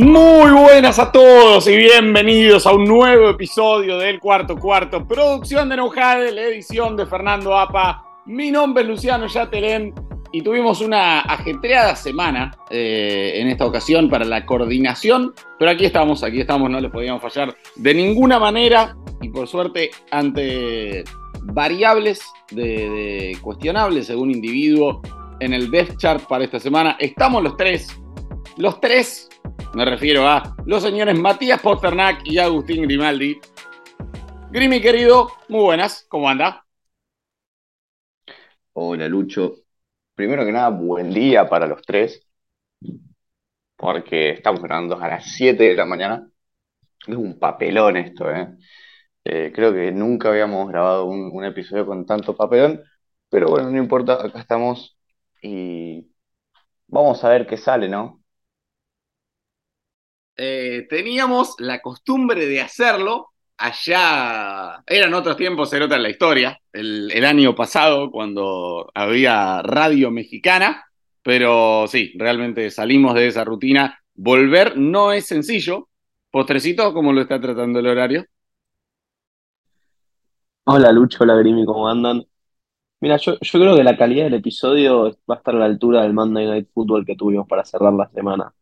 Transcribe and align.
Muy 0.00 0.52
buenas 0.52 1.00
a 1.00 1.10
todos 1.10 1.66
y 1.66 1.76
bienvenidos 1.76 2.68
a 2.68 2.72
un 2.72 2.84
nuevo 2.84 3.30
episodio 3.30 3.98
del 3.98 4.20
Cuarto 4.20 4.56
Cuarto, 4.56 5.04
producción 5.04 5.68
de 5.68 5.76
Nojade, 5.76 6.30
la 6.30 6.42
edición 6.42 6.96
de 6.96 7.04
Fernando 7.04 7.58
Apa. 7.58 8.04
Mi 8.24 8.52
nombre 8.52 8.84
es 8.84 8.88
Luciano 8.88 9.26
Yatelén 9.26 9.92
y 10.30 10.42
tuvimos 10.42 10.82
una 10.82 11.22
ajetreada 11.22 11.96
semana 11.96 12.52
eh, 12.70 13.32
en 13.40 13.48
esta 13.48 13.66
ocasión 13.66 14.08
para 14.08 14.24
la 14.24 14.46
coordinación, 14.46 15.34
pero 15.58 15.72
aquí 15.72 15.86
estamos, 15.86 16.22
aquí 16.22 16.42
estamos, 16.42 16.70
no 16.70 16.80
le 16.80 16.90
podíamos 16.90 17.20
fallar 17.20 17.56
de 17.74 17.94
ninguna 17.94 18.38
manera 18.38 18.96
y 19.20 19.30
por 19.30 19.48
suerte 19.48 19.90
ante 20.12 21.02
variables 21.42 22.20
de, 22.52 22.62
de 22.62 23.38
cuestionables 23.42 24.06
según 24.06 24.30
individuo 24.30 25.02
en 25.40 25.54
el 25.54 25.72
Death 25.72 25.96
Chart 25.96 26.22
para 26.28 26.44
esta 26.44 26.60
semana, 26.60 26.96
estamos 27.00 27.42
los 27.42 27.56
tres, 27.56 27.88
los 28.56 28.80
tres 28.80 29.28
me 29.74 29.84
refiero 29.84 30.26
a 30.26 30.54
los 30.66 30.82
señores 30.82 31.18
Matías 31.18 31.60
Posternak 31.60 32.20
y 32.24 32.38
Agustín 32.38 32.82
Grimaldi. 32.82 33.38
Grimi, 34.50 34.80
querido, 34.80 35.30
muy 35.48 35.60
buenas, 35.62 36.06
¿cómo 36.08 36.28
anda? 36.28 36.64
Hola, 38.72 39.08
Lucho. 39.08 39.56
Primero 40.14 40.44
que 40.44 40.52
nada, 40.52 40.70
buen 40.70 41.10
día 41.12 41.48
para 41.48 41.66
los 41.66 41.82
tres, 41.82 42.26
porque 43.76 44.30
estamos 44.30 44.62
grabando 44.62 44.98
a 45.00 45.08
las 45.08 45.24
7 45.34 45.64
de 45.64 45.74
la 45.74 45.84
mañana. 45.86 46.28
Es 47.06 47.16
un 47.16 47.38
papelón 47.38 47.96
esto, 47.98 48.30
¿eh? 48.30 48.48
Eh, 49.24 49.52
creo 49.54 49.72
que 49.74 49.92
nunca 49.92 50.30
habíamos 50.30 50.68
grabado 50.68 51.06
un, 51.06 51.30
un 51.32 51.44
episodio 51.44 51.86
con 51.86 52.06
tanto 52.06 52.36
papelón, 52.36 52.82
pero 53.30 53.48
bueno, 53.50 53.70
no 53.70 53.78
importa, 53.78 54.14
acá 54.14 54.40
estamos 54.40 54.98
y 55.42 56.12
vamos 56.88 57.24
a 57.24 57.30
ver 57.30 57.46
qué 57.46 57.56
sale, 57.58 57.88
¿no? 57.88 58.17
Eh, 60.40 60.86
teníamos 60.88 61.56
la 61.58 61.80
costumbre 61.80 62.46
de 62.46 62.60
hacerlo 62.60 63.32
allá, 63.56 64.84
eran 64.86 65.12
otros 65.12 65.36
tiempos, 65.36 65.72
era 65.72 65.86
otra 65.86 65.98
la 65.98 66.10
historia, 66.10 66.60
el, 66.72 67.24
año 67.24 67.56
pasado 67.56 68.08
cuando 68.12 68.88
había 68.94 69.62
radio 69.62 70.12
mexicana, 70.12 70.84
pero 71.24 71.86
sí, 71.88 72.12
realmente 72.16 72.70
salimos 72.70 73.16
de 73.16 73.26
esa 73.26 73.42
rutina. 73.42 73.98
Volver 74.14 74.78
no 74.78 75.10
es 75.12 75.26
sencillo. 75.26 75.88
Postrecito, 76.30 76.94
¿cómo 76.94 77.12
lo 77.12 77.22
está 77.22 77.40
tratando 77.40 77.80
el 77.80 77.88
horario? 77.88 78.24
Hola 80.66 80.92
Lucho, 80.92 81.24
hola 81.24 81.34
Grimi, 81.34 81.64
¿cómo 81.64 81.88
andan? 81.88 82.24
Mira, 83.00 83.16
yo, 83.16 83.38
yo 83.40 83.60
creo 83.60 83.76
que 83.76 83.82
la 83.82 83.96
calidad 83.96 84.24
del 84.24 84.34
episodio 84.34 85.18
va 85.28 85.34
a 85.34 85.38
estar 85.38 85.56
a 85.56 85.58
la 85.58 85.64
altura 85.64 86.02
del 86.02 86.12
Monday 86.12 86.46
Night 86.46 86.68
Football 86.72 87.04
que 87.04 87.16
tuvimos 87.16 87.48
para 87.48 87.64
cerrar 87.64 87.92
la 87.92 88.08
semana. 88.10 88.54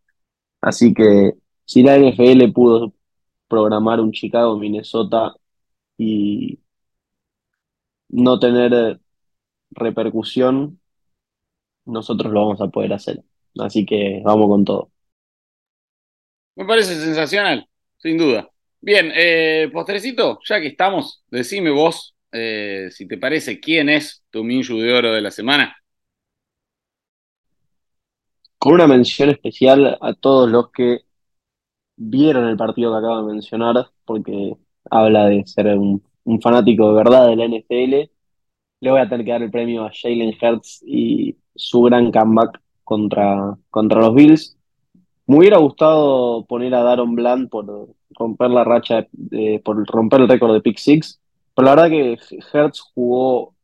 Así 0.62 0.94
que 0.94 1.34
si 1.66 1.82
la 1.82 1.96
NFL 1.96 2.52
pudo 2.52 2.94
programar 3.48 4.00
un 4.00 4.12
Chicago-Minnesota 4.12 5.34
y 5.98 6.60
no 8.08 8.38
tener 8.38 9.00
repercusión, 9.70 10.80
nosotros 11.84 12.32
lo 12.32 12.40
vamos 12.40 12.60
a 12.60 12.68
poder 12.68 12.92
hacer. 12.92 13.22
Así 13.58 13.84
que 13.86 14.22
vamos 14.24 14.48
con 14.48 14.64
todo. 14.64 14.90
Me 16.54 16.64
parece 16.64 16.94
sensacional, 16.94 17.68
sin 17.98 18.18
duda. 18.18 18.50
Bien, 18.80 19.10
eh, 19.14 19.68
postrecito, 19.72 20.38
ya 20.44 20.60
que 20.60 20.68
estamos, 20.68 21.24
decime 21.30 21.70
vos, 21.70 22.14
eh, 22.32 22.88
si 22.90 23.08
te 23.08 23.18
parece, 23.18 23.60
quién 23.60 23.88
es 23.88 24.22
tu 24.30 24.44
Minju 24.44 24.78
de 24.78 24.92
Oro 24.92 25.12
de 25.12 25.20
la 25.20 25.30
semana. 25.30 25.76
Con 28.58 28.74
una 28.74 28.86
mención 28.86 29.30
especial 29.30 29.98
a 30.00 30.14
todos 30.14 30.50
los 30.50 30.70
que 30.70 31.05
vieron 31.96 32.46
el 32.48 32.56
partido 32.56 32.92
que 32.92 32.98
acabo 32.98 33.26
de 33.26 33.32
mencionar, 33.34 33.88
porque 34.04 34.56
habla 34.90 35.26
de 35.26 35.46
ser 35.46 35.76
un, 35.78 36.02
fanático 36.42 36.88
de 36.88 36.94
verdad 36.96 37.28
de 37.28 37.36
la 37.36 37.44
NFL. 37.46 38.10
Le 38.80 38.90
voy 38.90 39.00
a 39.00 39.08
tener 39.08 39.24
que 39.24 39.32
dar 39.32 39.42
el 39.42 39.50
premio 39.50 39.84
a 39.84 39.90
Jalen 39.92 40.34
Hurts 40.40 40.82
y 40.86 41.36
su 41.54 41.82
gran 41.82 42.12
comeback 42.12 42.60
contra, 42.84 43.56
contra 43.70 44.00
los 44.00 44.14
Bills. 44.14 44.56
Me 45.26 45.38
hubiera 45.38 45.58
gustado 45.58 46.44
poner 46.46 46.74
a 46.74 46.82
Daron 46.82 47.14
Bland 47.14 47.48
por 47.48 47.88
romper 48.10 48.50
la 48.50 48.64
racha, 48.64 49.06
de- 49.12 49.60
por 49.64 49.84
romper 49.86 50.20
el 50.22 50.28
récord 50.28 50.52
de 50.54 50.60
Pick 50.60 50.78
Six, 50.78 51.20
pero 51.54 51.66
la 51.66 51.74
verdad 51.74 51.90
que 51.90 52.18
Hurts 52.52 52.80
jugó 52.94 53.54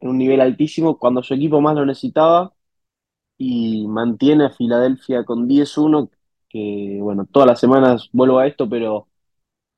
en 0.00 0.08
un 0.10 0.18
nivel 0.18 0.40
altísimo 0.40 0.98
cuando 0.98 1.22
su 1.22 1.34
equipo 1.34 1.60
más 1.60 1.76
lo 1.76 1.86
necesitaba 1.86 2.52
y 3.38 3.86
mantiene 3.88 4.46
a 4.46 4.50
Filadelfia 4.50 5.24
con 5.24 5.48
10-1, 5.48 6.10
que 6.52 6.98
bueno, 7.00 7.26
todas 7.30 7.48
las 7.48 7.60
semanas 7.60 8.08
vuelvo 8.12 8.38
a 8.38 8.46
esto, 8.46 8.68
pero 8.68 9.08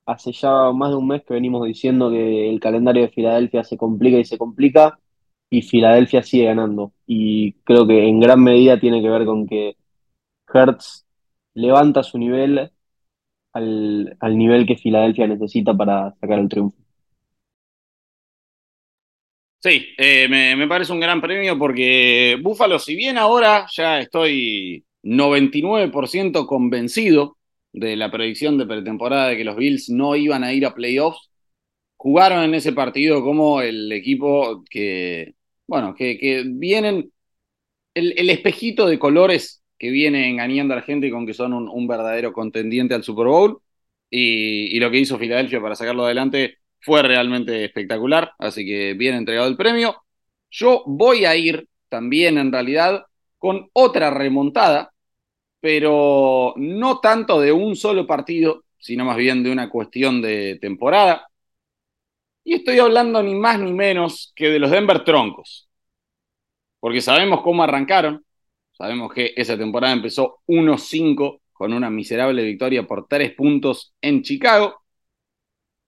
hace 0.06 0.32
ya 0.32 0.72
más 0.72 0.90
de 0.90 0.96
un 0.96 1.08
mes 1.08 1.22
que 1.24 1.34
venimos 1.34 1.66
diciendo 1.66 2.10
que 2.10 2.50
el 2.50 2.60
calendario 2.60 3.02
de 3.02 3.10
Filadelfia 3.10 3.64
se 3.64 3.76
complica 3.78 4.18
y 4.18 4.24
se 4.24 4.38
complica, 4.38 4.98
y 5.50 5.62
Filadelfia 5.62 6.22
sigue 6.22 6.46
ganando. 6.46 6.92
Y 7.06 7.54
creo 7.64 7.86
que 7.86 8.08
en 8.08 8.20
gran 8.20 8.42
medida 8.42 8.80
tiene 8.80 9.02
que 9.02 9.08
ver 9.10 9.24
con 9.26 9.46
que 9.46 9.76
Hertz 10.52 11.06
levanta 11.54 12.02
su 12.02 12.18
nivel 12.18 12.72
al, 13.52 14.16
al 14.20 14.38
nivel 14.38 14.66
que 14.66 14.76
Filadelfia 14.76 15.26
necesita 15.28 15.74
para 15.74 16.14
sacar 16.20 16.38
el 16.40 16.48
triunfo. 16.48 16.78
Sí, 19.58 19.94
eh, 19.96 20.28
me, 20.28 20.54
me 20.56 20.68
parece 20.68 20.92
un 20.92 21.00
gran 21.00 21.20
premio 21.22 21.58
porque 21.58 22.38
Búfalo, 22.42 22.78
si 22.78 22.94
bien 22.96 23.16
ahora 23.16 23.66
ya 23.72 23.98
estoy 24.00 24.84
99% 25.04 26.46
convencido 26.46 27.36
de 27.72 27.96
la 27.96 28.10
predicción 28.10 28.58
de 28.58 28.66
pretemporada 28.66 29.28
de 29.28 29.36
que 29.36 29.44
los 29.44 29.56
Bills 29.56 29.90
no 29.90 30.16
iban 30.16 30.44
a 30.44 30.52
ir 30.52 30.66
a 30.66 30.74
playoffs, 30.74 31.30
jugaron 31.96 32.44
en 32.44 32.54
ese 32.54 32.72
partido 32.72 33.22
como 33.22 33.60
el 33.62 33.92
equipo 33.92 34.64
que, 34.70 35.34
bueno, 35.66 35.94
que, 35.94 36.18
que 36.18 36.44
vienen, 36.46 37.12
el, 37.94 38.30
espejito 38.30 38.86
de 38.86 38.98
colores 38.98 39.62
que 39.78 39.90
viene 39.90 40.28
engañando 40.28 40.74
a 40.74 40.78
la 40.78 40.82
gente 40.82 41.10
con 41.10 41.26
que 41.26 41.34
son 41.34 41.52
un, 41.52 41.68
un 41.68 41.86
verdadero 41.86 42.32
contendiente 42.32 42.94
al 42.94 43.04
Super 43.04 43.26
Bowl 43.26 43.60
y, 44.10 44.76
y 44.76 44.80
lo 44.80 44.90
que 44.90 44.98
hizo 44.98 45.18
Filadelfia 45.18 45.60
para 45.60 45.74
sacarlo 45.74 46.04
adelante 46.04 46.58
fue 46.80 47.02
realmente 47.02 47.64
espectacular, 47.64 48.32
así 48.38 48.64
que 48.66 48.94
bien 48.94 49.14
entregado 49.14 49.48
el 49.48 49.56
premio. 49.56 49.96
Yo 50.50 50.84
voy 50.86 51.24
a 51.24 51.36
ir 51.36 51.68
también 51.88 52.38
en 52.38 52.52
realidad 52.52 53.06
con 53.38 53.68
otra 53.72 54.10
remontada, 54.10 54.93
pero 55.64 56.52
no 56.58 57.00
tanto 57.00 57.40
de 57.40 57.50
un 57.50 57.74
solo 57.74 58.06
partido, 58.06 58.64
sino 58.78 59.06
más 59.06 59.16
bien 59.16 59.42
de 59.42 59.50
una 59.50 59.70
cuestión 59.70 60.20
de 60.20 60.58
temporada. 60.60 61.26
Y 62.44 62.56
estoy 62.56 62.80
hablando 62.80 63.22
ni 63.22 63.34
más 63.34 63.58
ni 63.58 63.72
menos 63.72 64.30
que 64.36 64.50
de 64.50 64.58
los 64.58 64.70
Denver 64.70 65.02
Troncos, 65.04 65.70
porque 66.80 67.00
sabemos 67.00 67.40
cómo 67.40 67.62
arrancaron, 67.62 68.22
sabemos 68.72 69.10
que 69.14 69.32
esa 69.34 69.56
temporada 69.56 69.94
empezó 69.94 70.42
1-5 70.48 71.40
con 71.50 71.72
una 71.72 71.88
miserable 71.88 72.42
victoria 72.44 72.86
por 72.86 73.06
3 73.08 73.32
puntos 73.32 73.94
en 74.02 74.20
Chicago. 74.20 74.82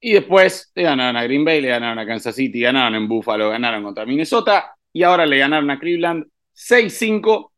Y 0.00 0.14
después 0.14 0.72
le 0.74 0.84
ganaron 0.84 1.18
a 1.18 1.24
Green 1.24 1.44
Bay, 1.44 1.60
le 1.60 1.68
ganaron 1.68 1.98
a 1.98 2.06
Kansas 2.06 2.34
City, 2.34 2.60
ganaron 2.60 2.94
en 2.94 3.08
Buffalo, 3.08 3.50
ganaron 3.50 3.82
contra 3.82 4.06
Minnesota 4.06 4.74
y 4.90 5.02
ahora 5.02 5.26
le 5.26 5.36
ganaron 5.36 5.70
a 5.70 5.78
Cleveland 5.78 6.24
6-5 6.54 7.52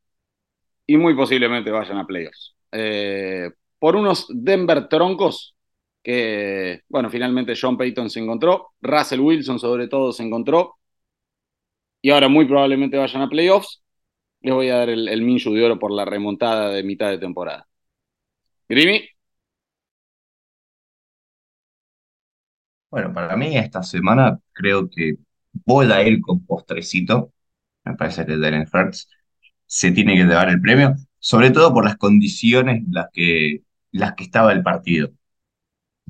y 0.88 0.98
muy 0.98 1.16
posiblemente 1.16 1.72
vayan 1.72 1.98
a 1.98 2.06
playoffs. 2.06 2.56
Eh, 2.72 3.52
por 3.80 3.96
unos 3.96 4.28
Denver 4.30 4.88
troncos 4.88 5.56
que, 6.04 6.82
bueno, 6.90 7.10
finalmente 7.10 7.56
Sean 7.56 7.78
Payton 7.78 8.10
se 8.10 8.20
encontró, 8.20 8.70
Russell 8.82 9.20
Wilson 9.20 9.60
sobre 9.60 9.88
todo 9.88 10.12
se 10.12 10.24
encontró 10.24 10.76
y 12.02 12.10
ahora 12.10 12.28
muy 12.28 12.46
probablemente 12.46 12.96
vayan 12.98 13.22
a 13.22 13.28
playoffs. 13.28 13.82
Les 14.42 14.54
voy 14.54 14.70
a 14.70 14.78
dar 14.78 14.90
el, 14.90 15.08
el 15.08 15.22
Minshew 15.22 15.54
de 15.54 15.64
oro 15.64 15.78
por 15.78 15.92
la 15.92 16.04
remontada 16.06 16.70
de 16.70 16.82
mitad 16.84 17.10
de 17.10 17.18
temporada. 17.18 17.68
Grimy, 18.68 19.08
Bueno, 22.90 23.12
para 23.12 23.36
mí 23.36 23.56
esta 23.56 23.82
semana 23.82 24.38
creo 24.52 24.88
que 24.88 25.16
voy 25.52 25.90
a 25.92 26.02
ir 26.02 26.20
con 26.20 26.44
postrecito. 26.46 27.32
Me 27.84 27.94
parece 27.96 28.24
que 28.26 28.32
Jalen 28.38 28.66
Hurts 28.72 29.08
se 29.68 29.92
tiene 29.92 30.16
que 30.16 30.24
llevar 30.24 30.50
el 30.50 30.62
premio, 30.62 30.96
sobre 31.20 31.52
todo 31.52 31.74
por 31.74 31.84
las 31.86 31.98
condiciones 31.98 32.78
en 32.86 32.88
las 32.94 33.08
que, 33.14 33.62
las 33.92 34.14
que 34.16 34.24
estaba 34.24 34.52
el 34.54 34.64
partido. 34.64 35.12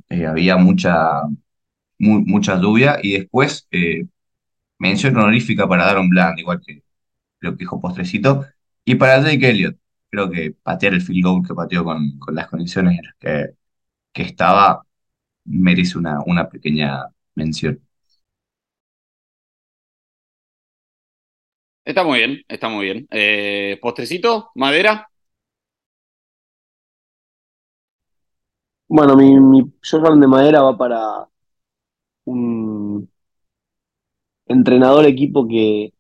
Eh, 0.09 0.27
había 0.27 0.57
mucha, 0.57 1.23
mu- 1.99 2.23
mucha 2.27 2.57
lluvia 2.61 2.99
y 3.03 3.15
después 3.15 3.69
eh, 3.71 4.07
mención 4.79 5.17
honorífica 5.17 5.69
para 5.69 5.87
Daron 5.87 6.09
Bland, 6.11 6.39
igual 6.41 6.61
que 6.67 6.83
lo 7.41 7.53
que 7.53 7.59
dijo 7.59 7.81
postrecito. 7.81 8.47
Y 8.85 8.97
para 8.97 9.21
Jake 9.23 9.51
Elliott, 9.51 9.79
creo 10.11 10.31
que 10.31 10.53
patear 10.63 10.95
el 10.95 11.03
field 11.03 11.25
goal 11.27 11.49
que 11.49 11.55
pateó 11.55 11.85
con, 11.85 12.19
con 12.19 12.35
las 12.35 12.49
condiciones 12.49 12.99
en 12.99 13.07
las 13.07 13.15
que, 13.19 13.55
que 14.13 14.23
estaba 14.25 14.85
merece 15.45 15.99
una, 15.99 16.21
una 16.27 16.49
pequeña 16.51 17.05
mención. 17.37 17.81
Está 21.89 22.05
muy 22.05 22.19
bien, 22.19 22.43
está 22.49 22.69
muy 22.69 22.85
bien. 22.87 23.07
Eh, 23.11 23.79
postrecito, 23.83 24.51
madera. 24.55 25.09
Bueno, 28.89 29.17
mi, 29.17 29.39
mi 29.41 29.61
de 30.21 30.27
madera 30.27 30.63
va 30.63 30.77
para 30.77 31.29
un 32.27 33.09
entrenador 34.47 35.07
equipo 35.07 35.47
que 35.49 35.93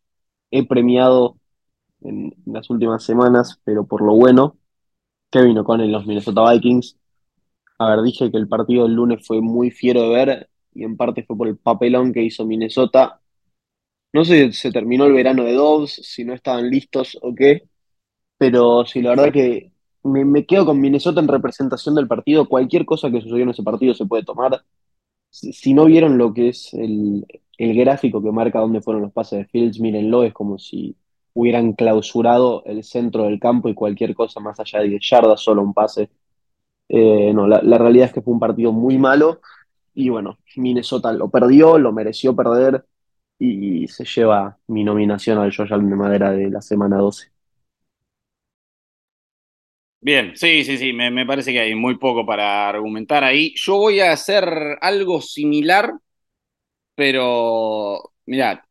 he 0.50 0.66
premiado 0.66 1.38
en, 2.02 2.34
en 2.46 2.52
las 2.54 2.70
últimas 2.70 3.04
semanas, 3.04 3.60
pero 3.64 3.86
por 3.86 4.02
lo 4.02 4.14
bueno, 4.16 4.58
Kevin 5.30 5.58
O'Connell 5.58 5.86
en 5.88 5.92
los 5.92 6.06
Minnesota 6.06 6.50
Vikings. 6.52 6.98
A 7.78 7.90
ver, 7.90 8.02
dije 8.04 8.30
que 8.30 8.38
el 8.38 8.48
partido 8.48 8.84
del 8.84 8.94
lunes 8.94 9.26
fue 9.26 9.40
muy 9.42 9.70
fiero 9.70 10.02
de 10.02 10.08
ver 10.10 10.50
y 10.74 10.84
en 10.84 10.96
parte 10.96 11.24
fue 11.24 11.36
por 11.36 11.48
el 11.48 11.58
papelón 11.58 12.12
que 12.12 12.22
hizo 12.24 12.46
Minnesota. 12.46 13.17
No 14.12 14.24
sé 14.24 14.52
si 14.52 14.58
se 14.58 14.72
terminó 14.72 15.04
el 15.04 15.12
verano 15.12 15.44
de 15.44 15.52
Dobbs, 15.52 15.92
si 16.02 16.24
no 16.24 16.34
estaban 16.34 16.70
listos 16.70 17.18
o 17.22 17.34
qué, 17.34 17.64
pero 18.38 18.84
sí, 18.86 19.02
la 19.02 19.10
verdad 19.10 19.32
que 19.32 19.72
me, 20.04 20.24
me 20.24 20.46
quedo 20.46 20.66
con 20.66 20.80
Minnesota 20.80 21.20
en 21.20 21.28
representación 21.28 21.94
del 21.94 22.08
partido. 22.08 22.48
Cualquier 22.48 22.84
cosa 22.86 23.10
que 23.10 23.20
sucedió 23.20 23.42
en 23.44 23.50
ese 23.50 23.62
partido 23.62 23.94
se 23.94 24.06
puede 24.06 24.24
tomar. 24.24 24.62
Si, 25.30 25.74
no 25.74 25.84
vieron 25.84 26.18
lo 26.18 26.32
que 26.32 26.48
es 26.48 26.72
el, 26.74 27.26
el 27.58 27.76
gráfico 27.76 28.22
que 28.22 28.32
marca 28.32 28.60
dónde 28.60 28.80
fueron 28.80 29.02
los 29.02 29.12
pases 29.12 29.40
de 29.40 29.44
Fields, 29.46 29.80
mírenlo, 29.80 30.24
es 30.24 30.32
como 30.32 30.58
si 30.58 30.96
hubieran 31.34 31.74
clausurado 31.74 32.62
el 32.64 32.82
centro 32.84 33.24
del 33.24 33.38
campo 33.38 33.68
y 33.68 33.74
cualquier 33.74 34.14
cosa 34.14 34.40
más 34.40 34.58
allá 34.58 34.80
de 34.80 34.88
10 34.88 35.02
yardas, 35.10 35.40
solo 35.40 35.62
un 35.62 35.74
pase. 35.74 36.10
Eh, 36.88 37.32
no, 37.34 37.46
la, 37.46 37.60
la 37.62 37.78
realidad 37.78 38.06
es 38.06 38.12
que 38.14 38.22
fue 38.22 38.32
un 38.32 38.40
partido 38.40 38.72
muy 38.72 38.98
malo 38.98 39.40
y 39.94 40.08
bueno, 40.08 40.38
Minnesota 40.56 41.12
lo 41.12 41.28
perdió, 41.28 41.78
lo 41.78 41.92
mereció 41.92 42.34
perder 42.34 42.84
y 43.38 43.86
se 43.88 44.04
lleva 44.04 44.58
mi 44.66 44.84
nominación 44.84 45.38
al 45.38 45.52
Allen 45.56 45.90
de 45.90 45.96
Madera 45.96 46.32
de 46.32 46.50
la 46.50 46.60
semana 46.62 46.96
12. 46.98 47.30
Bien, 50.00 50.36
sí, 50.36 50.64
sí, 50.64 50.78
sí, 50.78 50.92
me, 50.92 51.10
me 51.10 51.26
parece 51.26 51.52
que 51.52 51.60
hay 51.60 51.74
muy 51.74 51.98
poco 51.98 52.24
para 52.24 52.68
argumentar 52.68 53.24
ahí. 53.24 53.52
Yo 53.56 53.76
voy 53.76 54.00
a 54.00 54.12
hacer 54.12 54.78
algo 54.80 55.20
similar, 55.20 55.92
pero 56.94 58.12
mira, 58.26 58.66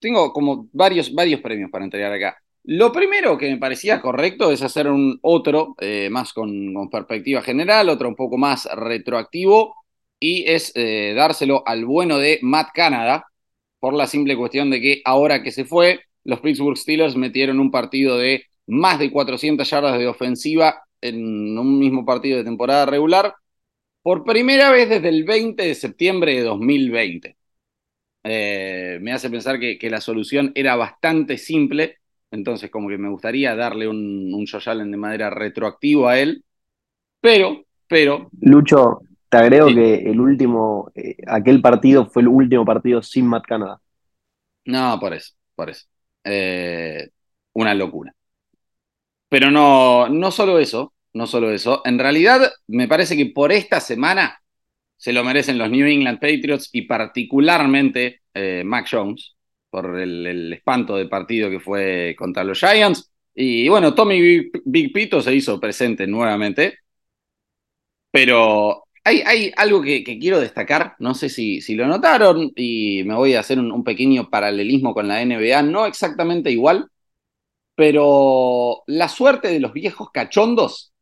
tengo 0.00 0.32
como 0.32 0.68
varios, 0.72 1.14
varios 1.14 1.40
premios 1.40 1.70
para 1.70 1.84
entregar 1.84 2.12
acá. 2.12 2.38
Lo 2.64 2.92
primero 2.92 3.38
que 3.38 3.50
me 3.50 3.58
parecía 3.58 4.00
correcto 4.00 4.52
es 4.52 4.62
hacer 4.62 4.88
un 4.88 5.18
otro, 5.22 5.74
eh, 5.80 6.10
más 6.10 6.32
con, 6.32 6.74
con, 6.74 6.90
perspectiva 6.90 7.42
general, 7.42 7.88
otro 7.88 8.08
un 8.08 8.16
poco 8.16 8.38
más 8.38 8.68
retroactivo, 8.74 9.74
y 10.20 10.44
es 10.50 10.72
eh, 10.76 11.14
dárselo 11.16 11.62
al 11.66 11.84
bueno 11.86 12.18
de 12.18 12.38
Matt 12.42 12.70
Canada, 12.74 13.26
por 13.82 13.94
la 13.94 14.06
simple 14.06 14.36
cuestión 14.36 14.70
de 14.70 14.80
que 14.80 15.02
ahora 15.04 15.42
que 15.42 15.50
se 15.50 15.64
fue, 15.64 16.02
los 16.22 16.38
Pittsburgh 16.38 16.78
Steelers 16.78 17.16
metieron 17.16 17.58
un 17.58 17.72
partido 17.72 18.16
de 18.16 18.44
más 18.68 19.00
de 19.00 19.10
400 19.10 19.68
yardas 19.68 19.98
de 19.98 20.06
ofensiva 20.06 20.84
en 21.00 21.58
un 21.58 21.80
mismo 21.80 22.04
partido 22.04 22.38
de 22.38 22.44
temporada 22.44 22.86
regular, 22.86 23.34
por 24.00 24.22
primera 24.22 24.70
vez 24.70 24.88
desde 24.88 25.08
el 25.08 25.24
20 25.24 25.60
de 25.64 25.74
septiembre 25.74 26.32
de 26.32 26.42
2020. 26.42 27.36
Eh, 28.22 28.98
me 29.02 29.12
hace 29.12 29.28
pensar 29.28 29.58
que, 29.58 29.90
la 29.90 30.00
solución 30.00 30.52
era 30.54 30.76
bastante 30.76 31.36
simple, 31.36 31.98
entonces 32.30 32.70
como 32.70 32.88
que 32.88 32.98
me 32.98 33.10
gustaría 33.10 33.56
darle 33.56 33.88
un, 33.88 34.32
un 34.32 34.46
Allen 34.64 34.92
de 34.92 34.96
madera 34.96 35.28
retroactivo 35.28 36.06
a 36.06 36.20
él, 36.20 36.44
pero, 37.20 37.64
pero... 37.88 38.30
Lucho, 38.42 39.00
te 39.32 39.38
agrego 39.38 39.70
sí. 39.70 39.74
que 39.76 39.94
el 39.94 40.20
último, 40.20 40.92
eh, 40.94 41.16
aquel 41.26 41.62
partido 41.62 42.04
fue 42.04 42.20
el 42.20 42.28
último 42.28 42.66
partido 42.66 43.02
sin 43.02 43.26
Matt 43.26 43.46
Canada. 43.46 43.80
No, 44.66 45.00
por 45.00 45.14
eso, 45.14 45.32
por 45.54 45.70
eso. 45.70 45.86
Eh, 46.22 47.08
una 47.54 47.72
locura. 47.74 48.14
Pero 49.30 49.50
no, 49.50 50.06
no 50.10 50.30
solo 50.30 50.58
eso, 50.58 50.92
no 51.14 51.26
solo 51.26 51.50
eso. 51.50 51.80
En 51.86 51.98
realidad, 51.98 52.52
me 52.66 52.86
parece 52.88 53.16
que 53.16 53.24
por 53.24 53.52
esta 53.52 53.80
semana 53.80 54.38
se 54.98 55.14
lo 55.14 55.24
merecen 55.24 55.56
los 55.56 55.70
New 55.70 55.86
England 55.86 56.20
Patriots 56.20 56.68
y 56.70 56.82
particularmente 56.82 58.20
eh, 58.34 58.62
Mac 58.66 58.86
Jones 58.90 59.34
por 59.70 59.98
el, 59.98 60.26
el, 60.26 60.52
espanto 60.52 60.96
de 60.96 61.06
partido 61.06 61.48
que 61.48 61.58
fue 61.58 62.14
contra 62.18 62.44
los 62.44 62.58
Giants. 62.60 63.10
Y 63.34 63.66
bueno, 63.70 63.94
Tommy 63.94 64.20
Big, 64.20 64.52
Big 64.66 64.92
Pito 64.92 65.22
se 65.22 65.34
hizo 65.34 65.58
presente 65.58 66.06
nuevamente. 66.06 66.80
Pero 68.10 68.84
hay, 69.04 69.52
algo 69.56 69.82
que, 69.82 70.04
quiero 70.04 70.40
destacar, 70.40 70.96
no 70.98 71.14
sé 71.14 71.28
si, 71.28 71.60
lo 71.74 71.86
notaron, 71.86 72.52
y 72.56 73.02
me 73.04 73.14
voy 73.14 73.34
a 73.34 73.40
hacer 73.40 73.58
un, 73.58 73.72
un 73.72 73.84
pequeño 73.84 74.30
paralelismo 74.30 74.94
con 74.94 75.08
la 75.08 75.22
NBA, 75.22 75.62
no 75.62 75.86
exactamente 75.86 76.50
igual, 76.50 76.88
pero 77.74 78.82
la 78.86 79.08
suerte 79.08 79.48
de 79.48 79.60
los 79.60 79.72
viejos 79.72 80.10
cachondos, 80.12 80.92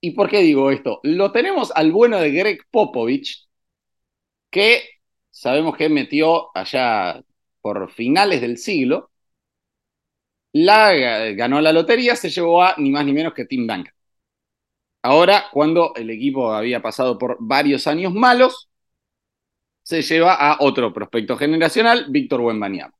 ¿y 0.00 0.12
por 0.12 0.28
qué 0.30 0.40
digo 0.42 0.70
esto? 0.70 1.00
Lo 1.04 1.32
tenemos 1.32 1.72
al 1.74 1.92
bueno 1.92 2.18
de 2.18 2.32
Greg 2.32 2.60
Popovich, 2.70 3.46
que 4.50 4.82
sabemos 5.30 5.76
que 5.76 5.88
metió 5.88 6.50
allá 6.56 7.22
por 7.60 7.90
finales 7.90 8.40
del 8.40 8.58
siglo, 8.58 9.10
la, 10.52 10.94
ganó 11.34 11.60
la 11.60 11.72
lotería, 11.72 12.16
se 12.16 12.30
llevó 12.30 12.62
a 12.62 12.74
ni 12.78 12.90
más 12.90 13.04
ni 13.04 13.12
menos 13.12 13.34
que 13.34 13.44
Tim 13.44 13.66
Duncan. 13.66 13.92
Ahora, 15.06 15.46
cuando 15.52 15.92
el 15.94 16.10
equipo 16.10 16.52
había 16.52 16.82
pasado 16.82 17.16
por 17.16 17.36
varios 17.38 17.86
años 17.86 18.12
malos, 18.12 18.68
se 19.82 20.02
lleva 20.02 20.34
a 20.34 20.56
otro 20.60 20.92
prospecto 20.92 21.36
generacional, 21.36 22.06
Víctor 22.08 22.40
Wembanyama. 22.40 22.92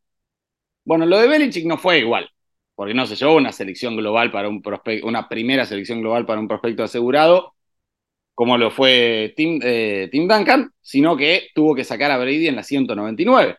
Bueno, 0.85 1.06
lo 1.06 1.19
de 1.19 1.29
Belichick 1.29 1.67
no 1.67 1.79
fue 1.79 1.99
igual 1.99 2.31
porque 2.76 2.94
no 2.94 3.06
se 3.06 3.17
llevó 3.17 3.35
una 3.37 3.50
selección 3.53 3.97
global 3.97 4.31
para 4.31 4.49
un 4.49 4.62
prospecto, 4.62 5.08
una 5.08 5.29
primera 5.29 5.67
selección 5.67 6.00
global 6.00 6.26
para 6.26 6.41
un 6.41 6.47
prospecto 6.47 6.85
asegurado, 6.85 7.56
como 8.35 8.58
lo 8.58 8.70
fue 8.70 9.35
Tim, 9.37 9.61
eh, 9.64 10.08
Tim, 10.12 10.29
Duncan, 10.29 10.73
sino 10.81 11.17
que 11.17 11.49
tuvo 11.55 11.75
que 11.75 11.85
sacar 11.85 12.12
a 12.12 12.19
Brady 12.19 12.49
en 12.49 12.56
la 12.56 12.62
199. 12.62 13.58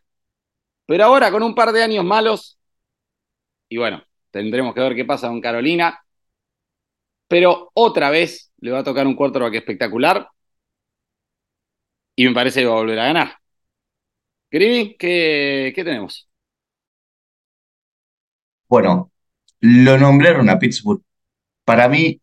Pero 0.85 1.05
ahora, 1.05 1.31
con 1.31 1.44
un 1.44 1.55
par 1.55 1.73
de 1.73 1.83
años 1.83 2.05
malos, 2.05 2.57
y 3.69 3.77
bueno, 3.77 4.03
tendremos 4.31 4.73
que 4.73 4.81
ver 4.81 4.95
qué 4.95 5.05
pasa 5.05 5.27
con 5.27 5.41
Carolina, 5.41 5.99
pero 7.27 7.71
otra 7.74 8.09
vez 8.09 8.51
le 8.59 8.71
va 8.71 8.79
a 8.79 8.83
tocar 8.83 9.07
un 9.07 9.15
quarterback 9.15 9.56
espectacular, 9.56 10.27
y 12.15 12.27
me 12.27 12.33
parece 12.33 12.62
que 12.62 12.65
va 12.68 12.74
a 12.74 12.77
volver 12.79 12.99
a 12.99 13.06
ganar. 13.06 13.31
Grivi, 14.51 14.95
¿qué, 14.97 15.71
¿qué 15.75 15.83
tenemos? 15.83 16.30
Bueno, 18.69 19.11
lo 19.61 19.97
nombraron 19.97 20.49
a 20.49 20.59
Pittsburgh. 20.59 21.01
Para 21.66 21.90
mí, 21.90 22.21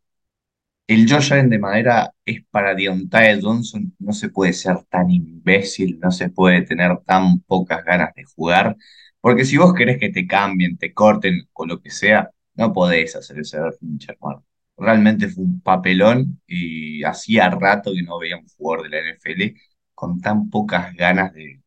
el 0.89 1.11
Josh 1.11 1.33
Allen 1.35 1.51
de 1.51 1.59
madera 1.61 2.13
es 2.25 2.45
para 2.51 2.75
Deontay 2.75 3.41
Johnson. 3.43 3.95
No 3.99 4.13
se 4.13 4.31
puede 4.31 4.53
ser 4.55 4.85
tan 4.87 5.11
imbécil, 5.11 6.01
no 6.01 6.11
se 6.13 6.31
puede 6.31 6.63
tener 6.63 6.99
tan 7.07 7.41
pocas 7.43 7.85
ganas 7.85 8.15
de 8.15 8.25
jugar. 8.25 8.77
Porque 9.21 9.45
si 9.45 9.57
vos 9.59 9.75
querés 9.75 9.99
que 9.99 10.11
te 10.11 10.27
cambien, 10.27 10.79
te 10.79 10.95
corten 10.95 11.49
o 11.55 11.67
lo 11.67 11.81
que 11.83 11.91
sea, 11.91 12.31
no 12.57 12.73
podés 12.73 13.17
hacer 13.17 13.41
ese 13.41 13.61
berrinche, 13.61 14.13
hermano. 14.13 14.45
Realmente 14.77 15.29
fue 15.29 15.45
un 15.45 15.61
papelón 15.61 16.43
y 16.47 17.05
hacía 17.05 17.49
rato 17.51 17.93
que 17.95 18.03
no 18.03 18.19
veía 18.19 18.37
un 18.39 18.47
jugador 18.49 18.85
de 18.85 18.91
la 18.91 18.99
NFL 19.01 19.55
con 19.95 20.21
tan 20.21 20.51
pocas 20.51 20.95
ganas 20.97 21.33
de, 21.33 21.63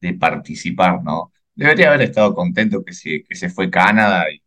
de 0.00 0.14
participar, 0.14 1.02
¿no? 1.04 1.32
Debería 1.54 1.88
haber 1.90 2.02
estado 2.02 2.34
contento 2.34 2.84
que 2.84 2.94
se, 2.94 3.24
que 3.24 3.36
se 3.36 3.50
fue 3.50 3.70
Canadá 3.70 4.30
y 4.32 4.42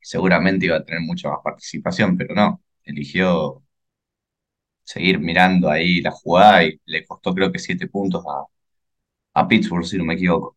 seguramente 0.00 0.66
iba 0.66 0.76
a 0.76 0.84
tener 0.84 1.00
mucha 1.02 1.28
más 1.30 1.40
participación, 1.44 2.16
pero 2.16 2.34
no, 2.34 2.62
eligió 2.84 3.62
seguir 4.84 5.18
mirando 5.20 5.68
ahí 5.70 6.00
la 6.00 6.10
jugada 6.10 6.64
y 6.64 6.80
le 6.86 7.04
costó 7.06 7.34
creo 7.34 7.52
que 7.52 7.58
siete 7.58 7.88
puntos 7.88 8.24
a, 8.26 8.44
a 9.42 9.48
Pittsburgh, 9.48 9.86
si 9.86 9.98
no 9.98 10.04
me 10.04 10.14
equivoco. 10.14 10.56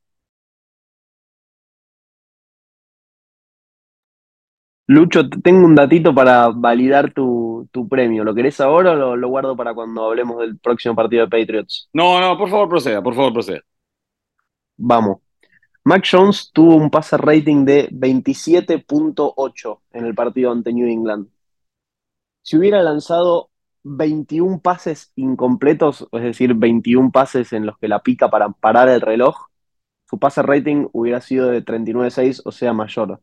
Lucho, 4.89 5.29
tengo 5.29 5.67
un 5.67 5.75
datito 5.75 6.15
para 6.15 6.48
validar 6.50 7.13
tu, 7.13 7.69
tu 7.72 7.88
premio. 7.88 8.24
¿Lo 8.24 8.34
querés 8.34 8.60
ahora 8.60 8.93
o 8.93 8.96
lo, 8.96 9.15
lo, 9.15 9.29
guardo 9.29 9.55
para 9.55 9.75
cuando 9.75 10.03
hablemos 10.03 10.39
del 10.39 10.58
próximo 10.58 10.96
partido 10.96 11.27
de 11.27 11.29
Patriots? 11.29 11.88
No, 11.93 12.19
no, 12.19 12.36
por 12.36 12.50
favor 12.50 12.67
proceda, 12.69 13.00
por 13.00 13.13
favor 13.13 13.34
proceda. 13.34 13.62
Vamos. 14.77 15.19
Mac 15.84 16.03
Jones 16.12 16.50
tuvo 16.51 16.75
un 16.75 16.89
pase 16.89 17.17
rating 17.17 17.65
de 17.65 17.88
27.8 17.91 19.79
en 19.91 20.05
el 20.05 20.15
partido 20.15 20.51
ante 20.51 20.74
New 20.74 20.88
England. 20.88 21.27
Si 22.41 22.58
hubiera 22.58 22.81
lanzado 22.81 23.51
21 23.84 24.60
pases 24.60 25.12
incompletos, 25.15 26.08
es 26.12 26.24
decir, 26.24 26.55
21 26.55 27.12
pases 27.12 27.53
en 27.53 27.67
los 27.67 27.77
que 27.77 27.88
la 27.88 28.01
pica 28.01 28.31
para 28.31 28.50
parar 28.50 28.89
el 28.89 29.01
reloj, 29.01 29.50
su 30.10 30.17
pase 30.17 30.41
rating 30.41 30.88
hubiera 30.93 31.22
sido 31.22 31.50
de 31.50 31.63
39.6, 31.63 32.41
o 32.43 32.51
sea, 32.51 32.74
mayor. 32.74 33.22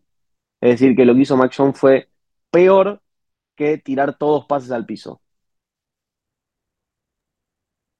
Es 0.61 0.71
decir, 0.81 0.97
que 0.97 1.05
lo 1.05 1.15
que 1.15 1.23
hizo 1.23 1.37
Mac 1.37 1.53
Jones 1.57 1.79
fue 1.79 2.09
peor 2.51 3.03
que 3.57 3.79
tirar 3.79 4.17
todos 4.19 4.47
pases 4.47 4.71
al 4.71 4.87
piso. 4.87 5.23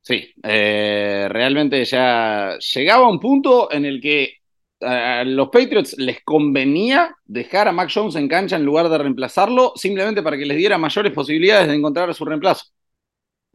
Sí, 0.01 0.33
eh, 0.45 1.27
realmente 1.31 1.85
ya 1.85 2.57
llegaba 2.75 3.09
un 3.09 3.19
punto 3.19 3.73
en 3.73 3.85
el 3.85 4.01
que 4.01 4.35
a 4.81 5.25
los 5.25 5.49
Patriots 5.49 5.97
les 5.99 6.23
convenía 6.23 7.13
dejar 7.25 7.67
a 7.67 7.73
Mac 7.73 7.91
Jones 7.93 8.15
en 8.15 8.29
cancha 8.29 8.55
en 8.57 8.65
lugar 8.65 8.89
de 8.89 8.99
reemplazarlo, 8.99 9.73
simplemente 9.75 10.23
para 10.23 10.37
que 10.39 10.47
les 10.47 10.57
diera 10.57 10.79
mayores 10.79 11.13
posibilidades 11.13 11.67
de 11.69 11.75
encontrar 11.75 12.15
su 12.15 12.25
reemplazo. 12.25 12.67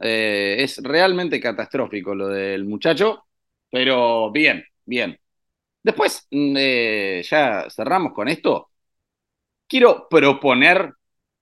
Eh, 0.00 0.56
es 0.60 0.78
realmente 0.82 1.40
catastrófico 1.40 2.14
lo 2.14 2.28
del 2.28 2.64
muchacho, 2.66 3.24
pero 3.70 4.32
bien, 4.32 4.64
bien. 4.86 5.18
Después, 5.82 6.28
mm, 6.32 6.56
eh, 6.58 7.22
ya 7.30 7.68
cerramos 7.70 8.14
con 8.14 8.28
esto. 8.28 8.71
Quiero 9.72 10.06
proponer, 10.06 10.92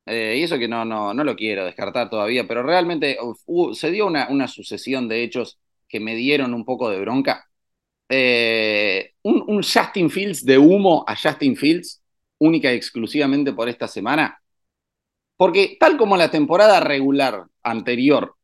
eh, 0.06 0.36
y 0.38 0.44
eso 0.44 0.56
que 0.56 0.68
no, 0.68 0.84
no, 0.84 1.12
no 1.12 1.24
lo 1.24 1.34
quiero 1.34 1.64
descartar 1.64 2.08
todavía, 2.08 2.46
pero 2.46 2.62
realmente 2.62 3.18
se 3.72 3.90
dio 3.90 4.06
una, 4.06 4.28
una 4.30 4.46
sucesión 4.46 5.08
de 5.08 5.24
hechos 5.24 5.58
que 5.88 5.98
me 5.98 6.14
dieron 6.14 6.54
un 6.54 6.64
poco 6.64 6.88
de 6.88 7.00
bronca. 7.00 7.44
Eh, 8.08 9.14
un, 9.22 9.42
un, 9.48 9.64
Justin 9.64 10.10
Fields 10.10 10.44
de 10.44 10.58
humo 10.58 11.04
a 11.08 11.16
Justin 11.16 11.56
Fields, 11.56 12.04
única 12.38 12.72
y 12.72 12.76
exclusivamente 12.76 13.52
por 13.52 13.68
esta 13.68 13.88
semana. 13.88 14.40
Porque 15.36 15.76
tal 15.80 15.96
como 15.96 16.16
la 16.16 16.30
temporada 16.30 16.78
regular 16.78 17.46
anterior 17.64 18.36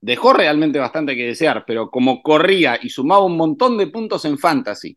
dejó 0.00 0.34
realmente 0.34 0.78
bastante 0.78 1.16
que 1.16 1.26
desear, 1.26 1.64
pero 1.66 1.90
como 1.90 2.22
corría 2.22 2.78
y 2.80 2.90
sumaba 2.90 3.24
un 3.24 3.36
montón 3.36 3.76
de 3.76 3.88
puntos 3.88 4.24
en 4.24 4.38
fantasy, 4.38 4.96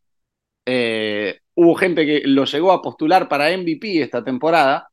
eh, 0.68 1.40
hubo 1.56 1.76
gente 1.76 2.06
que 2.06 2.22
lo 2.26 2.46
llegó 2.46 2.72
a 2.72 2.82
postular 2.82 3.28
para 3.30 3.56
MVP 3.58 4.02
esta 4.02 4.24
temporada. 4.24 4.90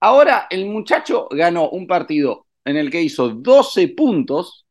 Ahora 0.00 0.46
el 0.50 0.66
muchacho 0.66 1.28
ganó 1.30 1.70
un 1.70 1.86
partido 1.86 2.46
en 2.64 2.76
el 2.76 2.90
que 2.90 3.02
hizo 3.02 3.30
12 3.30 3.88
puntos 3.88 4.66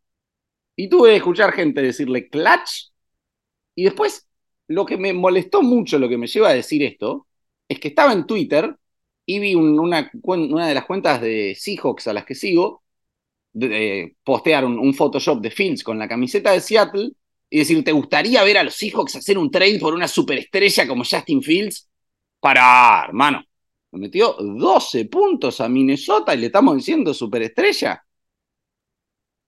y 0.75 0.89
tuve 0.89 1.11
que 1.11 1.17
escuchar 1.17 1.53
gente 1.53 1.81
decirle 1.81 2.29
clutch 2.29 2.91
y 3.75 3.83
después 3.85 4.27
lo 4.67 4.85
que 4.85 4.97
me 4.97 5.13
molestó 5.13 5.61
mucho, 5.61 5.99
lo 5.99 6.09
que 6.09 6.17
me 6.17 6.27
lleva 6.27 6.49
a 6.49 6.53
decir 6.53 6.83
esto, 6.83 7.27
es 7.67 7.79
que 7.79 7.89
estaba 7.89 8.13
en 8.13 8.25
Twitter 8.25 8.75
y 9.25 9.39
vi 9.39 9.55
una, 9.55 10.11
de 10.11 10.73
las 10.73 10.85
cuentas 10.85 11.21
de 11.21 11.55
Seahawks 11.55 12.07
a 12.07 12.13
las 12.13 12.25
que 12.25 12.35
sigo 12.35 12.83
de, 13.53 14.15
postear 14.23 14.65
un, 14.65 14.79
un, 14.79 14.93
Photoshop 14.93 15.41
de 15.41 15.51
Fields 15.51 15.83
con 15.83 15.99
la 15.99 16.07
camiseta 16.07 16.51
de 16.51 16.61
Seattle 16.61 17.11
y 17.53 17.59
decir, 17.59 17.83
¿te 17.83 17.91
gustaría 17.91 18.43
ver 18.43 18.57
a 18.57 18.63
los 18.63 18.73
Seahawks 18.73 19.17
hacer 19.17 19.37
un 19.37 19.51
trade 19.51 19.77
por 19.77 19.93
una 19.93 20.07
superestrella 20.07 20.87
como 20.87 21.03
Justin 21.03 21.39
Fields? 21.39 21.87
Para, 22.39 23.05
hermano, 23.07 23.43
me 23.91 23.99
metió 23.99 24.35
12 24.39 25.05
puntos 25.05 25.61
a 25.61 25.69
Minnesota 25.69 26.33
y 26.33 26.39
le 26.39 26.47
estamos 26.47 26.75
diciendo 26.75 27.13
superestrella. 27.13 28.03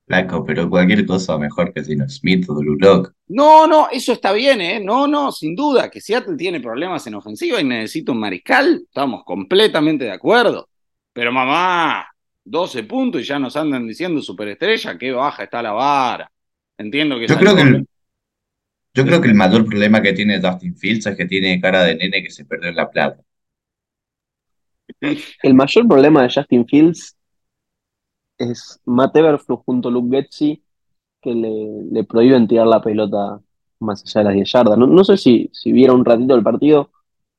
Flaco, 0.05 0.45
pero 0.45 0.69
cualquier 0.69 1.03
cosa 1.07 1.39
mejor 1.39 1.73
que 1.73 1.81
no 1.95 2.07
Smith 2.07 2.47
o 2.47 2.53
Drew 2.53 2.77
Lock. 2.77 3.11
No, 3.29 3.65
no, 3.65 3.89
eso 3.91 4.13
está 4.13 4.33
bien, 4.33 4.61
¿eh? 4.61 4.79
No, 4.79 5.07
no, 5.07 5.31
sin 5.31 5.55
duda, 5.55 5.89
que 5.89 5.99
Seattle 5.99 6.37
tiene 6.37 6.59
problemas 6.59 7.07
en 7.07 7.15
ofensiva 7.15 7.59
y 7.59 7.63
necesita 7.63 8.11
un 8.11 8.19
mariscal, 8.19 8.83
estamos 8.85 9.23
completamente 9.23 10.05
de 10.05 10.11
acuerdo. 10.11 10.69
Pero 11.11 11.31
mamá, 11.31 12.05
12 12.43 12.83
puntos 12.83 13.21
y 13.21 13.23
ya 13.23 13.39
nos 13.39 13.55
andan 13.55 13.87
diciendo 13.87 14.21
superestrella, 14.21 14.95
qué 14.95 15.11
baja 15.11 15.45
está 15.45 15.63
la 15.63 15.71
vara. 15.71 16.31
Entiendo 16.77 17.17
que... 17.17 17.27
Yo 17.27 17.37
creo 17.37 17.55
que, 17.55 17.61
el, 17.63 17.87
yo 18.95 19.05
creo 19.05 19.21
que 19.21 19.27
el 19.27 19.35
mayor 19.35 19.65
problema 19.65 20.01
que 20.01 20.13
tiene 20.13 20.39
Dustin 20.39 20.75
Fields 20.75 21.05
es 21.05 21.17
que 21.17 21.25
tiene 21.25 21.59
cara 21.59 21.83
de 21.83 21.95
nene 21.95 22.23
que 22.23 22.31
se 22.31 22.45
perdió 22.45 22.69
en 22.69 22.77
la 22.77 22.89
plata. 22.89 23.21
El 25.43 25.53
mayor 25.53 25.87
problema 25.87 26.23
de 26.23 26.33
Justin 26.33 26.65
Fields 26.65 27.17
es 28.37 28.79
Matt 28.85 29.15
Everflux 29.17 29.63
junto 29.65 29.89
a 29.89 29.91
Luke 29.91 30.15
Getzi 30.15 30.63
que 31.21 31.33
le, 31.33 32.03
prohíben 32.05 32.47
tirar 32.47 32.67
la 32.67 32.81
pelota 32.81 33.41
más 33.79 34.03
allá 34.03 34.21
de 34.21 34.25
las 34.25 34.33
10 34.35 34.51
yardas. 34.51 34.77
No, 34.77 35.03
sé 35.03 35.17
si, 35.17 35.49
si 35.51 35.71
vieron 35.73 35.99
un 35.99 36.05
ratito 36.05 36.35
el 36.35 36.43
partido. 36.43 36.91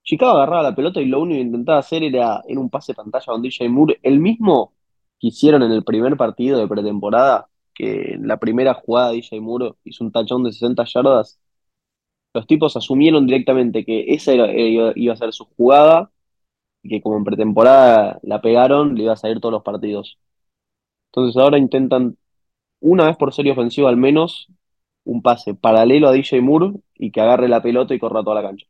Chicago 0.02 0.32
agarraba 0.32 0.62
la 0.62 0.75
pelota 0.75 1.00
y 1.00 1.06
lo 1.06 1.20
único 1.20 1.38
que 1.38 1.46
intentaba 1.46 1.78
hacer 1.78 2.02
era 2.02 2.42
en 2.46 2.58
un 2.58 2.68
pase 2.68 2.94
pantalla 2.94 3.25
con 3.25 3.42
DJ 3.42 3.68
Moore. 3.68 3.98
El 4.02 4.20
mismo 4.20 4.75
que 5.18 5.28
hicieron 5.28 5.62
en 5.62 5.72
el 5.72 5.84
primer 5.84 6.16
partido 6.16 6.58
de 6.58 6.68
pretemporada, 6.68 7.48
que 7.75 8.14
en 8.14 8.28
la 8.28 8.38
primera 8.38 8.75
jugada 8.75 9.12
DJ 9.12 9.40
Moore 9.40 9.75
hizo 9.84 10.04
un 10.04 10.12
tachón 10.12 10.42
de 10.44 10.52
60 10.52 10.84
yardas. 10.84 11.38
Los 12.37 12.47
tipos 12.47 12.76
asumieron 12.76 13.26
directamente 13.26 13.83
que 13.87 14.05
esa 14.12 14.35
iba 14.35 15.12
a 15.14 15.16
ser 15.16 15.33
su 15.33 15.47
jugada 15.57 16.11
y 16.83 16.90
que 16.90 17.00
como 17.02 17.16
en 17.16 17.25
pretemporada 17.25 18.21
la 18.23 18.43
pegaron, 18.43 18.95
le 18.95 19.05
iba 19.05 19.14
a 19.14 19.16
salir 19.16 19.40
todos 19.40 19.52
los 19.55 19.62
partidos. 19.62 20.19
Entonces 21.12 21.40
ahora 21.40 21.57
intentan 21.59 22.19
una 22.81 23.07
vez 23.07 23.16
por 23.16 23.33
serie 23.33 23.52
ofensiva 23.52 23.88
al 23.88 23.97
menos 23.97 24.49
un 25.05 25.23
pase 25.23 25.55
paralelo 25.55 26.09
a 26.09 26.12
DJ 26.12 26.43
Moore 26.43 26.75
y 26.97 27.11
que 27.11 27.23
agarre 27.23 27.49
la 27.49 27.62
pelota 27.62 27.95
y 27.95 27.99
corra 27.99 28.23
toda 28.23 28.43
la 28.43 28.49
cancha. 28.49 28.66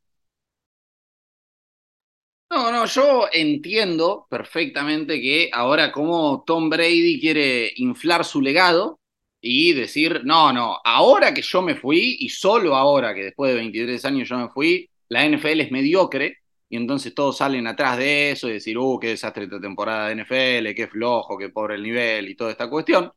No, 2.51 2.71
no, 2.71 2.87
yo 2.87 3.27
entiendo 3.33 4.29
perfectamente 4.31 5.21
que 5.21 5.51
ahora 5.53 5.91
como 5.91 6.45
Tom 6.47 6.71
Brady 6.71 7.21
quiere 7.21 7.73
inflar 7.77 8.25
su 8.25 8.41
legado 8.41 9.01
y 9.49 9.73
decir, 9.75 10.23
no, 10.25 10.53
no, 10.53 10.79
ahora 10.85 11.33
que 11.33 11.43
yo 11.43 11.63
me 11.63 11.77
fui 11.77 12.17
y 12.21 12.29
solo 12.31 12.75
ahora 12.75 13.15
que 13.15 13.25
después 13.25 13.53
de 13.53 13.59
23 13.59 14.05
años 14.05 14.29
yo 14.29 14.39
me 14.39 14.49
fui, 14.49 14.91
la 15.09 15.25
NFL 15.25 15.61
es 15.61 15.71
mediocre 15.71 16.39
y 16.69 16.77
entonces 16.77 17.15
todos 17.15 17.37
salen 17.39 17.67
atrás 17.69 17.97
de 17.99 18.33
eso 18.33 18.49
y 18.49 18.55
decir, 18.55 18.77
uh, 18.79 18.99
qué 18.99 19.09
desastre 19.09 19.45
esta 19.45 19.61
temporada 19.61 20.09
de 20.09 20.15
NFL, 20.15 20.75
qué 20.75 20.89
flojo, 20.89 21.39
qué 21.39 21.51
pobre 21.51 21.77
el 21.77 21.83
nivel 21.85 22.29
y 22.29 22.35
toda 22.37 22.51
esta 22.51 22.69
cuestión. 22.69 23.13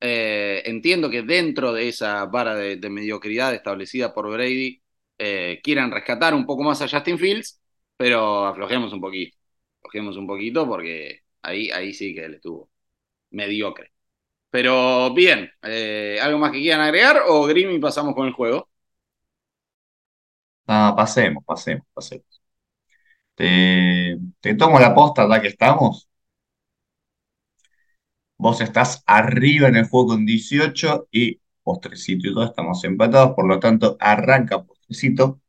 Eh, 0.00 0.62
entiendo 0.66 1.08
que 1.10 1.22
dentro 1.22 1.72
de 1.72 1.88
esa 1.88 2.26
vara 2.26 2.54
de, 2.56 2.90
mediocridad 2.90 3.54
establecida 3.54 4.12
por 4.12 4.30
Brady 4.30 4.82
eh, 5.18 5.60
quieran 5.62 5.90
rescatar 5.90 6.34
un 6.34 6.44
poco 6.46 6.62
más 6.64 6.82
a 6.82 6.88
Justin 6.88 7.18
Fields, 7.18 7.60
pero 7.96 8.46
aflojemos 8.46 8.92
un 8.92 9.00
poquito. 9.00 9.36
Aflojemos 9.78 10.16
un 10.16 10.26
poquito 10.26 10.66
porque 10.66 11.22
ahí, 11.42 11.70
ahí 11.70 11.94
sí 11.94 12.14
que 12.14 12.24
él 12.24 12.34
estuvo 12.34 12.70
mediocre. 13.30 13.95
Pero 14.50 15.12
bien, 15.14 15.50
eh, 15.62 16.18
¿algo 16.22 16.38
más 16.38 16.52
que 16.52 16.60
quieran 16.60 16.80
agregar 16.80 17.22
o 17.26 17.44
Grimmy 17.46 17.78
pasamos 17.78 18.14
con 18.14 18.26
el 18.26 18.32
juego? 18.32 18.68
Ah, 20.66 20.94
pasemos, 20.96 21.44
pasemos, 21.44 21.86
pasemos. 21.94 22.42
Te, 23.34 24.18
te 24.40 24.54
tomo 24.54 24.78
la 24.80 24.94
posta 24.94 25.28
ya 25.28 25.40
que 25.42 25.48
estamos. 25.48 26.08
Vos 28.38 28.60
estás 28.62 29.02
arriba 29.06 29.68
en 29.68 29.76
el 29.76 29.88
juego 29.88 30.08
con 30.08 30.26
18 30.26 31.08
y 31.10 31.40
postrecito 31.62 32.28
y 32.28 32.34
todo 32.34 32.44
estamos 32.44 32.82
empatados, 32.84 33.34
por 33.34 33.46
lo 33.48 33.58
tanto 33.60 33.96
arranca 34.00 34.62
postrecito. 34.64 35.40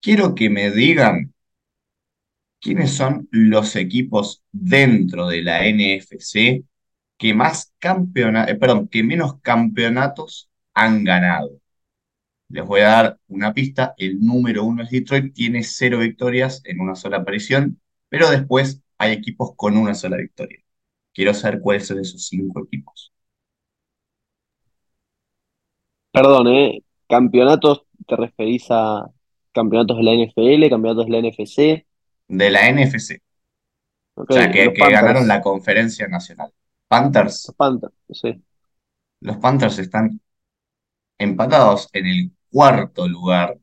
Quiero 0.00 0.34
que 0.34 0.50
me 0.50 0.70
digan 0.72 1.34
quiénes 2.60 2.92
son 2.96 3.28
los 3.30 3.76
equipos 3.76 4.42
dentro 4.52 5.28
de 5.28 5.42
la 5.42 5.66
NFC 5.66 6.64
que 7.16 7.34
más 7.34 7.72
campeonatos, 7.78 8.54
eh, 8.54 8.56
perdón, 8.56 8.88
que 8.88 9.02
menos 9.02 9.40
campeonatos 9.40 10.50
han 10.74 11.04
ganado. 11.04 11.50
Les 12.48 12.64
voy 12.64 12.80
a 12.82 12.88
dar 12.88 13.18
una 13.28 13.52
pista. 13.54 13.94
El 13.96 14.20
número 14.20 14.64
uno 14.64 14.82
es 14.82 14.90
Detroit, 14.90 15.34
tiene 15.34 15.62
cero 15.62 15.98
victorias 15.98 16.62
en 16.64 16.80
una 16.80 16.94
sola 16.94 17.18
aparición, 17.18 17.80
pero 18.08 18.30
después 18.30 18.82
hay 18.98 19.12
equipos 19.12 19.52
con 19.56 19.76
una 19.76 19.94
sola 19.94 20.16
victoria. 20.16 20.60
Quiero 21.12 21.34
saber 21.34 21.60
cuáles 21.60 21.86
son 21.86 22.00
esos 22.00 22.26
cinco 22.26 22.64
equipos. 22.64 23.12
Perdón, 26.12 26.48
¿eh? 26.48 26.82
¿Campeonatos 27.08 27.86
te 28.06 28.16
referís 28.16 28.66
a 28.70 29.10
campeonatos 29.52 29.96
de 29.96 30.02
la 30.04 30.12
NFL, 30.12 30.68
campeonatos 30.70 31.06
de 31.06 31.12
la 31.12 31.28
NFC? 31.28 31.84
De 32.28 32.50
la 32.50 32.70
NFC. 32.70 33.20
o 34.14 34.24
sea, 34.28 34.50
que, 34.50 34.68
ganaron 34.70 35.26
la 35.26 35.40
conferencia 35.40 36.06
nacional. 36.08 36.52
Panthers. 36.88 37.46
Los 37.48 37.56
Panthers, 37.56 37.94
sí. 38.10 38.44
Los 39.20 39.36
Panthers 39.38 39.78
están 39.78 40.20
empatados 41.18 41.88
en 41.92 42.06
el 42.06 42.32
cuarto 42.50 43.08
lugar 43.08 43.58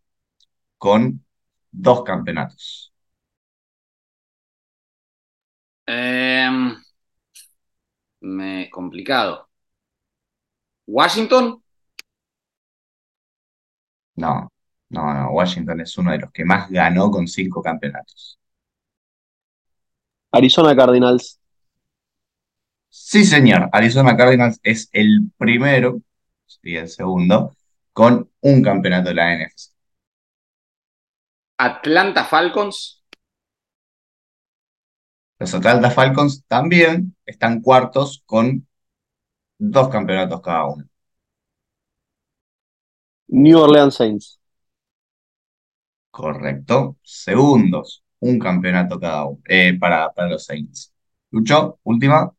con 0.77 1.23
dos 1.71 2.03
campeonatos. 2.03 2.93
Eh, 5.85 6.49
me, 8.21 8.69
complicado. 8.69 9.47
¿Washington? 10.87 11.61
No, 14.15 14.51
no, 14.89 15.13
no. 15.13 15.31
Washington 15.31 15.81
es 15.81 15.97
uno 15.97 16.11
de 16.11 16.19
los 16.19 16.31
que 16.31 16.45
más 16.45 16.69
ganó 16.69 17.09
con 17.11 17.27
cinco 17.27 17.61
campeonatos. 17.61 18.37
Arizona 20.31 20.75
Cardinals. 20.75 21.40
Sí, 22.91 23.25
señor. 23.25 23.69
Arizona 23.71 24.15
Cardinals 24.17 24.59
es 24.63 24.89
el 24.93 25.31
primero, 25.37 26.01
y 26.63 26.75
el 26.75 26.89
segundo, 26.89 27.55
con 27.93 28.29
un 28.41 28.61
campeonato 28.61 29.09
de 29.09 29.15
la 29.15 29.33
NFC. 29.33 29.71
Atlanta 31.57 32.25
Falcons. 32.25 33.01
Los 35.39 35.53
Atlanta 35.53 35.91
Falcons 35.91 36.45
también 36.47 37.15
están 37.25 37.61
cuartos 37.61 38.23
con 38.25 38.67
dos 39.59 39.89
campeonatos 39.89 40.41
cada 40.41 40.65
uno. 40.65 40.85
New 43.29 43.57
Orleans 43.57 43.95
Saints. 43.95 44.39
Correcto. 46.11 46.97
Segundos, 47.03 48.03
un 48.19 48.37
campeonato 48.39 48.99
cada 48.99 49.25
uno 49.25 49.41
eh, 49.47 49.77
para, 49.79 50.11
para 50.13 50.29
los 50.29 50.45
Saints. 50.45 50.93
Lucho, 51.31 51.79
última. 51.83 52.31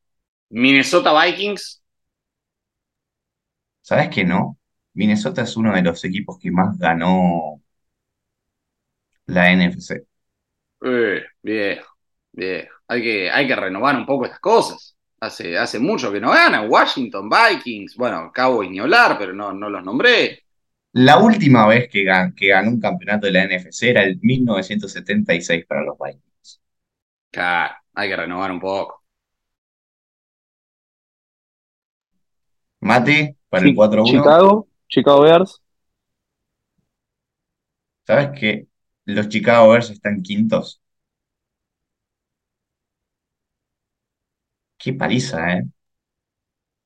Minnesota 0.53 1.13
Vikings. 1.13 1.83
¿Sabes 3.81 4.09
que 4.11 4.25
no? 4.25 4.59
Minnesota 4.95 5.43
es 5.43 5.57
uno 5.57 5.73
de 5.75 5.83
los 5.83 6.05
equipos 6.05 6.39
que 6.39 6.51
más 6.51 6.77
ganó 6.79 7.63
la 9.27 9.51
NFC. 9.51 10.07
Eh, 10.85 11.23
bien, 11.43 11.81
bien. 12.33 12.69
Hay 12.89 13.03
que, 13.03 13.31
hay 13.31 13.47
que 13.47 13.57
renovar 13.57 13.97
un 13.97 14.07
poco 14.07 14.25
estas 14.25 14.41
cosas. 14.41 14.97
Hace, 15.21 15.57
hace 15.57 15.79
mucho 15.79 16.11
que 16.13 16.21
no 16.21 16.31
gana. 16.33 16.63
Washington, 16.63 17.29
Vikings, 17.31 17.97
bueno, 17.97 18.33
Cowboys 18.35 18.71
ni 18.71 18.81
hablar, 18.81 19.17
pero 19.19 19.33
no, 19.33 19.53
no 19.53 19.71
los 19.71 19.85
nombré. 19.85 20.41
La 20.95 21.19
última 21.19 21.67
vez 21.67 21.91
que, 21.91 22.03
gan- 22.03 22.35
que 22.35 22.49
ganó 22.49 22.71
un 22.71 22.81
campeonato 22.81 23.27
de 23.27 23.33
la 23.35 23.45
NFC 23.45 23.91
era 23.91 24.05
el 24.05 24.19
1976 24.23 25.67
para 25.67 25.83
los 25.85 25.99
Vikings. 25.99 26.63
Claro, 27.31 27.75
hay 27.95 28.09
que 28.09 28.17
renovar 28.17 28.51
un 28.53 28.61
poco. 28.61 29.02
Mati, 32.83 33.35
para 33.49 33.65
el 33.67 33.73
Chi- 33.73 33.75
4-1, 33.75 34.39
Chicago, 34.43 34.69
Chicago 34.89 35.23
Bears. 35.23 35.63
¿sabes 38.07 38.39
que 38.39 38.69
los 39.07 39.29
Chicago 39.29 39.71
Bears 39.71 39.91
están 39.91 40.23
quintos? 40.23 40.81
Qué 44.79 44.93
paliza, 44.95 45.39
¿eh? 45.59 45.65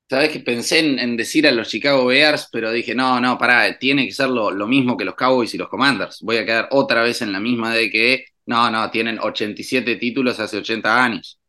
Sabes 0.09 0.29
que 0.31 0.39
pensé 0.39 0.79
en, 0.79 0.99
en 0.99 1.17
decir 1.17 1.45
a 1.47 1.51
los 1.51 1.67
Chicago 1.67 2.05
Bears, 2.05 2.47
pero 2.51 2.71
dije, 2.71 2.95
no, 2.95 3.19
no, 3.19 3.37
pará, 3.37 3.77
tiene 3.77 4.05
que 4.05 4.13
ser 4.13 4.29
lo, 4.29 4.51
lo 4.51 4.65
mismo 4.67 4.95
que 4.95 5.03
los 5.03 5.15
Cowboys 5.15 5.53
y 5.53 5.57
los 5.57 5.67
Commanders. 5.67 6.21
Voy 6.21 6.37
a 6.37 6.45
quedar 6.45 6.69
otra 6.71 7.01
vez 7.03 7.21
en 7.21 7.33
la 7.33 7.41
misma 7.41 7.73
de 7.75 7.89
que, 7.89 8.25
no, 8.45 8.71
no, 8.71 8.89
tienen 8.89 9.19
87 9.19 9.97
títulos 9.97 10.39
hace 10.39 10.57
80 10.57 11.03
años. 11.03 11.39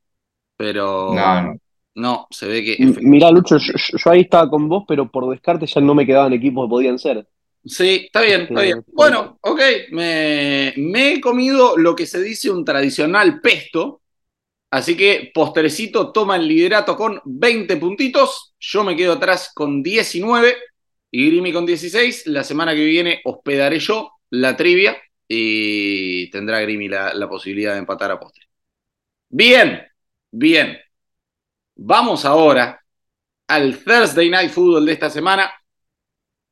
Pero 0.56 1.18
No, 1.18 1.40
no. 1.42 1.58
No, 1.98 2.28
se 2.30 2.46
ve 2.46 2.64
que 2.64 2.76
Mirá, 2.78 3.30
Lucho, 3.30 3.58
yo, 3.58 4.10
ahí 4.10 4.20
estaba 4.20 4.48
con 4.48 4.68
vos, 4.68 4.84
pero 4.86 5.10
por 5.10 5.28
descarte 5.28 5.66
ya 5.66 5.80
no 5.80 5.96
me 5.96 6.06
quedaban 6.06 6.32
equipos 6.32 6.66
que 6.66 6.70
podían 6.70 6.98
ser. 6.98 7.26
Sí, 7.64 8.04
está 8.06 8.22
bien, 8.22 8.42
está 8.42 8.62
bien. 8.62 8.78
Este, 8.78 8.92
Bueno, 8.94 9.38
ok, 9.40 9.60
me, 9.90 10.72
me 10.76 11.14
he 11.14 11.20
comido 11.20 11.76
lo 11.76 11.96
que 11.96 12.06
se 12.06 12.22
dice 12.22 12.50
un 12.50 12.64
tradicional 12.64 13.40
pesto, 13.40 14.00
así 14.70 14.96
que 14.96 15.32
Postrecito 15.34 16.12
toma 16.12 16.36
el 16.36 16.46
liderato 16.46 16.96
con 16.96 17.20
20 17.24 17.76
puntitos, 17.78 18.54
yo 18.60 18.84
me 18.84 18.94
quedo 18.94 19.14
atrás 19.14 19.50
con 19.52 19.82
19 19.82 20.54
y 21.10 21.26
Grimi 21.26 21.52
con 21.52 21.66
16. 21.66 22.28
La 22.28 22.44
semana 22.44 22.76
que 22.76 22.84
viene 22.84 23.20
hospedaré 23.24 23.80
yo 23.80 24.12
la 24.30 24.56
trivia 24.56 24.96
y 25.26 26.30
tendrá 26.30 26.60
Grimi 26.60 26.86
la, 26.88 27.12
la 27.12 27.28
posibilidad 27.28 27.72
de 27.72 27.80
empatar 27.80 28.12
a 28.12 28.20
postre. 28.20 28.44
Bien, 29.30 29.82
bien. 30.30 30.78
Vamos 31.78 32.25
ahora 32.25 32.85
al 33.47 33.78
Thursday 33.82 34.28
Night 34.30 34.50
Football 34.50 34.87
de 34.87 34.92
esta 34.92 35.11
semana 35.11 35.50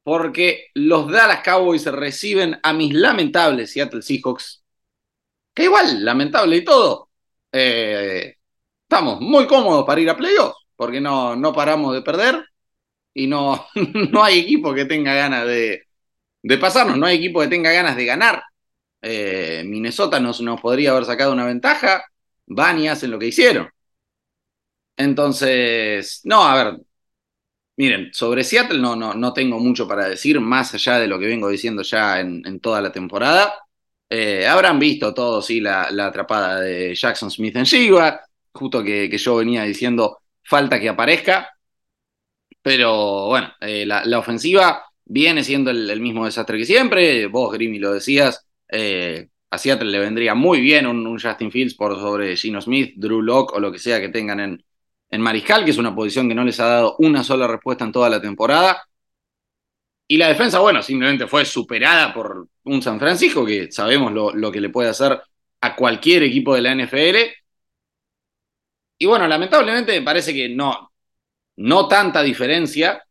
porque 0.04 0.68
los 0.74 1.10
Dallas 1.10 1.40
Cowboys 1.42 1.84
reciben 1.86 2.60
a 2.62 2.72
mis 2.72 2.94
lamentables 2.94 3.72
Seattle 3.72 4.02
Seahawks, 4.02 4.62
que 5.52 5.64
igual, 5.64 6.04
lamentable 6.04 6.58
y 6.58 6.64
todo, 6.64 7.10
eh, 7.50 8.36
estamos 8.82 9.20
muy 9.20 9.48
cómodos 9.48 9.84
para 9.84 10.00
ir 10.00 10.08
a 10.10 10.16
playoffs, 10.16 10.56
porque 10.76 11.00
no, 11.00 11.34
no 11.34 11.52
paramos 11.52 11.92
de 11.92 12.02
perder 12.02 12.46
y 13.14 13.26
no, 13.26 13.66
no 14.12 14.22
hay 14.22 14.38
equipo 14.40 14.72
que 14.74 14.84
tenga 14.84 15.12
ganas 15.14 15.44
de, 15.46 15.88
de 16.42 16.58
pasarnos, 16.58 16.96
no 16.98 17.06
hay 17.06 17.16
equipo 17.16 17.40
que 17.40 17.48
tenga 17.48 17.72
ganas 17.72 17.96
de 17.96 18.04
ganar. 18.06 18.44
Eh, 19.02 19.64
Minnesota 19.66 20.20
nos, 20.20 20.40
nos 20.40 20.60
podría 20.60 20.92
haber 20.92 21.04
sacado 21.04 21.32
una 21.32 21.46
ventaja, 21.46 22.04
van 22.46 22.78
y 22.78 22.88
hacen 22.88 23.10
lo 23.10 23.18
que 23.18 23.26
hicieron. 23.26 23.68
Entonces, 24.96 26.20
no, 26.24 26.42
a 26.44 26.54
ver, 26.64 26.80
Miren, 27.78 28.10
sobre 28.14 28.42
Seattle 28.42 28.78
no, 28.78 28.96
no, 28.96 29.12
no 29.14 29.32
tengo 29.34 29.58
mucho 29.60 29.86
para 29.86 30.08
decir, 30.08 30.40
más 30.40 30.72
allá 30.74 30.98
de 30.98 31.06
lo 31.06 31.18
que 31.18 31.26
vengo 31.26 31.48
diciendo 31.50 31.82
ya 31.82 32.20
en, 32.20 32.42
en 32.46 32.60
toda 32.60 32.80
la 32.80 32.90
temporada. 32.92 33.54
Eh, 34.08 34.46
habrán 34.46 34.78
visto 34.78 35.12
todos, 35.12 35.44
sí, 35.46 35.60
la, 35.60 35.90
la 35.90 36.06
atrapada 36.06 36.60
de 36.60 36.94
Jackson 36.94 37.30
Smith 37.30 37.56
en 37.56 37.64
Shiva, 37.64 38.20
justo 38.52 38.82
que, 38.82 39.10
que 39.10 39.18
yo 39.18 39.36
venía 39.36 39.64
diciendo, 39.64 40.18
falta 40.42 40.80
que 40.80 40.88
aparezca. 40.88 41.50
Pero 42.62 43.26
bueno, 43.28 43.52
eh, 43.60 43.86
la, 43.86 44.04
la 44.04 44.18
ofensiva 44.18 44.84
viene 45.04 45.44
siendo 45.44 45.70
el, 45.70 46.00
mismo 46.00 46.24
desastre 46.24 46.58
que 46.58 46.64
siempre. 46.64 47.26
Vos, 47.26 47.52
Grimy, 47.52 47.78
lo 47.78 47.92
decías. 47.92 48.46
eh, 48.68 49.28
a 49.50 49.58
Seattle 49.58 49.90
le 49.90 50.00
vendría 50.00 50.34
muy 50.34 50.60
bien 50.60 50.86
un, 50.86 51.06
un 51.06 51.20
Justin 51.20 51.52
Fields 51.52 51.74
por 51.74 51.94
sobre 51.96 52.36
Gino 52.36 52.60
Smith, 52.60 52.94
Drew 52.96 53.22
Locke 53.22 53.54
o 53.54 53.60
lo 53.60 53.70
que 53.70 53.78
sea 53.78 54.00
que 54.00 54.08
tengan 54.08 54.40
en, 54.40 54.64
en 55.10 55.20
Mariscal, 55.20 55.64
que 55.64 55.70
es 55.70 55.78
una 55.78 55.94
posición 55.94 56.28
que 56.28 56.34
no 56.34 56.44
les 56.44 56.60
ha 56.60 56.66
dado 56.66 56.96
una 56.98 57.24
sola 57.24 57.46
respuesta 57.46 57.84
en 57.84 57.92
toda 57.92 58.10
la 58.10 58.20
temporada. 58.20 58.82
Y 60.08 60.16
la 60.18 60.28
defensa, 60.28 60.60
bueno, 60.60 60.82
simplemente 60.82 61.26
fue 61.26 61.44
superada 61.44 62.14
por 62.14 62.48
un 62.64 62.82
San 62.82 62.98
Francisco, 63.00 63.44
que 63.44 63.70
sabemos 63.72 64.12
lo, 64.12 64.32
lo 64.32 64.52
que 64.52 64.60
le 64.60 64.70
puede 64.70 64.88
hacer 64.88 65.20
a 65.60 65.76
cualquier 65.76 66.22
equipo 66.22 66.54
de 66.54 66.62
la 66.62 66.72
NFL. 66.72 67.16
Y 68.98 69.06
bueno, 69.06 69.26
lamentablemente 69.26 69.98
me 69.98 70.04
parece 70.04 70.32
que 70.32 70.48
no, 70.48 70.92
no 71.56 71.88
tanta 71.88 72.22
diferencia, 72.22 73.04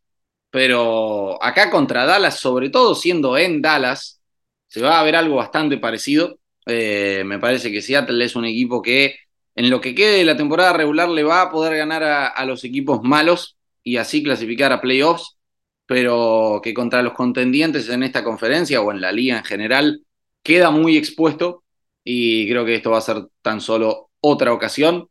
pero 0.50 1.42
acá 1.42 1.70
contra 1.70 2.06
Dallas, 2.06 2.38
sobre 2.40 2.70
todo 2.70 2.94
siendo 2.94 3.36
en 3.38 3.62
Dallas, 3.62 4.20
se 4.68 4.82
va 4.82 5.00
a 5.00 5.04
ver 5.04 5.16
algo 5.16 5.36
bastante 5.36 5.78
parecido. 5.78 6.38
Eh, 6.66 7.22
me 7.26 7.38
parece 7.38 7.70
que 7.70 7.82
Seattle 7.82 8.24
es 8.24 8.36
un 8.36 8.44
equipo 8.46 8.82
que 8.82 9.16
en 9.56 9.70
lo 9.70 9.80
que 9.80 9.94
quede 9.94 10.18
de 10.18 10.24
la 10.24 10.36
temporada 10.36 10.74
regular 10.74 11.08
le 11.08 11.24
va 11.24 11.42
a 11.42 11.50
poder 11.50 11.76
ganar 11.76 12.04
a, 12.04 12.44
los 12.44 12.62
equipos 12.62 13.02
malos 13.02 13.56
y 13.82 13.96
así 13.96 14.22
clasificar 14.22 14.70
a 14.72 14.82
playoffs, 14.82 15.38
pero 15.86 16.60
que 16.62 16.74
contra 16.74 17.02
los 17.02 17.14
contendientes 17.14 17.88
en 17.88 18.02
esta 18.02 18.22
conferencia 18.22 18.82
o 18.82 18.92
en 18.92 19.00
la 19.00 19.12
liga 19.12 19.38
en 19.38 19.44
general 19.44 20.02
queda 20.42 20.70
muy 20.70 20.96
expuesto 20.98 21.64
y 22.04 22.48
creo 22.48 22.64
que 22.66 22.76
esto 22.76 22.90
va 22.90 22.98
a 22.98 23.00
ser 23.00 23.26
tan 23.42 23.60
solo 23.62 24.10
otra 24.20 24.52
ocasión. 24.52 25.08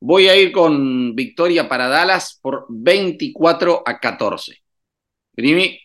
Voy 0.00 0.26
a 0.28 0.36
ir 0.36 0.52
con 0.52 1.14
victoria 1.14 1.68
para 1.68 1.88
Dallas 1.88 2.38
por 2.42 2.66
24 2.70 3.82
a 3.86 4.00
14. 4.00 4.56
Grimi, 5.34 5.78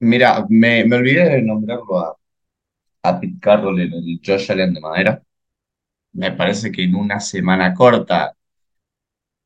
Mira, 0.00 0.46
me, 0.48 0.84
me 0.84 0.96
olvidé 0.96 1.28
de 1.28 1.42
nombrarlo 1.42 1.98
a, 1.98 2.16
a 3.02 3.20
Pete 3.20 3.38
en 3.52 3.92
el 3.92 4.20
Josh 4.24 4.50
Allen 4.50 4.74
de 4.74 4.80
madera. 4.80 5.22
Me 6.12 6.30
parece 6.30 6.70
que 6.70 6.84
en 6.84 6.94
una 6.94 7.18
semana 7.18 7.74
corta 7.74 8.36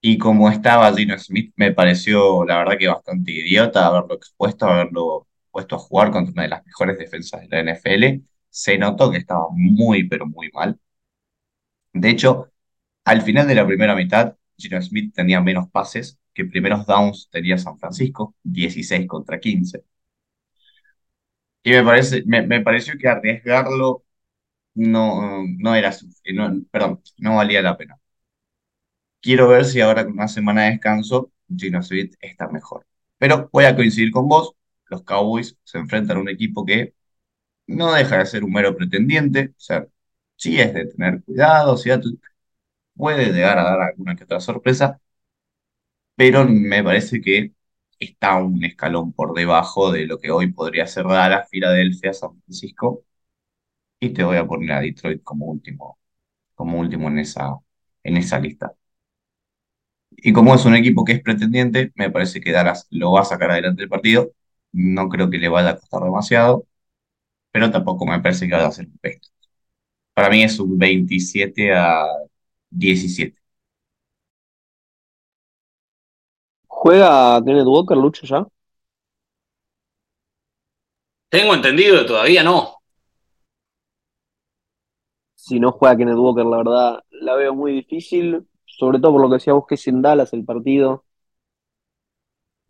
y 0.00 0.18
como 0.18 0.50
estaba 0.50 0.94
Gino 0.94 1.18
Smith, 1.18 1.53
me 1.57 1.72
pareció 1.72 2.44
la 2.44 2.59
verdad 2.59 2.79
que 2.79 2.88
bastante 2.88 3.33
idiota 3.33 3.87
haberlo 3.87 4.14
expuesto, 4.14 4.66
haberlo 4.66 5.27
puesto 5.50 5.77
a 5.77 5.79
jugar 5.79 6.11
contra 6.11 6.33
una 6.33 6.42
de 6.42 6.48
las 6.48 6.66
mejores 6.66 6.98
defensas 6.98 7.40
de 7.42 7.48
la 7.48 7.61
NFL. 7.61 8.22
Se 8.50 8.77
notó 8.79 9.11
que 9.11 9.18
estaba 9.18 9.46
muy, 9.53 10.07
pero 10.09 10.27
muy 10.27 10.50
mal. 10.53 10.79
De 11.94 12.11
hecho, 12.11 12.53
al 13.05 13.22
final 13.22 13.48
de 13.48 13.55
la 13.57 13.66
primera 13.66 13.94
mitad, 13.96 14.37
Gino 14.59 14.81
Smith 14.83 15.14
tenía 15.14 15.40
menos 15.40 15.70
pases 15.70 16.18
que 16.35 16.44
primeros 16.44 16.87
downs 16.87 17.29
tenía 17.31 17.59
San 17.59 17.79
Francisco, 17.79 18.35
16 18.42 19.07
contra 19.09 19.40
15. 19.40 19.85
Y 21.62 21.70
me 21.72 21.83
parece, 21.85 22.22
me, 22.27 22.42
me 22.46 22.61
pareció 22.61 22.94
que 22.98 23.09
arriesgarlo 23.09 24.05
no, 24.74 25.44
no 25.58 25.74
era 25.74 25.92
sufi- 25.92 26.34
no, 26.34 26.50
perdón, 26.70 27.02
no 27.18 27.37
valía 27.37 27.62
la 27.62 27.76
pena. 27.76 27.98
Quiero 29.20 29.48
ver 29.48 29.64
si 29.64 29.80
ahora 29.80 30.04
con 30.04 30.12
una 30.14 30.28
semana 30.28 30.64
de 30.64 30.70
descanso, 30.72 31.32
Gino 31.54 31.82
Smith 31.82 32.14
está 32.20 32.48
mejor. 32.48 32.87
Pero 33.18 33.48
voy 33.52 33.64
a 33.64 33.74
coincidir 33.76 34.10
con 34.10 34.28
vos, 34.28 34.52
los 34.87 35.02
Cowboys 35.02 35.56
se 35.64 35.78
enfrentan 35.78 36.18
a 36.18 36.20
un 36.20 36.28
equipo 36.28 36.64
que 36.64 36.94
no 37.68 37.92
deja 37.94 38.18
de 38.18 38.26
ser 38.26 38.44
un 38.44 38.52
mero 38.52 38.76
pretendiente, 38.76 39.50
o 39.56 39.60
sea, 39.60 39.87
sí 40.37 40.60
es 40.60 40.74
de 40.74 40.87
tener 40.87 41.22
cuidado, 41.24 41.76
Seattle 41.78 42.18
puede 42.96 43.32
llegar 43.32 43.58
a 43.58 43.64
dar 43.64 43.82
alguna 43.82 44.16
que 44.16 44.24
otra 44.24 44.40
sorpresa, 44.40 45.00
pero 46.16 46.44
me 46.48 46.82
parece 46.84 47.20
que 47.20 47.52
está 47.98 48.37
un 48.37 48.64
escalón 48.64 49.12
por 49.12 49.34
debajo 49.34 49.90
de 49.92 50.06
lo 50.06 50.18
que 50.18 50.30
hoy 50.30 50.52
podría 50.52 50.87
ser 50.87 51.06
Dallas, 51.06 51.48
Filadelfia, 51.50 52.12
San 52.12 52.40
Francisco, 52.42 53.04
y 54.04 54.12
te 54.12 54.24
voy 54.24 54.36
a 54.36 54.46
poner 54.46 54.72
a 54.72 54.80
Detroit 54.80 55.22
como 55.22 55.46
último, 55.46 55.98
como 56.54 56.80
último 56.80 57.08
en 57.08 57.20
esa, 57.20 57.58
en 58.04 58.16
esa 58.18 58.38
lista. 58.40 58.74
Y 60.10 60.32
como 60.32 60.54
es 60.54 60.64
un 60.64 60.74
equipo 60.74 61.04
que 61.04 61.12
es 61.12 61.22
pretendiente, 61.22 61.92
me 61.96 62.10
parece 62.10 62.40
que 62.40 62.52
Dallas 62.52 62.86
lo 62.90 63.12
va 63.12 63.22
a 63.22 63.24
sacar 63.24 63.50
adelante 63.50 63.82
el 63.82 63.88
partido. 63.88 64.32
No 64.72 65.08
creo 65.08 65.30
que 65.30 65.38
le 65.38 65.48
vaya 65.48 65.70
a 65.70 65.76
costar 65.78 66.02
demasiado, 66.02 66.66
pero 67.52 67.70
tampoco 67.72 68.06
me 68.06 68.20
parece 68.20 68.46
que 68.48 68.54
vaya 68.54 68.68
a 68.68 68.72
ser 68.72 68.86
un 68.88 68.98
pesto. 68.98 69.28
Para 70.14 70.30
mí 70.30 70.42
es 70.44 70.58
un 70.60 70.78
27 70.78 71.74
a 71.74 72.06
17. 72.70 73.40
¿Juega 76.68 77.42
Kenneth 77.42 77.66
Walker, 77.66 77.96
Lucho, 77.96 78.26
ya? 78.26 78.46
tengo 81.28 81.54
entendido 81.54 81.98
que 82.00 82.04
todavía 82.06 82.42
no. 82.42 82.73
Si 85.46 85.61
no 85.61 85.72
juega 85.72 85.96
Kenneth 85.96 86.16
Walker, 86.18 86.44
la 86.46 86.57
verdad, 86.59 87.04
la 87.11 87.35
veo 87.37 87.54
muy 87.54 87.72
difícil. 87.72 88.46
sobre 88.66 88.98
todo 88.98 89.12
por 89.12 89.20
lo 89.22 89.28
que 89.28 89.35
decía 89.35 89.52
vos, 89.52 89.66
que 89.68 89.76
es 89.76 89.87
en 89.88 90.02
Dallas 90.02 90.33
el 90.33 90.44
partido. 90.44 91.04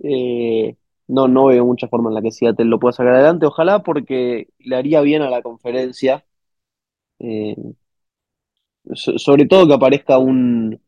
Eh, 0.01 0.77
no, 1.09 1.29
no 1.29 1.47
veo 1.47 1.65
mucha 1.65 1.89
forma 1.89 2.11
en 2.11 2.15
la 2.15 2.23
que 2.23 2.31
Seattle 2.31 2.67
lo 2.67 2.79
pueda 2.79 2.93
sacar 2.93 3.15
adelante. 3.15 3.47
Ojalá 3.47 3.83
porque 3.83 4.49
le 4.59 4.77
haría 4.77 5.01
bien 5.01 5.23
a 5.23 5.31
la 5.31 5.43
conferencia. 5.43 6.25
Eh, 7.21 7.57
so- 8.95 9.19
sobre 9.19 9.47
todo 9.47 9.67
que 9.67 9.75
aparezca 9.75 10.19
un, 10.19 10.81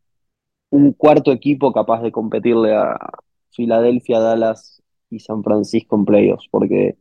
un 0.71 0.93
cuarto 0.95 1.33
equipo 1.33 1.73
capaz 1.73 2.03
de 2.03 2.13
competirle 2.13 2.75
a 2.77 2.99
Filadelfia, 3.53 4.21
Dallas 4.21 4.83
y 5.11 5.21
San 5.21 5.45
Francisco 5.45 5.97
en 5.97 6.07
playoffs. 6.07 6.49
Porque 6.51 6.97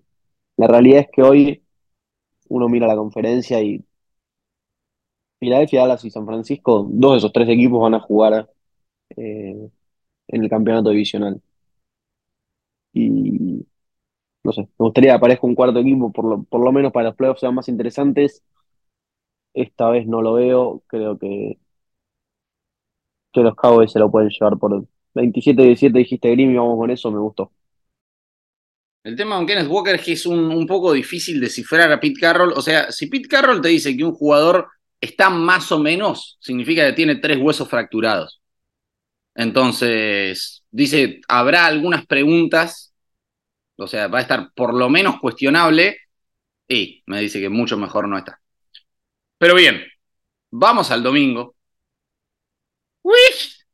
la 0.58 0.68
realidad 0.68 1.02
es 1.02 1.10
que 1.14 1.24
hoy 1.24 1.64
uno 2.50 2.70
mira 2.70 2.88
la 2.88 2.98
conferencia 2.98 3.62
y 3.64 3.85
Filadelfia, 5.46 5.82
Dallas 5.82 6.06
y 6.06 6.12
San 6.12 6.26
Francisco, 6.26 6.88
dos 6.90 7.14
de 7.14 7.18
esos 7.20 7.34
tres 7.34 7.50
equipos 7.50 7.82
van 7.82 7.94
a 7.96 8.00
jugar 8.00 8.50
eh, 9.18 9.70
en 10.28 10.44
el 10.44 10.50
campeonato 10.50 10.90
divisional. 10.92 11.42
Y 12.94 13.66
no 14.44 14.52
sé, 14.54 14.62
me 14.62 14.68
gustaría 14.86 15.12
que 15.12 15.18
aparezca 15.18 15.48
un 15.48 15.56
cuarto 15.56 15.80
equipo, 15.80 16.12
por 16.12 16.26
lo, 16.26 16.44
por 16.44 16.64
lo 16.64 16.72
menos 16.72 16.92
para 16.92 17.10
los 17.10 17.16
playoffs 17.18 17.42
sean 17.42 17.56
más 17.56 17.68
interesantes. 17.70 18.44
Esta 19.54 19.90
vez 19.90 20.06
no 20.08 20.22
lo 20.22 20.34
veo, 20.34 20.84
creo 20.88 21.18
que, 21.18 21.58
los 23.34 23.56
Cowboys 23.56 23.92
se 23.92 24.00
lo 24.00 24.10
pueden 24.10 24.30
llevar 24.30 24.58
por 24.58 24.86
27-17, 25.14 25.92
dijiste 26.00 26.32
Grim, 26.32 26.52
y 26.52 26.56
vamos 26.56 26.78
con 26.78 26.90
eso, 26.90 27.12
me 27.12 27.20
gustó. 27.20 27.52
El 29.04 29.16
tema 29.16 29.36
con 29.36 29.46
Kenneth 29.46 29.68
Walker 29.70 29.96
es 29.96 30.04
que 30.04 30.14
es 30.14 30.26
un, 30.26 30.40
un 30.40 30.66
poco 30.66 30.94
difícil 30.94 31.40
descifrar 31.40 31.92
a 31.92 32.00
Pete 32.00 32.20
Carroll. 32.20 32.54
O 32.54 32.62
sea, 32.62 32.92
si 32.92 33.08
Pete 33.08 33.28
Carroll 33.28 33.62
te 33.62 33.70
dice 33.70 33.96
que 33.96 34.04
un 34.04 34.14
jugador 34.14 34.68
está 35.06 35.30
más 35.30 35.72
o 35.72 35.80
menos, 35.80 36.38
significa 36.40 36.86
que 36.86 36.94
tiene 36.94 37.16
tres 37.18 37.38
huesos 37.38 37.70
fracturados. 37.70 38.42
Entonces, 39.36 40.64
dice, 40.72 41.22
habrá 41.28 41.66
algunas 41.66 42.06
preguntas, 42.06 42.94
o 43.78 43.88
sea, 43.88 44.08
va 44.08 44.20
a 44.20 44.22
estar 44.22 44.52
por 44.54 44.74
lo 44.74 44.90
menos 44.90 45.20
cuestionable, 45.20 45.98
y 46.68 47.04
me 47.08 47.22
dice 47.22 47.40
que 47.42 47.50
mucho 47.50 47.78
mejor 47.78 48.08
no 48.08 48.18
está. 48.18 48.40
Pero 49.38 49.56
bien, 49.56 49.84
vamos 50.52 50.92
al 50.92 51.04
domingo. 51.04 51.56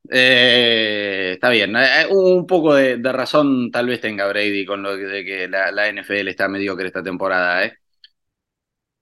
Eh, 0.09 1.31
está 1.33 1.49
bien, 1.49 1.73
eh, 1.77 2.05
un 2.09 2.45
poco 2.45 2.73
de, 2.75 2.97
razón 3.13 3.71
tal 3.71 3.87
vez 3.87 4.01
tenga 4.01 4.27
Brady 4.27 4.65
con 4.65 4.83
lo 4.83 4.97
de 4.97 5.23
que 5.23 5.47
la, 5.47 5.71
la 5.71 5.87
NFL 5.87 6.27
está 6.27 6.47
mediocre 6.49 6.87
esta 6.87 7.03
temporada. 7.03 7.65
¿eh? 7.65 7.77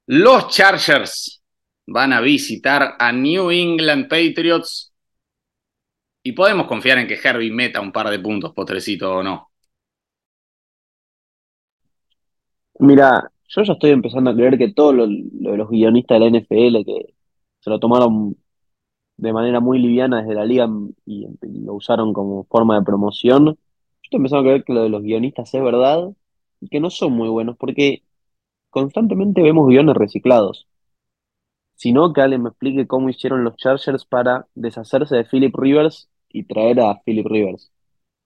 Los 0.08 0.50
Chargers 0.50 1.38
van 1.91 2.13
a 2.13 2.21
visitar 2.21 2.95
a 2.99 3.12
New 3.12 3.52
England 3.52 4.08
Patriots 4.08 4.93
y 6.23 6.34
podemos 6.34 6.67
confiar 6.67 6.97
en 6.99 7.08
que 7.08 7.19
Herbie 7.21 7.52
meta 7.52 7.82
un 7.82 7.91
par 7.91 8.10
de 8.10 8.19
puntos, 8.19 8.54
postrecito 8.54 9.17
o 9.17 9.23
no. 9.23 9.49
Mira, 12.80 13.30
yo 13.47 13.63
ya 13.63 13.73
estoy 13.73 13.91
empezando 13.91 14.30
a 14.30 14.36
creer 14.36 14.58
que 14.58 14.73
todos 14.73 14.95
lo, 14.95 15.06
lo, 15.08 15.58
los 15.58 15.69
guionistas 15.69 16.15
de 16.15 16.19
la 16.19 16.28
NFL 16.28 16.86
que 16.86 17.13
se 17.60 17.69
lo 17.69 17.80
tomaron 17.80 18.36
de 19.17 19.34
manera 19.34 19.60
muy 19.60 19.80
liviana 19.80 20.21
desde 20.21 20.36
la 20.36 20.45
liga 20.45 20.69
y, 21.06 21.28
lo 21.65 21.73
usaron 21.75 22.13
como 22.13 22.45
forma 22.45 22.80
de 22.80 22.86
promoción. 22.86 23.45
Yo 23.45 23.56
estoy 24.04 24.17
empezando 24.17 24.41
a 24.41 24.43
creer 24.43 24.63
que 24.63 24.73
lo 24.73 24.84
de 24.84 24.89
los 24.89 25.04
guionistas 25.04 25.54
es 25.54 25.63
verdad 25.63 26.10
y 26.62 26.69
que 26.69 26.80
no 26.80 26.89
son 26.89 27.13
muy 27.13 27.30
buenos 27.30 27.58
porque 27.58 28.04
constantemente 28.69 29.41
vemos 29.43 29.67
guiones 29.67 29.95
reciclados. 29.95 30.67
Sino 31.80 32.12
que 32.12 32.22
alguien 32.22 32.44
me 32.44 32.50
explique 32.50 32.88
cómo 32.88 33.10
hicieron 33.10 33.46
los 33.46 33.56
Chargers 33.56 34.04
para 34.04 34.48
deshacerse 34.54 35.15
de 35.15 35.24
Philip 35.24 35.56
Rivers 35.56 36.10
y 36.28 36.44
traer 36.44 36.82
a 36.82 37.02
Philip 37.06 37.26
Rivers. 37.26 37.72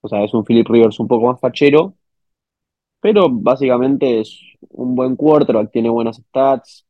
O 0.00 0.08
sea, 0.08 0.24
es 0.24 0.34
un 0.34 0.44
Philip 0.44 0.66
Rivers 0.68 0.98
un 0.98 1.06
poco 1.06 1.28
más 1.28 1.40
fachero, 1.40 1.94
pero 3.00 3.28
básicamente 3.30 4.20
es 4.20 4.40
un 4.70 4.96
buen 4.96 5.14
quarterback, 5.14 5.70
tiene 5.70 5.88
buenas 5.88 6.16
stats, 6.16 6.84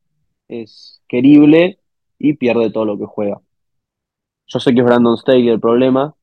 es 0.49 1.03
querible 1.07 1.81
y 2.19 2.33
pierde 2.33 2.71
todo 2.71 2.87
lo 2.87 2.99
que 2.99 3.05
juega. 3.05 3.43
Yo 4.47 4.59
sé 4.59 4.73
que 4.73 4.81
es 4.81 4.87
Brandon 4.87 5.19
Staley 5.19 5.51
el 5.51 5.61
problema 5.61 6.15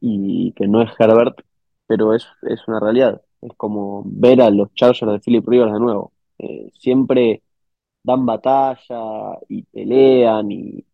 y 0.00 0.52
que 0.56 0.66
no 0.66 0.82
es 0.82 0.90
Herbert, 0.98 1.42
pero 1.86 2.12
es, 2.12 2.26
es 2.42 2.66
una 2.66 2.80
realidad. 2.80 3.22
Es 3.40 3.52
como 3.56 4.02
ver 4.04 4.42
a 4.42 4.50
los 4.50 4.74
Chargers 4.74 5.12
de 5.12 5.20
Philip 5.20 5.46
Rivers 5.48 5.72
de 5.72 5.78
nuevo. 5.78 6.12
Eh, 6.38 6.72
siempre 6.76 7.42
dan 8.02 8.26
batalla 8.26 9.38
y 9.48 9.62
pelean 9.64 10.50
y 10.52 10.84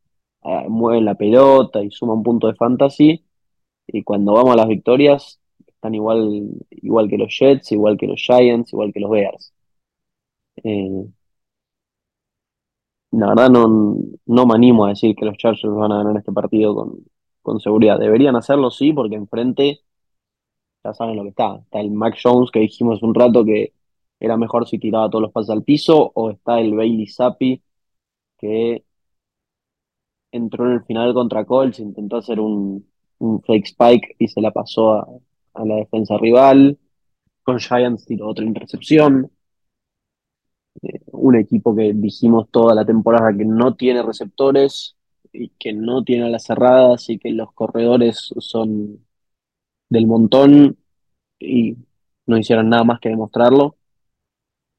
eh, 0.45 0.69
mueven 0.69 1.05
la 1.05 1.15
pelota 1.15 1.83
y 1.83 1.91
suman 1.91 2.23
puntos 2.23 2.53
de 2.53 2.57
fantasy. 2.57 3.25
Y 3.87 4.03
cuando 4.05 4.35
vamos 4.35 4.53
a 4.55 4.57
las 4.57 4.69
victorias, 4.69 5.41
están 5.67 5.95
igual, 5.95 6.51
igual 6.71 7.09
que 7.09 7.19
los 7.19 7.37
Jets, 7.39 7.73
igual 7.73 7.97
que 7.99 8.07
los 8.07 8.21
Giants, 8.21 8.73
igual 8.73 8.93
que 8.93 9.01
los 9.01 9.11
Bears. 9.11 9.53
Eh, 10.65 11.07
la 13.13 13.29
verdad 13.29 13.51
no, 13.51 13.97
no 14.27 14.47
me 14.47 14.55
animo 14.55 14.85
a 14.85 14.91
decir 14.91 15.15
que 15.17 15.25
los 15.25 15.37
Chargers 15.37 15.75
van 15.75 15.93
a 15.93 15.99
ganar 15.99 16.17
este 16.17 16.33
partido 16.33 16.75
con, 16.75 17.05
con 17.43 17.61
seguridad. 17.61 17.99
Deberían 17.99 18.37
hacerlo, 18.37 18.71
sí, 18.71 18.93
porque 18.93 19.15
enfrente 19.17 19.81
ya 20.85 20.95
saben 20.95 21.17
lo 21.17 21.23
que 21.23 21.31
está. 21.31 21.57
Está 21.57 21.81
el 21.81 21.91
Mac 21.91 22.17
Jones 22.23 22.51
que 22.51 22.61
dijimos 22.61 23.03
un 23.03 23.15
rato 23.15 23.45
que 23.45 23.73
era 24.25 24.37
mejor 24.37 24.69
si 24.69 24.79
tiraba 24.79 25.11
todos 25.11 25.23
los 25.23 25.33
pases 25.33 25.51
al 25.51 25.65
piso, 25.65 26.13
o 26.15 26.31
está 26.31 26.61
el 26.61 26.75
Bailey 26.75 27.07
Zappi 27.09 27.63
que 28.39 28.85
entró 30.33 30.67
en 30.67 30.73
el 30.75 30.85
final 30.85 31.15
contra 31.15 31.45
Colts, 31.45 31.79
intentó 31.81 32.17
hacer 32.19 32.41
un, 32.41 32.87
fake 33.47 33.67
spike 33.67 34.17
y 34.19 34.29
se 34.29 34.41
la 34.41 34.51
pasó 34.51 34.95
a, 34.95 35.65
la 35.65 35.77
defensa 35.77 36.19
rival. 36.19 36.79
Con 37.43 37.59
Giants 37.59 38.07
tiró 38.07 38.29
otra 38.29 38.45
intercepción 38.45 39.31
un 41.13 41.37
equipo 41.37 41.75
que 41.75 41.93
dijimos 41.95 42.49
toda 42.51 42.75
la 42.75 42.85
temporada 42.85 43.37
que 43.37 43.45
no 43.45 43.75
tiene 43.75 44.03
receptores 44.03 44.97
y 45.33 45.49
que 45.59 45.73
no 45.73 46.05
tiene 46.05 46.31
las 46.31 46.45
cerradas 46.45 47.09
y 47.11 47.19
que 47.19 47.31
los 47.31 47.53
corredores 47.53 48.33
son 48.39 49.05
del 49.89 50.07
montón 50.07 50.77
y 51.39 51.77
no 52.27 52.39
hicieron 52.39 52.69
nada 52.69 52.85
más 52.85 53.01
que 53.01 53.09
demostrarlo. 53.11 53.77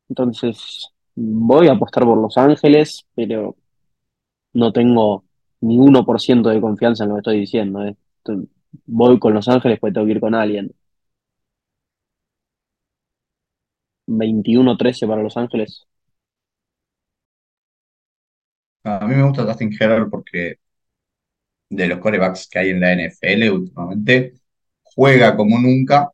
Entonces 0.10 0.90
voy 1.16 1.68
a 1.68 1.74
apostar 1.74 2.04
por 2.06 2.18
Los 2.18 2.38
Ángeles, 2.38 3.06
pero 3.16 3.56
no 4.54 4.72
tengo 4.74 5.26
ni 5.62 5.78
1% 5.80 6.50
de 6.50 6.62
confianza 6.62 7.04
en 7.04 7.10
lo 7.10 7.16
que 7.16 7.20
estoy 7.20 7.40
diciendo. 7.42 7.84
¿eh? 7.86 7.96
Voy 8.86 9.20
con 9.20 9.34
Los 9.34 9.48
Ángeles, 9.48 9.80
pues 9.80 9.94
tengo 9.94 10.06
que 10.06 10.14
ir 10.14 10.20
con 10.20 10.36
alguien. 10.36 10.74
21-13 14.08 15.08
para 15.08 15.22
Los 15.24 15.38
Ángeles. 15.38 15.86
A 18.84 19.06
mí 19.08 19.16
me 19.16 19.24
gusta 19.24 19.44
Justin 19.44 19.72
Herbert 19.80 20.10
porque 20.10 20.60
de 21.70 21.88
los 21.88 22.00
corebacks 22.00 22.48
que 22.50 22.60
hay 22.60 22.70
en 22.72 22.80
la 22.82 22.94
NFL 22.94 23.50
últimamente, 23.52 24.34
juega 24.84 25.36
como 25.36 25.60
nunca, 25.60 26.12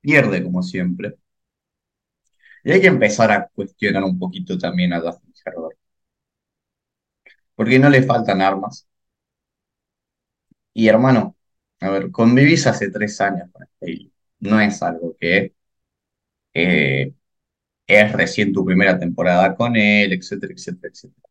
pierde 0.00 0.42
como 0.42 0.62
siempre. 0.62 1.16
Y 2.66 2.72
hay 2.72 2.82
que 2.82 2.88
empezar 2.88 3.32
a 3.32 3.48
cuestionar 3.48 4.04
un 4.04 4.18
poquito 4.18 4.58
también 4.58 4.92
a 4.92 5.00
Justin 5.00 5.32
Herbert. 5.42 5.78
Porque 7.54 7.78
no 7.78 7.90
le 7.90 8.02
faltan 8.02 8.40
armas. 8.40 8.86
Y 10.74 10.88
hermano, 10.88 11.36
a 11.80 11.90
ver, 11.90 12.10
convivís 12.10 12.66
hace 12.66 12.90
tres 12.90 13.20
años 13.20 13.50
con 13.52 13.66
Staley. 13.66 14.12
No 14.40 14.60
es 14.60 14.82
algo 14.82 15.16
que 15.18 15.54
eh, 16.54 17.14
es 17.86 18.12
recién 18.12 18.52
tu 18.52 18.64
primera 18.64 18.98
temporada 18.98 19.56
con 19.56 19.76
él, 19.76 20.12
etcétera, 20.14 20.54
etcétera, 20.54 20.90
etcétera. 20.92 21.28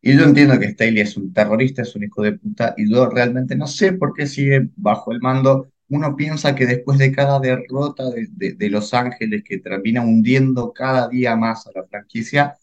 Y 0.00 0.16
yo 0.16 0.24
entiendo 0.24 0.58
que 0.58 0.68
Staley 0.70 1.00
es 1.00 1.16
un 1.16 1.32
terrorista, 1.32 1.82
es 1.82 1.94
un 1.96 2.04
hijo 2.04 2.22
de 2.22 2.32
puta, 2.38 2.74
y 2.76 2.90
yo 2.92 3.08
realmente 3.10 3.56
no 3.56 3.66
sé 3.66 3.92
por 3.92 4.14
qué 4.14 4.26
sigue 4.26 4.68
bajo 4.76 5.12
el 5.12 5.20
mando. 5.20 5.70
Uno 5.90 6.16
piensa 6.16 6.54
que 6.54 6.66
después 6.66 6.98
de 6.98 7.12
cada 7.12 7.40
derrota 7.40 8.04
de, 8.10 8.54
de, 8.54 8.70
Los 8.70 8.94
Ángeles 8.94 9.42
que 9.44 9.58
termina 9.58 10.02
hundiendo 10.02 10.72
cada 10.72 11.08
día 11.08 11.36
más 11.36 11.66
a 11.66 11.72
la 11.74 11.84
franquicia, 11.84 12.56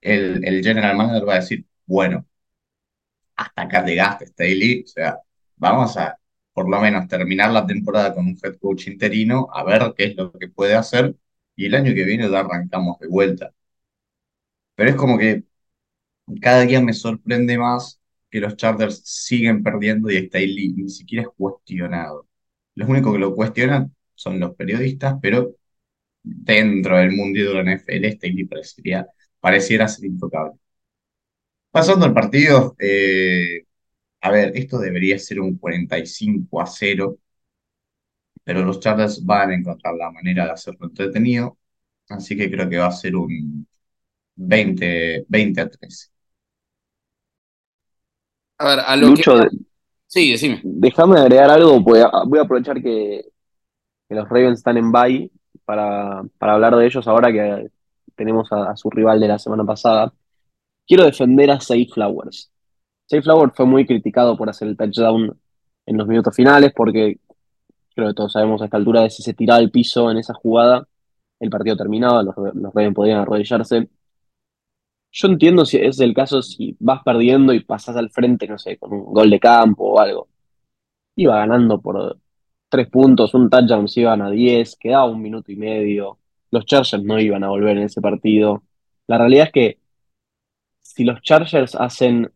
el, 0.00 0.44
el 0.44 0.62
general 0.64 0.96
manager 0.96 1.28
va 1.28 1.34
a 1.34 1.36
decir, 1.40 1.64
bueno, 1.86 2.26
hasta 3.36 3.62
acá 3.62 3.84
llegaste, 3.84 4.26
Staley, 4.26 4.82
o 4.84 4.86
sea, 4.86 5.18
vamos 5.56 5.96
a 5.96 6.18
por 6.52 6.68
lo 6.68 6.80
menos 6.80 7.06
terminar 7.08 7.50
la 7.52 7.66
temporada 7.66 8.14
con 8.14 8.26
un 8.26 8.38
head 8.42 8.56
coach 8.58 8.88
interino, 8.88 9.48
a 9.52 9.62
ver 9.64 9.94
qué 9.96 10.04
es 10.06 10.16
lo 10.16 10.32
que 10.32 10.48
puede 10.48 10.74
hacer, 10.74 11.14
y 11.56 11.66
el 11.66 11.74
año 11.74 11.94
que 11.94 12.04
viene 12.04 12.24
arrancamos 12.36 12.98
de 12.98 13.06
vuelta. 13.08 13.52
Pero 14.74 14.90
es 14.90 14.96
como 14.96 15.18
que 15.18 15.44
cada 16.42 16.62
día 16.62 16.80
me 16.80 16.92
sorprende 16.94 17.58
más 17.58 17.97
que 18.30 18.40
los 18.40 18.56
Chargers 18.56 19.02
siguen 19.04 19.62
perdiendo 19.62 20.10
y 20.10 20.18
Staley 20.26 20.72
ni 20.74 20.88
siquiera 20.90 21.22
es 21.24 21.28
cuestionado. 21.36 22.28
Los 22.74 22.88
únicos 22.88 23.12
que 23.14 23.18
lo 23.20 23.34
cuestionan 23.34 23.94
son 24.14 24.40
los 24.40 24.54
periodistas, 24.56 25.16
pero 25.22 25.56
dentro 26.22 26.98
del 26.98 27.12
mundo 27.12 27.40
de 27.40 27.54
la 27.54 27.62
NFL, 27.62 28.12
Staley 28.12 28.44
pareciera, 28.46 29.08
pareciera 29.40 29.88
ser 29.88 30.06
intocable. 30.06 30.58
Pasando 31.70 32.04
al 32.06 32.14
partido, 32.14 32.74
eh, 32.78 33.64
a 34.22 34.30
ver, 34.32 34.52
esto 34.56 34.78
debería 34.78 35.18
ser 35.18 35.40
un 35.40 35.58
45 35.58 36.60
a 36.62 36.66
cero, 36.66 37.18
pero 38.44 38.64
los 38.64 38.80
Chargers 38.80 39.24
van 39.24 39.50
a 39.50 39.54
encontrar 39.54 39.94
la 39.94 40.10
manera 40.10 40.44
de 40.46 40.52
hacerlo 40.52 40.86
entretenido, 40.86 41.58
así 42.08 42.36
que 42.36 42.50
creo 42.50 42.68
que 42.68 42.78
va 42.78 42.86
a 42.88 42.92
ser 42.92 43.16
un 43.16 43.66
20, 44.36 45.26
20 45.28 45.60
a 45.62 45.70
3. 45.70 46.12
A 48.58 48.68
ver, 48.68 48.80
a 48.80 48.96
lo 48.96 49.08
Lucho, 49.08 49.36
que. 49.36 49.48
Sí, 50.06 50.30
decime. 50.30 50.60
déjame 50.64 51.18
agregar 51.20 51.50
algo, 51.50 51.82
pues 51.84 52.04
voy 52.26 52.38
a 52.38 52.42
aprovechar 52.42 52.82
que, 52.82 53.24
que 54.08 54.14
los 54.14 54.28
Ravens 54.28 54.58
están 54.58 54.76
en 54.76 54.90
bye 54.90 55.30
para, 55.64 56.22
para 56.38 56.54
hablar 56.54 56.76
de 56.76 56.86
ellos 56.86 57.06
ahora 57.06 57.30
que 57.30 57.68
tenemos 58.16 58.50
a, 58.52 58.70
a 58.70 58.76
su 58.76 58.90
rival 58.90 59.20
de 59.20 59.28
la 59.28 59.38
semana 59.38 59.64
pasada. 59.64 60.12
Quiero 60.86 61.04
defender 61.04 61.50
a 61.50 61.60
Zay 61.60 61.86
Flowers. 61.86 62.50
Zay 63.08 63.22
Flowers 63.22 63.52
fue 63.54 63.66
muy 63.66 63.86
criticado 63.86 64.36
por 64.36 64.48
hacer 64.48 64.68
el 64.68 64.76
touchdown 64.76 65.38
en 65.86 65.96
los 65.96 66.06
minutos 66.06 66.34
finales 66.34 66.72
porque 66.74 67.18
creo 67.94 68.08
que 68.08 68.14
todos 68.14 68.32
sabemos 68.32 68.62
a 68.62 68.66
esta 68.66 68.76
altura 68.76 69.02
de 69.02 69.10
si 69.10 69.22
se 69.22 69.34
tiraba 69.34 69.58
al 69.58 69.70
piso 69.70 70.10
en 70.10 70.18
esa 70.18 70.34
jugada, 70.34 70.86
el 71.40 71.50
partido 71.50 71.76
terminaba, 71.76 72.22
los, 72.22 72.34
los 72.36 72.74
Ravens 72.74 72.94
podían 72.94 73.18
arrodillarse. 73.20 73.88
Yo 75.10 75.28
entiendo 75.28 75.64
si 75.64 75.78
es 75.78 76.00
el 76.00 76.14
caso 76.14 76.42
si 76.42 76.76
vas 76.80 77.02
perdiendo 77.02 77.52
y 77.52 77.60
pasás 77.64 77.96
al 77.96 78.10
frente, 78.10 78.46
no 78.46 78.58
sé, 78.58 78.78
con 78.78 78.92
un 78.92 79.04
gol 79.12 79.30
de 79.30 79.40
campo 79.40 79.84
o 79.94 80.00
algo. 80.00 80.28
Iba 81.16 81.38
ganando 81.38 81.80
por 81.80 82.18
tres 82.68 82.88
puntos, 82.90 83.34
un 83.34 83.50
touchdown 83.50 83.88
se 83.88 84.00
iban 84.02 84.22
a 84.22 84.30
10, 84.30 84.76
quedaba 84.76 85.06
un 85.06 85.22
minuto 85.22 85.52
y 85.52 85.56
medio. 85.56 86.18
Los 86.50 86.66
Chargers 86.66 87.02
no 87.04 87.20
iban 87.20 87.44
a 87.44 87.48
volver 87.48 87.76
en 87.78 87.84
ese 87.84 88.00
partido. 88.00 88.62
La 89.06 89.18
realidad 89.18 89.46
es 89.46 89.52
que 89.52 89.78
si 90.80 91.04
los 91.04 91.20
Chargers 91.22 91.74
hacen 91.74 92.30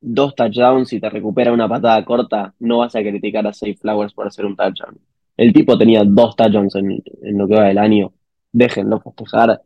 dos 0.00 0.34
touchdowns 0.34 0.92
y 0.92 1.00
te 1.00 1.08
recupera 1.10 1.52
una 1.52 1.68
patada 1.68 2.04
corta, 2.04 2.54
no 2.60 2.78
vas 2.78 2.94
a 2.94 3.00
criticar 3.00 3.46
a 3.46 3.52
Safe 3.52 3.74
Flowers 3.76 4.12
por 4.12 4.26
hacer 4.26 4.44
un 4.44 4.56
touchdown. 4.56 4.98
El 5.36 5.52
tipo 5.52 5.76
tenía 5.78 6.02
dos 6.04 6.36
touchdowns 6.36 6.74
en, 6.76 7.02
en 7.22 7.38
lo 7.38 7.48
que 7.48 7.54
va 7.54 7.64
del 7.64 7.78
año. 7.78 8.12
Déjenlo 8.52 9.00
festejar. 9.00 9.62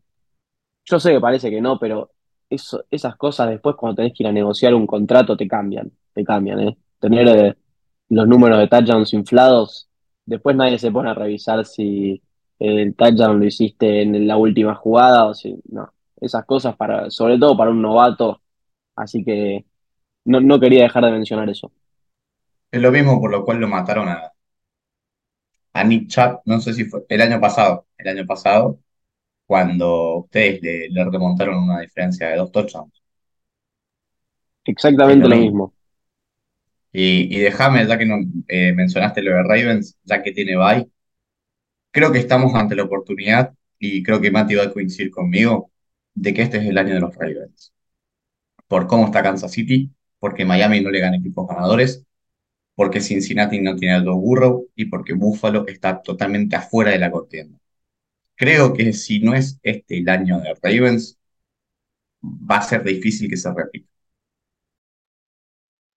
Yo 0.91 0.99
sé 0.99 1.13
que 1.13 1.21
parece 1.21 1.51
que 1.51 1.61
no, 1.61 1.79
pero 1.79 2.11
esas 2.49 3.17
cosas 3.17 3.51
después 3.51 3.77
cuando 3.77 3.97
tenés 3.97 4.15
que 4.15 4.23
ir 4.23 4.29
a 4.29 4.33
negociar 4.33 4.75
un 4.75 4.87
contrato 4.87 5.37
te 5.37 5.47
cambian, 5.47 5.91
te 6.15 6.25
cambian, 6.25 6.61
¿eh? 6.61 6.79
Tener 6.99 7.29
eh, 7.29 7.57
los 8.09 8.27
números 8.27 8.59
de 8.59 8.69
touchdowns 8.69 9.13
inflados, 9.13 9.89
después 10.25 10.57
nadie 10.57 10.79
se 10.79 10.91
pone 10.91 11.11
a 11.11 11.15
revisar 11.15 11.65
si 11.67 12.23
el 12.59 12.95
touchdown 12.97 13.39
lo 13.39 13.45
hiciste 13.45 14.03
en 14.03 14.27
la 14.27 14.37
última 14.39 14.75
jugada 14.75 15.27
o 15.27 15.35
si 15.35 15.57
no. 15.71 15.93
Esas 16.21 16.45
cosas 16.47 16.75
para, 16.77 17.11
sobre 17.11 17.39
todo 17.39 17.57
para 17.57 17.71
un 17.71 17.83
novato, 17.83 18.41
así 18.97 19.23
que 19.25 19.67
no, 20.25 20.41
no 20.41 20.59
quería 20.59 20.85
dejar 20.85 21.05
de 21.05 21.13
mencionar 21.13 21.49
eso. 21.51 21.71
Es 22.71 22.81
lo 22.81 22.91
mismo 22.91 23.21
por 23.21 23.31
lo 23.31 23.45
cual 23.45 23.59
lo 23.61 23.69
mataron 23.69 24.09
a, 24.09 24.33
a 25.73 25.85
Nick 25.85 26.09
Chubb, 26.09 26.41
no 26.47 26.61
sé 26.61 26.75
si 26.75 26.85
fue 26.85 27.05
el 27.09 27.21
año 27.21 27.41
pasado, 27.41 27.87
el 27.99 28.09
año 28.09 28.27
pasado, 28.27 28.81
cuando 29.49 30.19
ustedes 30.19 30.63
le, 30.63 30.91
le 30.91 31.05
remontaron 31.07 31.59
una 31.65 31.81
diferencia 31.81 32.29
de 32.29 32.37
dos 32.39 32.53
touchdowns. 32.53 33.03
Exactamente 34.65 35.27
lo 35.27 35.29
lo 35.29 35.37
mismo. 35.37 35.51
mismo. 35.51 35.75
Y, 36.93 37.35
y 37.37 37.41
déjame, 37.41 37.87
ya 37.87 37.99
que 37.99 38.07
no, 38.07 38.17
eh, 38.49 38.73
mencionaste 38.73 39.23
lo 39.23 39.33
de 39.33 39.43
Ravens, 39.43 39.99
ya 40.05 40.23
que 40.23 40.33
tiene 40.33 40.57
bye, 40.57 40.89
creo 41.91 42.13
que 42.13 42.19
estamos 42.19 42.55
ante 42.55 42.75
la 42.77 42.85
oportunidad, 42.85 43.55
y 43.79 44.03
creo 44.03 44.21
que 44.21 44.31
Mati 44.31 44.55
va 44.55 44.65
a 44.65 44.73
coincidir 44.73 45.11
conmigo, 45.11 45.71
de 46.15 46.35
que 46.35 46.43
este 46.43 46.59
es 46.59 46.67
el 46.67 46.79
año 46.79 46.95
de 46.95 47.01
los 47.01 47.15
Ravens. 47.15 47.73
Por 48.69 48.87
cómo 48.87 49.07
está 49.07 49.23
Kansas 49.23 49.53
City, 49.53 49.91
porque 50.21 50.45
Miami 50.45 50.81
no 50.81 50.91
le 50.91 51.01
gana 51.01 51.17
equipos 51.19 51.49
ganadores, 51.49 52.05
porque 52.77 53.01
Cincinnati 53.01 53.61
no 53.61 53.77
tiene 53.77 53.97
a 53.97 54.03
Joe 54.03 54.15
Burrow 54.15 54.69
y 54.77 54.87
porque 54.87 55.15
Buffalo 55.15 55.67
está 55.69 56.03
totalmente 56.03 56.57
afuera 56.57 56.93
de 56.93 57.01
la 57.01 57.11
contienda. 57.11 57.59
Creo 58.39 58.73
que 58.73 58.95
si 58.95 59.21
no 59.21 59.35
es 59.35 59.61
este 59.63 59.99
el 59.99 60.09
año 60.09 60.41
de 60.41 60.55
Ravens, 60.63 61.19
va 62.51 62.59
a 62.59 62.63
ser 62.69 62.85
difícil 62.85 63.29
que 63.29 63.37
se 63.37 63.53
repita. 63.53 63.89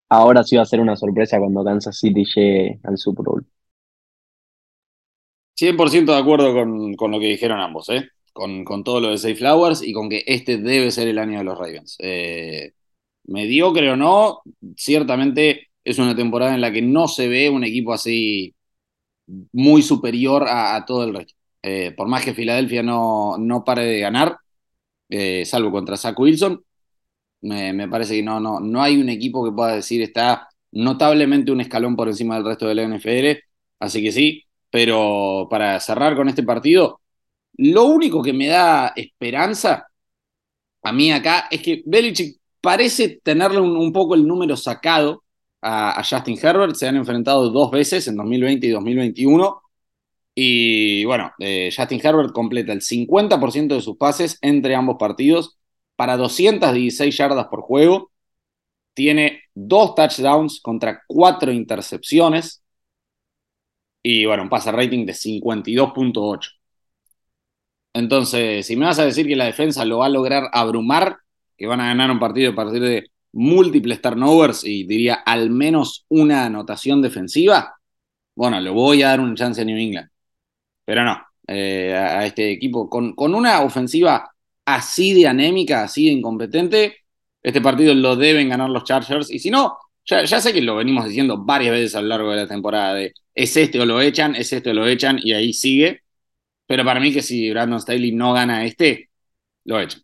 Ahora 0.10 0.44
sí 0.44 0.56
va 0.58 0.62
a 0.62 0.66
ser 0.68 0.80
una 0.80 0.96
sorpresa 0.96 1.40
cuando 1.40 1.64
Kansas 1.64 1.98
City 1.98 2.24
llegue 2.36 2.80
al 2.84 3.00
Super 3.00 3.26
Bowl. 3.26 3.46
100% 5.56 6.14
de 6.14 6.20
acuerdo 6.20 6.54
con, 6.54 6.96
con 6.96 7.12
lo 7.12 7.20
que 7.20 7.28
dijeron 7.28 7.60
ambos, 7.60 7.90
¿eh? 7.90 8.10
Con, 8.34 8.64
con 8.64 8.84
todo 8.84 9.02
lo 9.02 9.10
de 9.10 9.18
Safe 9.18 9.36
Flowers 9.36 9.82
y 9.84 9.94
con 9.94 10.10
que 10.10 10.24
este 10.26 10.58
debe 10.58 10.92
ser 10.92 11.08
el 11.08 11.20
año 11.20 11.40
de 11.40 11.44
los 11.44 11.58
Ravens. 11.58 11.98
Eh, 12.00 12.74
mediocre 13.26 13.92
o 13.92 13.96
no, 13.98 14.42
ciertamente 14.78 15.70
es 15.84 16.00
una 16.00 16.16
temporada 16.16 16.54
en 16.56 16.62
la 16.62 16.72
que 16.72 16.82
no 16.82 17.08
se 17.08 17.28
ve 17.28 17.50
un 17.50 17.64
equipo 17.64 17.94
así 17.94 18.56
muy 19.54 19.82
superior 19.82 20.48
a, 20.48 20.76
a 20.76 20.86
todo 20.86 21.04
el 21.06 21.14
resto. 21.16 21.36
Eh, 21.64 21.92
por 21.96 22.08
más 22.08 22.26
que 22.26 22.34
Filadelfia 22.34 22.84
no, 22.84 23.38
no 23.38 23.64
pare 23.64 23.86
de 23.86 24.00
ganar, 24.00 24.38
eh, 25.10 25.46
salvo 25.46 25.72
contra 25.72 25.98
Zach 25.98 26.18
Wilson, 26.20 26.64
me, 27.42 27.88
parece 27.90 28.16
que 28.16 28.24
no, 28.24 28.40
no, 28.40 28.60
no 28.60 28.82
hay 28.82 28.98
un 28.98 29.10
equipo 29.10 29.44
que 29.44 29.52
pueda 29.52 29.76
decir 29.76 30.02
está 30.02 30.48
notablemente 30.72 31.52
un 31.52 31.62
escalón 31.62 31.96
por 31.96 32.08
encima 32.08 32.36
del 32.36 32.46
resto 32.46 32.68
de 32.68 32.76
la 32.76 32.84
NFL, 32.84 33.44
así 33.80 34.02
que 34.04 34.12
sí, 34.12 34.44
pero 34.70 35.48
para 35.50 35.80
cerrar 35.80 36.16
con 36.16 36.30
este 36.30 36.44
partido, 36.44 37.02
lo 37.58 37.86
único 37.86 38.22
que 38.24 38.34
me 38.34 38.48
da 38.48 38.94
esperanza 38.96 39.88
a 40.84 40.92
mí 40.92 41.12
acá 41.12 41.48
es 41.52 41.62
que 41.62 41.84
Belichick 41.86 42.40
parece 42.60 43.22
tenerle 43.24 43.60
un, 43.60 43.76
un 43.78 43.94
poco 43.94 44.16
el 44.16 44.26
número 44.28 44.58
sacado 44.58 45.24
a, 45.62 46.00
a 46.00 46.04
Justin 46.04 46.38
Herbert, 46.42 46.76
se 46.76 46.88
han 46.88 46.96
enfrentado 46.96 47.50
dos 47.50 47.72
veces 47.72 48.08
en 48.08 48.16
2020 48.16 48.68
y 48.68 48.70
2021. 48.72 49.61
Y 50.34 51.04
bueno, 51.06 51.32
eh, 51.40 51.72
Justin 51.76 52.00
Herbert 52.04 52.32
completa 52.34 52.74
el 52.74 52.82
50% 52.82 53.76
de 53.76 53.82
sus 53.82 53.98
pases 53.98 54.38
entre 54.42 54.76
ambos 54.76 54.98
partidos 54.98 55.58
para 55.96 56.18
216 56.18 57.16
yardas 57.18 57.48
por 57.48 57.62
juego. 57.62 58.12
Tiene 58.94 59.44
dos 59.54 59.96
touchdowns 59.96 60.62
contra 60.62 61.04
cuatro 61.08 61.52
intercepciones. 61.52 62.64
Y 64.04 64.26
bueno, 64.26 64.44
un 64.44 64.50
pase 64.50 64.72
rating 64.72 65.06
de 65.06 65.14
52.8. 65.14 66.50
Entonces, 67.94 68.66
si 68.66 68.76
me 68.76 68.86
vas 68.86 69.00
a 69.00 69.06
decir 69.06 69.28
que 69.28 69.36
la 69.36 69.46
defensa 69.46 69.86
lo 69.86 70.00
va 70.00 70.06
a 70.08 70.10
lograr 70.10 70.50
abrumar, 70.54 71.18
que 71.58 71.68
van 71.68 71.82
a 71.82 71.88
ganar 71.88 72.10
un 72.12 72.20
partido 72.20 72.52
a 72.52 72.56
partir 72.56 72.82
de 72.82 73.12
múltiples 73.34 74.02
turnovers 74.02 74.64
y 74.64 74.86
diría 74.86 75.16
al 75.26 75.50
menos 75.50 76.06
una 76.10 76.46
anotación 76.46 77.02
defensiva, 77.02 77.76
bueno, 78.36 78.60
le 78.62 78.70
voy 78.70 79.04
a 79.04 79.10
dar 79.10 79.20
un 79.20 79.36
chance 79.36 79.62
a 79.62 79.66
New 79.66 79.78
England. 79.78 80.10
Pero 80.92 81.06
no, 81.06 81.26
eh, 81.48 81.94
a, 81.96 82.26
este 82.26 82.52
equipo 82.52 82.90
con, 82.90 83.16
con 83.16 83.34
una 83.34 83.62
ofensiva 83.62 84.30
así 84.66 85.14
de 85.14 85.26
anémica, 85.26 85.84
así 85.84 86.08
de 86.08 86.12
incompetente, 86.12 86.98
este 87.42 87.62
partido 87.62 87.94
lo 87.96 88.18
deben 88.18 88.50
ganar 88.50 88.70
los 88.70 88.84
Chargers. 88.84 89.32
Y 89.32 89.40
si 89.40 89.50
no, 89.50 89.78
ya, 90.04 90.28
sé 90.28 90.52
que 90.52 90.62
lo 90.62 90.76
venimos 90.76 91.06
diciendo 91.06 91.38
varias 91.46 91.72
veces 91.72 91.96
a 91.96 92.02
lo 92.02 92.10
largo 92.10 92.32
de 92.32 92.38
la 92.38 92.48
temporada, 92.48 93.00
es 93.02 93.56
este 93.58 93.80
o 93.80 93.86
lo 93.86 94.02
echan, 94.02 94.36
es 94.36 94.52
este 94.52 94.72
o 94.72 94.74
lo 94.74 94.86
echan, 94.86 95.18
y 95.24 95.32
ahí 95.32 95.54
sigue. 95.54 96.04
Pero 96.68 96.84
para 96.86 97.00
mí 97.00 97.14
que 97.14 97.22
si 97.22 97.50
Brandon 97.52 97.80
Staley 97.80 98.12
no 98.12 98.34
gana 98.34 98.66
este, 98.66 99.12
lo 99.66 99.80
echan. 99.80 100.02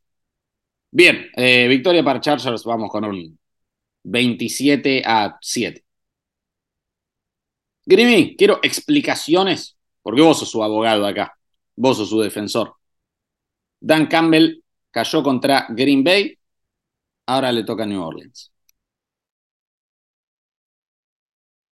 Bien, 0.92 1.28
eh, 1.36 1.68
victoria 1.68 2.02
para 2.04 2.22
Chargers, 2.22 2.64
vamos 2.64 2.90
con 2.90 3.04
un 3.04 3.38
27 4.04 5.04
a 5.06 5.38
7. 5.42 5.84
Grimy, 7.86 8.38
quiero 8.38 8.60
explicaciones, 8.64 9.77
porque 10.08 10.22
vos 10.22 10.40
sos 10.40 10.50
su 10.50 10.64
abogado 10.64 11.06
acá, 11.06 11.38
vos 11.76 11.98
sos 11.98 12.08
su 12.10 12.22
defensor. 12.22 12.76
Dan 13.82 14.08
Campbell 14.08 14.64
cayó 14.90 15.22
contra 15.22 15.66
Green 15.68 16.02
Bay, 16.02 16.40
ahora 17.26 17.52
le 17.52 17.66
toca 17.66 17.84
a 17.84 17.86
New 17.88 18.02
Orleans. 18.02 18.50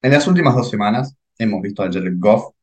En 0.01 0.11
las 0.11 0.27
últimas 0.27 0.53
dos 0.53 0.69
semanas 0.69 1.15
hemos 1.37 1.61
visto 1.61 1.81
a 1.81 1.89
Jared 1.89 2.15
Goff, 2.17 2.53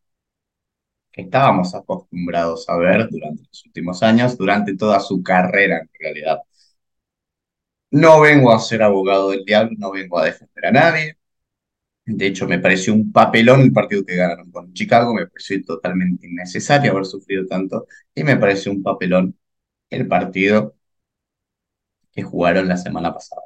que 1.10 1.22
estábamos 1.22 1.74
acostumbrados 1.74 2.68
a 2.68 2.76
ver 2.76 3.08
durante 3.08 3.44
los 3.48 3.64
últimos 3.64 4.02
años, 4.02 4.36
durante 4.36 4.76
toda 4.76 5.00
su 5.00 5.22
carrera 5.22 5.78
en 5.78 5.88
realidad. 5.98 6.40
No 7.92 8.20
vengo 8.20 8.52
a 8.52 8.58
ser 8.58 8.82
abogado 8.82 9.30
del 9.30 9.46
diablo, 9.46 9.72
no 9.78 9.90
vengo 9.90 10.18
a 10.18 10.26
defender 10.26 10.66
a 10.66 10.70
nadie. 10.72 11.16
De 12.04 12.26
hecho, 12.26 12.48
me 12.48 12.58
pareció 12.58 12.92
un 12.94 13.12
papelón 13.12 13.60
el 13.60 13.72
partido 13.72 14.04
que 14.04 14.16
ganaron 14.16 14.50
con 14.50 14.72
Chicago, 14.74 15.14
me 15.14 15.26
pareció 15.26 15.62
totalmente 15.64 16.26
innecesario 16.26 16.90
haber 16.92 17.04
sufrido 17.06 17.46
tanto 17.46 17.86
y 18.14 18.24
me 18.24 18.36
pareció 18.36 18.72
un 18.72 18.82
papelón 18.82 19.38
el 19.90 20.08
partido 20.08 20.76
que 22.10 22.22
jugaron 22.22 22.68
la 22.68 22.78
semana 22.78 23.12
pasada. 23.12 23.42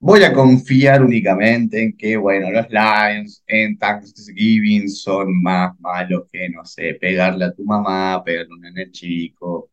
Voy 0.00 0.22
a 0.24 0.32
confiar 0.32 1.02
únicamente 1.02 1.82
en 1.82 1.96
que, 1.96 2.16
bueno, 2.16 2.50
los 2.50 2.66
Lions 2.70 3.42
en 3.46 3.78
Thanksgiving 3.78 4.88
son 4.90 5.40
más 5.42 5.78
malos 5.80 6.24
que, 6.30 6.48
no 6.50 6.64
sé, 6.64 6.94
pegarle 6.94 7.44
a 7.46 7.52
tu 7.54 7.64
mamá, 7.64 8.22
pegarle 8.24 8.52
a 8.68 8.82
un 8.84 8.92
chico, 8.92 9.70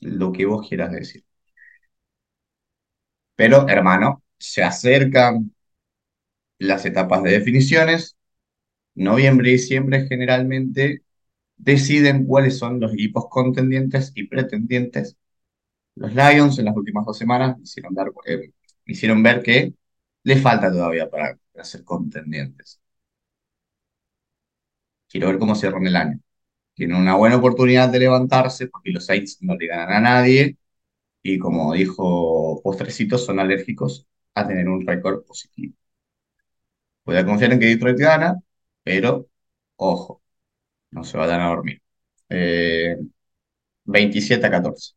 lo 0.00 0.32
que 0.32 0.46
vos 0.46 0.68
quieras 0.68 0.92
decir. 0.92 1.24
Pero, 3.36 3.68
hermano, 3.68 4.22
se 4.38 4.62
acercan 4.62 5.51
las 6.62 6.84
etapas 6.86 7.22
de 7.22 7.32
definiciones. 7.32 8.16
Noviembre 8.94 9.50
y 9.50 9.52
diciembre 9.54 10.06
generalmente 10.08 11.04
deciden 11.56 12.26
cuáles 12.26 12.58
son 12.58 12.80
los 12.80 12.92
equipos 12.94 13.26
contendientes 13.30 14.12
y 14.16 14.26
pretendientes. 14.28 15.16
Los 15.96 16.14
Lions 16.14 16.58
en 16.58 16.66
las 16.66 16.76
últimas 16.76 17.06
dos 17.06 17.18
semanas 17.18 17.58
hicieron, 17.62 17.94
dar, 17.94 18.12
eh, 18.26 18.52
hicieron 18.86 19.22
ver 19.22 19.42
que 19.42 19.74
les 20.24 20.42
falta 20.42 20.70
todavía 20.72 21.10
para, 21.10 21.38
para 21.52 21.64
ser 21.64 21.84
contendientes. 21.84 22.80
Quiero 25.08 25.28
ver 25.28 25.38
cómo 25.38 25.54
cierran 25.54 25.86
el 25.86 25.96
año. 25.96 26.20
Tienen 26.74 26.96
una 26.98 27.16
buena 27.16 27.36
oportunidad 27.38 27.88
de 27.90 28.00
levantarse 28.00 28.68
porque 28.68 28.92
los 28.92 29.06
Saints 29.06 29.38
no 29.42 29.56
le 29.56 29.66
ganan 29.68 29.92
a 29.92 30.00
nadie 30.00 30.58
y 31.22 31.38
como 31.38 31.74
dijo 31.74 32.60
Postrecitos, 32.62 33.26
son 33.26 33.40
alérgicos 33.40 34.06
a 34.34 34.46
tener 34.48 34.68
un 34.68 34.86
récord 34.86 35.24
positivo. 35.24 35.74
Puede 37.04 37.24
confiar 37.24 37.52
en 37.52 37.60
que 37.60 37.66
Detroit 37.66 37.98
gana, 37.98 38.40
pero 38.82 39.26
ojo, 39.76 40.22
no 40.90 41.04
se 41.04 41.18
vayan 41.18 41.40
a 41.42 41.48
dormir. 41.48 41.82
Eh, 42.28 42.96
27 43.84 44.46
a 44.46 44.50
14. 44.50 44.94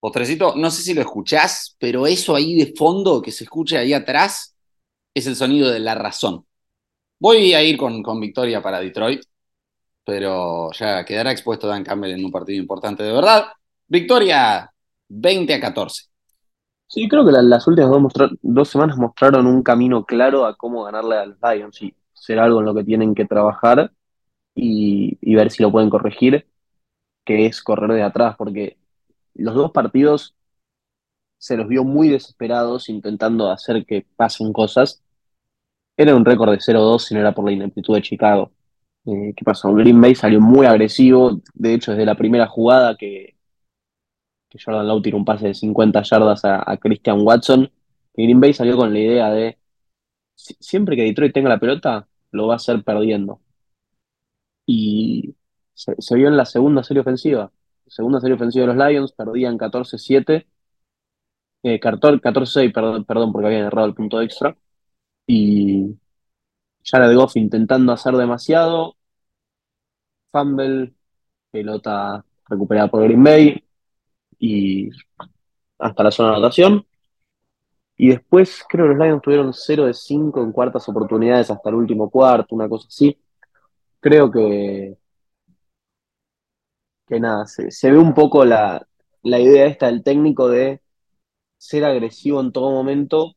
Postrecito, 0.00 0.54
no 0.56 0.70
sé 0.70 0.82
si 0.82 0.94
lo 0.94 1.00
escuchás, 1.02 1.76
pero 1.78 2.06
eso 2.06 2.34
ahí 2.34 2.56
de 2.56 2.74
fondo 2.76 3.22
que 3.22 3.30
se 3.32 3.44
escucha 3.44 3.78
ahí 3.78 3.92
atrás 3.92 4.56
es 5.14 5.26
el 5.26 5.36
sonido 5.36 5.70
de 5.70 5.80
la 5.80 5.94
razón. 5.94 6.44
Voy 7.18 7.54
a 7.54 7.62
ir 7.62 7.76
con, 7.78 8.02
con 8.02 8.20
victoria 8.20 8.62
para 8.62 8.80
Detroit, 8.80 9.22
pero 10.04 10.72
ya 10.72 11.04
quedará 11.04 11.32
expuesto 11.32 11.68
Dan 11.68 11.84
Campbell 11.84 12.12
en 12.12 12.24
un 12.24 12.32
partido 12.32 12.60
importante 12.60 13.02
de 13.04 13.12
verdad. 13.12 13.46
Victoria 13.88 14.70
20 15.08 15.54
a 15.54 15.60
14. 15.60 16.04
Sí, 16.92 17.08
creo 17.08 17.24
que 17.24 17.32
la- 17.32 17.42
las 17.42 17.66
últimas 17.66 17.90
dos, 17.90 18.12
dos 18.42 18.68
semanas 18.68 18.96
mostraron 18.98 19.46
un 19.46 19.62
camino 19.62 20.04
claro 20.04 20.44
a 20.46 20.56
cómo 20.56 20.84
ganarle 20.84 21.16
a 21.16 21.26
los 21.26 21.38
Lions 21.42 21.80
y 21.82 21.94
será 22.12 22.44
algo 22.44 22.60
en 22.60 22.66
lo 22.66 22.74
que 22.74 22.84
tienen 22.84 23.14
que 23.14 23.24
trabajar 23.24 23.92
y, 24.54 25.18
y 25.22 25.34
ver 25.36 25.50
si 25.50 25.62
lo 25.62 25.72
pueden 25.72 25.90
corregir, 25.90 26.48
que 27.24 27.46
es 27.46 27.62
correr 27.62 27.92
de 27.92 28.02
atrás, 28.04 28.36
porque 28.38 28.78
los 29.34 29.54
dos 29.54 29.72
partidos 29.72 30.36
se 31.38 31.56
los 31.56 31.68
vio 31.68 31.84
muy 31.84 32.08
desesperados 32.08 32.88
intentando 32.88 33.50
hacer 33.50 33.84
que 33.86 34.06
pasen 34.16 34.52
cosas. 34.52 35.02
Era 35.96 36.16
un 36.16 36.24
récord 36.26 36.52
de 36.52 36.60
0-2 36.60 37.06
si 37.06 37.14
no 37.14 37.20
era 37.20 37.34
por 37.34 37.46
la 37.46 37.52
ineptitud 37.52 37.94
de 37.94 38.02
Chicago. 38.02 38.52
Eh, 39.06 39.34
¿qué 39.36 39.44
pasó? 39.44 39.72
Green 39.74 40.00
Bay 40.00 40.14
salió 40.16 40.40
muy 40.40 40.66
agresivo, 40.66 41.40
de 41.54 41.74
hecho 41.74 41.92
desde 41.92 42.06
la 42.06 42.16
primera 42.16 42.46
jugada 42.48 42.96
que, 42.96 43.36
que 44.52 44.58
Jordan 44.62 44.86
Love 44.86 45.02
tiró 45.02 45.16
un 45.18 45.24
pase 45.24 45.48
de 45.48 45.54
50 45.54 46.02
yardas 46.02 46.44
a, 46.44 46.76
Christian 46.78 47.20
Watson, 47.22 47.70
Green 48.14 48.40
Bay 48.40 48.52
salió 48.52 48.76
con 48.76 48.92
la 48.92 48.98
idea 48.98 49.30
de 49.30 49.58
si- 50.34 50.56
siempre 50.60 50.96
que 50.96 51.04
Detroit 51.04 51.34
tenga 51.34 51.48
la 51.50 51.60
pelota, 51.60 52.08
lo 52.32 52.48
va 52.48 52.54
a 52.54 52.56
hacer 52.56 52.84
perdiendo. 52.84 53.40
Y 54.66 55.34
se, 55.74 55.94
se 55.98 56.14
vio 56.16 56.28
en 56.28 56.36
la 56.36 56.44
segunda 56.44 56.82
serie 56.84 57.00
ofensiva. 57.00 57.50
Segunda 57.86 58.20
serie 58.20 58.36
ofensiva 58.36 58.66
de 58.66 58.74
los 58.74 58.86
Lions, 58.88 59.12
perdían 59.12 59.58
14-7, 59.58 60.46
eh, 61.62 61.80
14-6, 61.80 62.72
perdón, 62.72 63.04
perdón, 63.04 63.32
porque 63.32 63.48
habían 63.48 63.66
errado 63.66 63.86
el 63.88 63.94
punto 63.94 64.20
extra. 64.22 64.56
Y 65.26 65.96
Jared 66.84 67.16
Goff 67.16 67.36
intentando 67.36 67.92
hacer 67.92 68.14
demasiado, 68.16 68.96
fumble, 70.30 70.92
pelota 71.50 72.24
recuperada 72.48 72.88
por 72.90 73.04
Green 73.04 73.24
Bay 73.24 73.64
y 74.42 74.90
hasta 75.78 76.02
la 76.04 76.10
zona 76.10 76.30
de 76.30 76.36
anotación. 76.36 76.86
Y 77.96 78.08
después 78.08 78.64
creo 78.68 78.86
que 78.86 78.94
los 78.94 78.98
Lions 78.98 79.22
tuvieron 79.22 79.52
0 79.52 79.86
de 79.86 79.94
5 79.94 80.42
en 80.42 80.52
cuartas 80.52 80.88
oportunidades 80.88 81.50
hasta 81.50 81.68
el 81.70 81.76
último 81.76 82.10
cuarto, 82.10 82.54
una 82.54 82.68
cosa 82.68 82.88
así. 82.88 83.16
Creo 84.00 84.30
que, 84.30 84.96
que 87.06 87.20
nada, 87.20 87.46
se, 87.46 87.70
se 87.70 87.90
ve 87.90 87.98
un 87.98 88.14
poco 88.14 88.44
la, 88.44 88.86
la 89.22 89.38
idea 89.40 89.66
esta 89.66 89.86
del 89.86 90.02
técnico 90.02 90.48
de 90.48 90.80
ser 91.58 91.84
agresivo 91.84 92.40
en 92.40 92.52
todo 92.52 92.70
momento, 92.72 93.34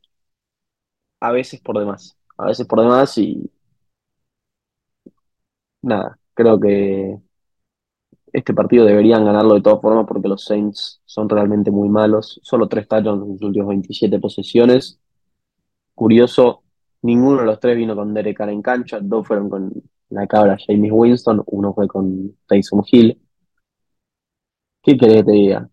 a 1.19 1.31
veces 1.31 1.59
por 1.61 1.77
demás. 1.79 2.17
A 2.37 2.45
veces 2.47 2.67
por 2.67 2.81
demás 2.81 3.17
y 3.17 3.49
nada, 5.81 6.17
creo 6.33 6.59
que 6.59 7.17
este 8.35 8.53
partido 8.53 8.85
deberían 8.85 9.23
ganarlo 9.23 9.53
de 9.55 9.61
todas 9.61 9.81
formas 9.81 10.05
porque 10.05 10.27
los 10.27 10.43
Saints 10.43 11.01
son 11.05 11.29
realmente 11.29 11.71
muy 11.71 11.87
malos. 11.87 12.37
Solo 12.43 12.67
tres 12.67 12.85
touchdowns 12.85 13.25
en 13.25 13.37
sus 13.37 13.47
últimas 13.47 13.69
27 13.69 14.19
posesiones. 14.19 14.99
Curioso, 15.93 16.63
ninguno 17.01 17.39
de 17.39 17.45
los 17.45 17.59
tres 17.61 17.77
vino 17.77 17.95
con 17.95 18.13
Derek 18.13 18.37
Carr 18.37 18.49
en 18.49 18.61
cancha, 18.61 18.99
dos 19.01 19.25
fueron 19.25 19.49
con 19.49 19.71
la 20.09 20.27
cabra 20.27 20.57
James 20.67 20.91
Winston, 20.93 21.43
uno 21.45 21.73
fue 21.73 21.87
con 21.87 22.35
Tyson 22.45 22.83
Hill. 22.91 23.21
¿Qué 24.83 24.97
querés 24.97 25.15
que 25.17 25.23
te 25.23 25.31
diga? 25.31 25.69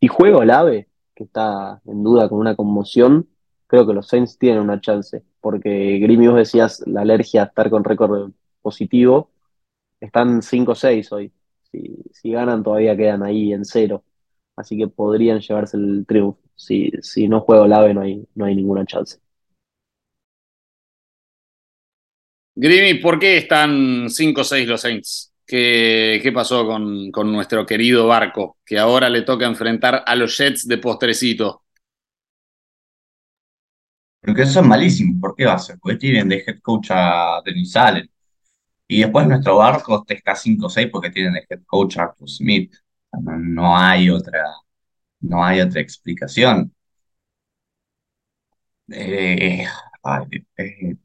Si 0.00 0.08
juego 0.08 0.40
Olave, 0.40 0.88
que 1.14 1.24
está 1.24 1.80
en 1.84 2.02
duda 2.02 2.28
con 2.28 2.40
una 2.40 2.56
conmoción, 2.56 3.28
creo 3.68 3.86
que 3.86 3.94
los 3.94 4.08
Saints 4.08 4.36
tienen 4.36 4.62
una 4.62 4.80
chance, 4.80 5.22
porque 5.40 5.98
Grimmy, 6.00 6.26
vos 6.26 6.36
decías 6.38 6.82
la 6.86 7.02
alergia 7.02 7.42
a 7.42 7.46
estar 7.46 7.70
con 7.70 7.84
récord 7.84 8.32
positivo, 8.62 9.30
están 10.00 10.42
5-6 10.42 11.12
hoy. 11.12 11.32
Si, 11.74 11.96
si 12.12 12.30
ganan, 12.30 12.62
todavía 12.62 12.96
quedan 12.96 13.22
ahí 13.24 13.52
en 13.52 13.64
cero, 13.64 14.04
así 14.56 14.76
que 14.78 14.86
podrían 14.88 15.40
llevarse 15.40 15.76
el 15.76 16.04
triunfo. 16.06 16.38
Si, 16.54 16.90
si 17.02 17.26
no 17.26 17.40
juego 17.40 17.64
Olave, 17.64 17.92
no 17.94 18.02
hay, 18.02 18.24
no 18.34 18.44
hay 18.44 18.54
ninguna 18.54 18.86
chance. 18.86 19.18
Grimy, 22.54 23.00
¿por 23.00 23.18
qué 23.18 23.38
están 23.38 24.08
5-6 24.08 24.68
los 24.68 24.80
Saints? 24.82 25.32
¿Qué, 25.44 26.20
qué 26.22 26.30
pasó 26.30 26.64
con, 26.64 27.10
con 27.10 27.32
nuestro 27.32 27.66
querido 27.66 28.06
barco? 28.06 28.58
Que 28.64 28.78
ahora 28.78 29.10
le 29.10 29.22
toca 29.22 29.46
enfrentar 29.46 30.04
a 30.06 30.14
los 30.14 30.38
Jets 30.38 30.68
de 30.68 30.78
postrecito. 30.78 31.64
Porque 34.20 34.46
son 34.46 34.68
malísimos. 34.68 35.20
¿Por 35.20 35.34
qué 35.34 35.46
va 35.46 35.54
a 35.54 35.58
ser? 35.58 35.78
Porque 35.80 35.98
tienen 35.98 36.28
de 36.28 36.44
head 36.46 36.60
coach 36.62 36.88
a 36.90 37.42
Denis 37.44 37.74
Allen. 37.76 38.08
Y 38.88 39.00
después 39.02 39.26
nuestro 39.26 39.56
barco 39.58 40.04
está 40.08 40.34
5-6 40.36 40.88
porque 40.90 41.10
tienen 41.10 41.34
de 41.34 41.46
head 41.48 41.62
coach 41.66 41.96
Arthur 41.98 42.28
Smith. 42.28 42.74
No, 43.12 43.38
no 43.38 43.76
hay 43.76 44.10
otra, 44.10 44.42
no 45.20 45.44
hay 45.44 45.60
otra 45.62 45.80
explicación. 45.82 46.74
Eh, 48.90 49.66
ay, 50.02 50.26
eh, 50.58 50.96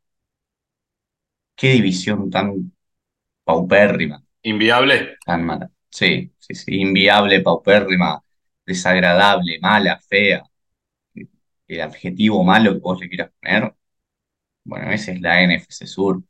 qué 1.55 1.69
división 1.73 2.29
tan 2.29 2.71
paupérrima, 3.43 4.23
Inviable. 4.43 5.17
tan 5.25 5.45
mala. 5.45 5.71
Sí, 5.89 6.33
sí, 6.39 6.55
sí, 6.55 6.81
inviable, 6.81 7.41
paupérrima, 7.41 8.23
desagradable, 8.65 9.59
mala, 9.61 9.99
fea. 10.09 10.43
El 11.69 11.79
adjetivo 11.81 12.43
malo 12.43 12.73
que 12.73 12.79
vos 12.79 12.99
le 12.99 13.07
quieras 13.07 13.31
poner, 13.41 13.73
bueno, 14.65 14.91
esa 14.91 15.11
es 15.13 15.21
la 15.21 15.41
NFC 15.43 15.87
Sur. 15.87 16.23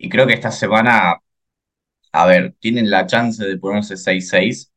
Y 0.00 0.08
creo 0.08 0.26
que 0.26 0.32
esta 0.34 0.50
semana, 0.50 1.18
a 2.12 2.26
ver, 2.26 2.54
tienen 2.60 2.90
la 2.90 3.06
chance 3.06 3.44
de 3.44 3.58
ponerse 3.58 3.96
6-6. 3.96 4.72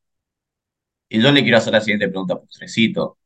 Y 1.10 1.22
yo 1.22 1.32
le 1.32 1.44
quiero 1.44 1.58
hacer 1.60 1.74
la 1.74 1.82
siguiente 1.82 2.10
pregunta, 2.10 2.40
postrecito. 2.40 3.20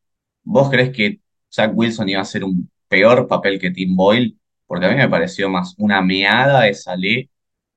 ¿Vos 0.43 0.69
crees 0.71 0.91
que 0.95 1.21
Zach 1.53 1.71
Wilson 1.75 2.09
iba 2.09 2.19
a 2.21 2.23
hacer 2.23 2.43
un 2.45 2.71
peor 2.89 3.27
papel 3.27 3.59
que 3.59 3.71
Tim 3.71 3.95
Boyle? 3.95 4.37
Porque 4.67 4.85
a 4.87 4.89
mí 4.91 4.97
me 4.97 5.09
pareció 5.09 5.49
más 5.49 5.75
una 5.79 6.01
meada 6.01 6.63
de 6.63 6.73
Saleh, 6.75 7.29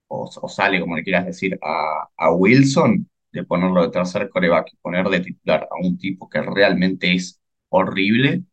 o, 0.09 0.31
o 0.43 0.49
Sale, 0.51 0.81
como 0.81 0.97
le 0.97 1.05
quieras 1.05 1.27
decir, 1.27 1.59
a, 1.63 2.09
a 2.17 2.33
Wilson, 2.33 3.09
de 3.33 3.45
ponerlo 3.45 3.83
de 3.85 3.91
tercer 3.91 4.31
coreback 4.31 4.75
y 4.75 4.79
poner 4.79 5.09
de 5.11 5.21
titular 5.21 5.69
a 5.71 5.77
un 5.87 5.99
tipo 5.99 6.29
que 6.31 6.43
realmente 6.43 7.15
es 7.15 7.41
horrible, 7.71 8.45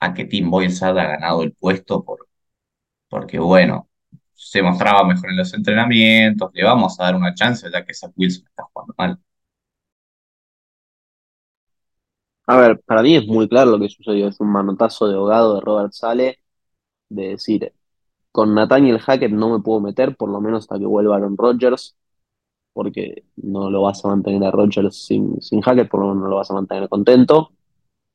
a 0.00 0.14
que 0.14 0.24
Tim 0.24 0.50
Boyle 0.50 0.70
se 0.72 0.86
haya 0.86 1.04
ganado 1.04 1.42
el 1.42 1.52
puesto 1.52 2.02
por, 2.04 2.25
porque, 3.08 3.38
bueno, 3.38 3.88
se 4.34 4.62
mostraba 4.62 5.04
mejor 5.06 5.30
en 5.30 5.36
los 5.38 5.54
entrenamientos, 5.54 6.50
le 6.54 6.64
vamos 6.64 6.98
a 7.00 7.04
dar 7.04 7.16
una 7.16 7.34
chance 7.34 7.68
ya 7.72 7.84
que 7.84 7.94
Zach 7.94 8.12
Wilson 8.16 8.46
está 8.46 8.64
jugando 8.72 8.94
mal. 8.98 9.18
A 12.46 12.56
ver, 12.58 12.80
para 12.86 13.02
mí 13.02 13.16
es 13.16 13.26
muy 13.26 13.48
claro 13.48 13.72
lo 13.72 13.80
que 13.80 13.88
sucedió. 13.88 14.28
Es 14.28 14.40
un 14.40 14.48
manotazo 14.50 15.08
de 15.08 15.16
ahogado 15.16 15.56
de 15.56 15.60
Robert 15.62 15.92
Sale 15.92 16.38
de 17.10 17.28
decir, 17.30 17.74
con 18.32 18.54
Nathaniel 18.54 19.00
Hackett 19.00 19.32
no 19.32 19.50
me 19.50 19.62
puedo 19.62 19.80
meter, 19.80 20.16
por 20.16 20.30
lo 20.30 20.40
menos 20.42 20.64
hasta 20.64 20.78
que 20.78 20.86
vuelva 20.86 21.16
Aaron 21.16 21.36
Rodgers, 21.38 21.96
porque 22.74 23.24
no 23.36 23.70
lo 23.70 23.82
vas 23.82 24.04
a 24.04 24.08
mantener 24.10 24.44
a 24.44 24.52
Rodgers 24.52 25.06
sin, 25.06 25.42
sin 25.42 25.62
Hackett, 25.62 25.90
por 25.90 26.00
lo 26.00 26.08
menos 26.08 26.24
no 26.24 26.30
lo 26.30 26.36
vas 26.38 26.50
a 26.52 26.54
mantener 26.54 26.88
contento. 26.90 27.52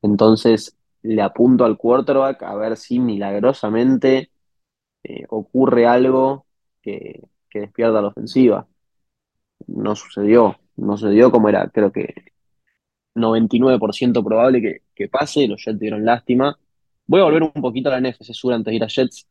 Entonces 0.02 0.76
le 1.02 1.22
apunto 1.22 1.66
al 1.66 1.78
quarterback 1.78 2.42
a 2.44 2.56
ver 2.56 2.78
si 2.78 3.00
milagrosamente 3.00 4.31
eh, 5.04 5.24
ocurre 5.28 5.86
algo 5.86 6.46
que, 6.80 7.20
que 7.48 7.60
despierta 7.60 8.00
la 8.00 8.08
ofensiva. 8.08 8.66
No 9.66 9.94
sucedió, 9.96 10.58
no 10.76 10.96
sucedió 10.96 11.30
como 11.30 11.48
era, 11.48 11.68
creo 11.68 11.92
que 11.92 12.32
99% 13.14 14.24
probable 14.24 14.60
que, 14.62 14.82
que 14.94 15.08
pase, 15.08 15.46
los 15.46 15.62
Jets 15.64 15.78
dieron 15.78 16.04
lástima. 16.04 16.58
Voy 17.06 17.20
a 17.20 17.24
volver 17.24 17.42
un 17.42 17.52
poquito 17.52 17.88
a 17.88 17.92
la 17.92 18.00
NFC 18.00 18.32
Sur 18.32 18.54
antes 18.54 18.70
de 18.70 18.76
ir 18.76 18.84
a 18.84 18.88
Jets. 18.88 19.26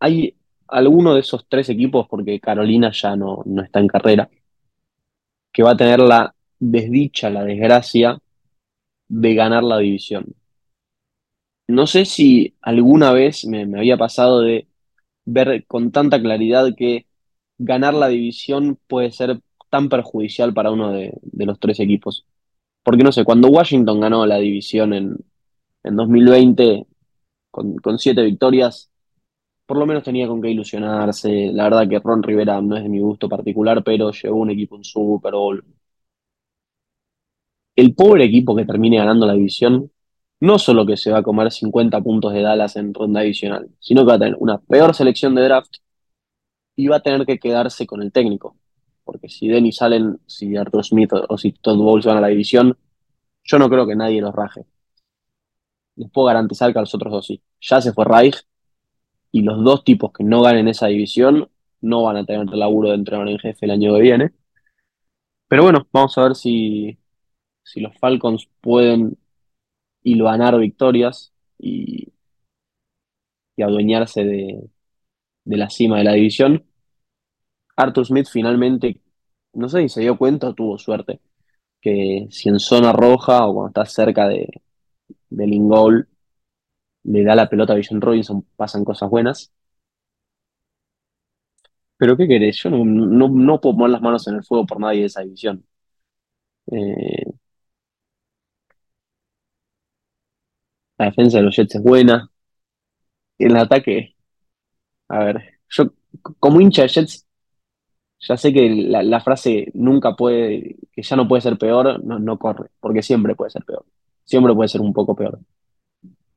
¿Hay 0.00 0.34
alguno 0.68 1.14
de 1.14 1.20
esos 1.20 1.46
tres 1.48 1.68
equipos, 1.68 2.06
porque 2.08 2.40
Carolina 2.40 2.90
ya 2.92 3.16
no, 3.16 3.42
no 3.44 3.62
está 3.62 3.80
en 3.80 3.88
carrera, 3.88 4.28
que 5.52 5.62
va 5.62 5.72
a 5.72 5.76
tener 5.76 6.00
la 6.00 6.34
desdicha, 6.58 7.30
la 7.30 7.44
desgracia 7.44 8.18
de 9.08 9.34
ganar 9.34 9.62
la 9.62 9.78
división? 9.78 10.34
No 11.66 11.86
sé 11.86 12.04
si 12.04 12.54
alguna 12.60 13.12
vez 13.12 13.46
me, 13.46 13.62
había 13.78 13.96
pasado 13.96 14.40
de 14.42 14.68
ver 15.24 15.66
con 15.66 15.92
tanta 15.92 16.20
claridad 16.20 16.74
que 16.76 17.06
ganar 17.58 17.94
la 17.94 18.08
división 18.08 18.78
puede 18.88 19.12
ser 19.12 19.40
tan 19.70 19.88
perjudicial 19.88 20.54
para 20.54 20.70
uno 20.72 20.92
de, 20.92 21.12
de 21.22 21.46
los 21.46 21.58
tres 21.60 21.80
equipos. 21.80 22.26
Porque 22.84 23.04
no 23.04 23.12
sé, 23.12 23.24
cuando 23.24 23.48
Washington 23.48 24.00
ganó 24.00 24.26
la 24.26 24.38
división 24.38 24.94
en, 24.94 25.16
en 25.84 25.96
2020 25.96 26.86
con, 27.50 27.76
con 27.78 27.98
siete 27.98 28.22
victorias, 28.24 28.90
por 29.66 29.78
lo 29.78 29.86
menos 29.86 30.04
tenía 30.04 30.28
con 30.28 30.42
qué 30.42 30.50
ilusionarse. 30.50 31.50
La 31.52 31.64
verdad 31.64 31.88
que 31.88 32.00
Ron 32.00 32.22
Rivera 32.24 32.60
no 32.62 32.76
es 32.76 32.84
de 32.84 32.88
mi 32.90 33.00
gusto 33.00 33.28
particular, 33.28 33.84
pero 33.84 34.12
llevó 34.12 34.38
un 34.38 34.50
equipo 34.52 34.76
en 34.76 34.84
Super 34.84 35.34
Bowl. 35.34 35.64
El 37.76 37.94
pobre 37.94 38.24
equipo 38.24 38.56
que 38.56 38.64
termine 38.64 38.96
ganando 38.96 39.26
la 39.26 39.34
división, 39.34 39.88
no 40.44 40.58
solo 40.58 40.84
que 40.84 40.96
se 40.96 41.10
va 41.10 41.18
a 41.18 41.22
comer 41.22 41.50
50 41.50 42.00
puntos 42.02 42.34
de 42.34 42.42
Dallas 42.42 42.76
en 42.76 42.92
ronda 42.92 43.22
divisional, 43.22 43.70
sino 43.80 44.02
que 44.02 44.08
va 44.08 44.14
a 44.14 44.18
tener 44.18 44.36
una 44.38 44.58
peor 44.58 44.94
selección 44.94 45.34
de 45.34 45.42
draft 45.42 45.76
y 46.76 46.86
va 46.88 46.96
a 46.96 47.00
tener 47.00 47.24
que 47.24 47.38
quedarse 47.38 47.86
con 47.86 48.02
el 48.02 48.12
técnico. 48.12 48.56
Porque 49.04 49.28
si 49.30 49.48
Dennis 49.48 49.80
Allen, 49.80 50.20
si 50.26 50.54
Arthur 50.56 50.84
Smith 50.84 51.12
o, 51.14 51.24
o 51.28 51.38
si 51.38 51.52
Todd 51.52 51.78
Bowles 51.78 52.04
van 52.04 52.18
a 52.18 52.20
la 52.20 52.28
división, 52.28 52.76
yo 53.42 53.58
no 53.58 53.70
creo 53.70 53.86
que 53.86 53.96
nadie 53.96 54.20
los 54.20 54.34
raje. 54.34 54.66
Les 55.96 56.10
puedo 56.10 56.26
garantizar 56.26 56.72
que 56.72 56.78
a 56.78 56.82
los 56.82 56.94
otros 56.94 57.12
dos 57.12 57.26
sí. 57.26 57.42
Ya 57.60 57.80
se 57.80 57.92
fue 57.92 58.04
Reich 58.04 58.36
y 59.32 59.42
los 59.42 59.64
dos 59.64 59.82
tipos 59.82 60.12
que 60.12 60.24
no 60.24 60.42
ganen 60.42 60.68
esa 60.68 60.88
división 60.88 61.48
no 61.80 62.02
van 62.02 62.18
a 62.18 62.26
tener 62.26 62.46
laburo 62.54 62.90
de 62.90 62.96
entrenador 62.96 63.30
en 63.30 63.38
jefe 63.38 63.64
el 63.66 63.72
año 63.72 63.94
que 63.94 64.00
viene. 64.02 64.32
Pero 65.48 65.62
bueno, 65.62 65.86
vamos 65.92 66.16
a 66.18 66.22
ver 66.24 66.34
si, 66.34 66.98
si 67.62 67.80
los 67.80 67.96
Falcons 67.98 68.48
pueden 68.60 69.16
hilvanar 70.04 70.58
victorias 70.60 71.34
y, 71.58 72.12
y 73.56 73.62
adueñarse 73.62 74.24
de, 74.24 74.70
de 75.44 75.58
la 75.58 75.70
cima 75.70 75.98
de 75.98 76.04
la 76.04 76.14
división. 76.14 76.64
Arthur 77.76 78.06
Smith 78.06 78.28
finalmente, 78.30 79.00
no 79.54 79.68
sé 79.68 79.82
si 79.82 79.88
se 79.88 80.00
dio 80.02 80.16
cuenta 80.18 80.48
o 80.48 80.54
tuvo 80.54 80.78
suerte, 80.78 81.20
que 81.80 82.26
si 82.30 82.48
en 82.48 82.60
zona 82.60 82.92
roja 82.92 83.46
o 83.46 83.54
cuando 83.54 83.68
está 83.68 83.86
cerca 83.86 84.28
de, 84.28 84.48
del 85.30 85.54
in-goal 85.54 86.08
le 87.04 87.24
da 87.24 87.34
la 87.36 87.48
pelota 87.48 87.72
a 87.74 87.76
Villan 87.76 88.00
Robinson, 88.00 88.46
pasan 88.56 88.84
cosas 88.84 89.10
buenas. 89.10 89.52
Pero 91.96 92.16
¿qué 92.16 92.26
querés? 92.28 92.56
Yo 92.62 92.70
no, 92.70 92.84
no, 92.84 93.28
no 93.28 93.60
puedo 93.60 93.76
poner 93.76 93.90
las 93.90 94.02
manos 94.02 94.26
en 94.28 94.36
el 94.36 94.44
fuego 94.44 94.66
por 94.66 94.80
nadie 94.80 95.00
de 95.00 95.06
esa 95.06 95.22
división. 95.22 95.64
Eh, 96.70 97.24
la 100.98 101.06
defensa 101.06 101.38
de 101.38 101.44
los 101.44 101.56
Jets 101.56 101.76
es 101.76 101.82
buena. 101.82 102.30
El 103.38 103.56
ataque, 103.56 104.14
a 105.08 105.18
ver, 105.24 105.60
yo 105.70 105.92
como 106.40 106.60
hincha 106.60 106.82
de 106.82 106.88
Jets, 106.88 107.26
ya 108.20 108.36
sé 108.36 108.52
que 108.52 108.70
la, 108.70 109.20
frase 109.20 109.70
nunca 109.74 110.14
puede, 110.16 110.76
que 110.92 111.02
ya 111.02 111.16
no 111.16 111.28
puede 111.28 111.42
ser 111.42 111.58
peor, 111.58 112.02
no, 112.04 112.38
corre, 112.38 112.70
porque 112.80 113.02
siempre 113.02 113.34
puede 113.34 113.50
ser 113.50 113.64
peor. 113.64 113.84
Siempre 114.24 114.54
puede 114.54 114.68
ser 114.68 114.80
un 114.80 114.92
poco 114.94 115.14
peor. 115.14 115.40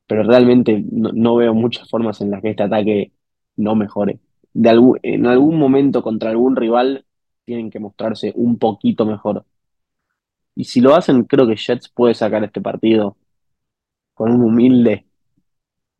Pero 0.06 0.22
realmente 0.24 0.84
no, 0.90 1.36
veo 1.36 1.54
muchas 1.54 1.88
formas 1.88 2.20
en 2.20 2.30
las 2.30 2.42
que 2.42 2.50
este 2.50 2.62
ataque 2.64 3.12
no 3.56 3.74
mejore. 3.74 4.20
De 4.52 4.70
en 5.02 5.26
algún 5.26 5.58
momento 5.58 6.02
contra 6.02 6.30
algún 6.30 6.56
rival 6.56 7.04
tienen 7.44 7.70
que 7.70 7.78
mostrarse 7.80 8.32
un 8.36 8.58
poquito 8.58 9.06
mejor. 9.06 9.44
Y 10.54 10.64
si 10.64 10.80
lo 10.80 10.94
hacen, 10.94 11.24
creo 11.24 11.46
que 11.46 11.56
Jets 11.56 11.88
puede 11.88 12.14
sacar 12.14 12.44
este 12.44 12.60
partido 12.60 13.16
con 14.18 14.32
un 14.32 14.42
humilde 14.42 15.06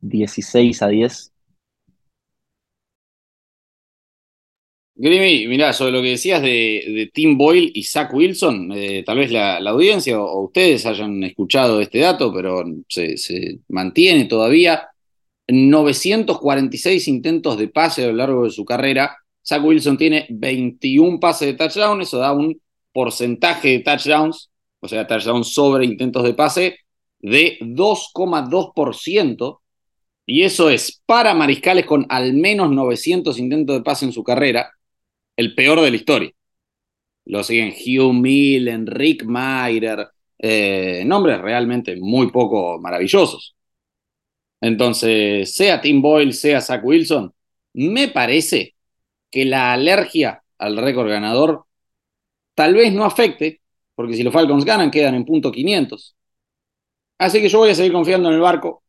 16 0.01 0.81
a 0.81 0.89
10. 0.89 1.33
Grimy, 4.95 5.47
mirá, 5.47 5.71
sobre 5.71 5.93
lo 5.93 6.01
que 6.01 6.09
decías 6.09 6.41
de, 6.41 7.09
Tim 7.13 7.37
Boyle 7.37 7.71
y 7.73 7.83
Zach 7.83 8.13
Wilson, 8.13 8.73
eh, 8.73 9.03
tal 9.05 9.19
vez 9.19 9.31
la, 9.31 9.57
audiencia 9.59 10.19
o, 10.19 10.25
o, 10.25 10.41
ustedes 10.47 10.85
hayan 10.85 11.23
escuchado 11.23 11.79
este 11.79 11.99
dato, 11.99 12.33
pero 12.33 12.65
se, 12.89 13.15
se, 13.15 13.59
mantiene 13.69 14.25
todavía. 14.25 14.89
946 15.47 17.07
intentos 17.07 17.57
de 17.57 17.69
pase 17.69 18.03
a 18.03 18.07
lo 18.07 18.13
largo 18.13 18.43
de 18.43 18.51
su 18.51 18.65
carrera. 18.65 19.15
Zach 19.43 19.63
Wilson 19.63 19.97
tiene 19.97 20.27
21 20.29 21.19
pases 21.21 21.47
de 21.47 21.53
touchdown, 21.53 22.01
eso 22.01 22.17
da 22.19 22.33
un 22.33 22.61
porcentaje 22.91 23.69
de 23.69 23.79
touchdowns, 23.79 24.51
o 24.81 24.87
sea, 24.89 25.07
touchdowns 25.07 25.53
sobre 25.53 25.85
intentos 25.85 26.23
de 26.23 26.33
pase, 26.33 26.79
de 27.19 27.57
2,2%. 27.61 29.61
Y 30.25 30.43
eso 30.43 30.69
es 30.69 31.01
para 31.05 31.33
mariscales 31.33 31.85
con 31.85 32.05
al 32.09 32.33
menos 32.33 32.69
900 32.71 33.37
intentos 33.39 33.77
de 33.77 33.83
pase 33.83 34.05
en 34.05 34.13
su 34.13 34.23
carrera 34.23 34.71
el 35.35 35.55
peor 35.55 35.81
de 35.81 35.89
la 35.89 35.95
historia. 35.95 36.31
Lo 37.25 37.43
siguen 37.43 37.73
Hugh 37.73 38.13
Millen, 38.13 38.87
Rick 38.87 39.23
Meyer, 39.25 40.07
eh, 40.37 41.03
nombres 41.05 41.39
realmente 41.41 41.95
muy 41.97 42.31
poco 42.31 42.79
maravillosos. 42.79 43.55
Entonces, 44.61 45.53
sea 45.55 45.81
Tim 45.81 46.01
Boyle, 46.01 46.33
sea 46.33 46.61
Zach 46.61 46.83
Wilson, 46.83 47.33
me 47.73 48.09
parece 48.09 48.75
que 49.31 49.45
la 49.45 49.73
alergia 49.73 50.43
al 50.57 50.77
récord 50.77 51.09
ganador 51.09 51.65
tal 52.55 52.75
vez 52.75 52.93
no 52.93 53.05
afecte, 53.05 53.61
porque 53.95 54.15
si 54.15 54.23
los 54.23 54.33
Falcons 54.33 54.65
ganan, 54.65 54.91
quedan 54.91 55.15
en 55.15 55.25
punto 55.25 55.51
500. 55.51 56.15
Así 57.19 57.41
que 57.41 57.49
yo 57.49 57.59
voy 57.59 57.69
a 57.71 57.75
seguir 57.75 57.93
confiando 57.93 58.29
en 58.29 58.35
el 58.35 58.41
barco. 58.41 58.83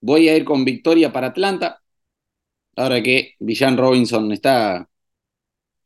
Voy 0.00 0.28
a 0.28 0.36
ir 0.36 0.44
con 0.44 0.64
victoria 0.64 1.12
para 1.12 1.28
Atlanta. 1.28 1.80
Ahora 2.76 3.02
que 3.02 3.34
Villan 3.40 3.76
Robinson 3.76 4.32
está 4.32 4.88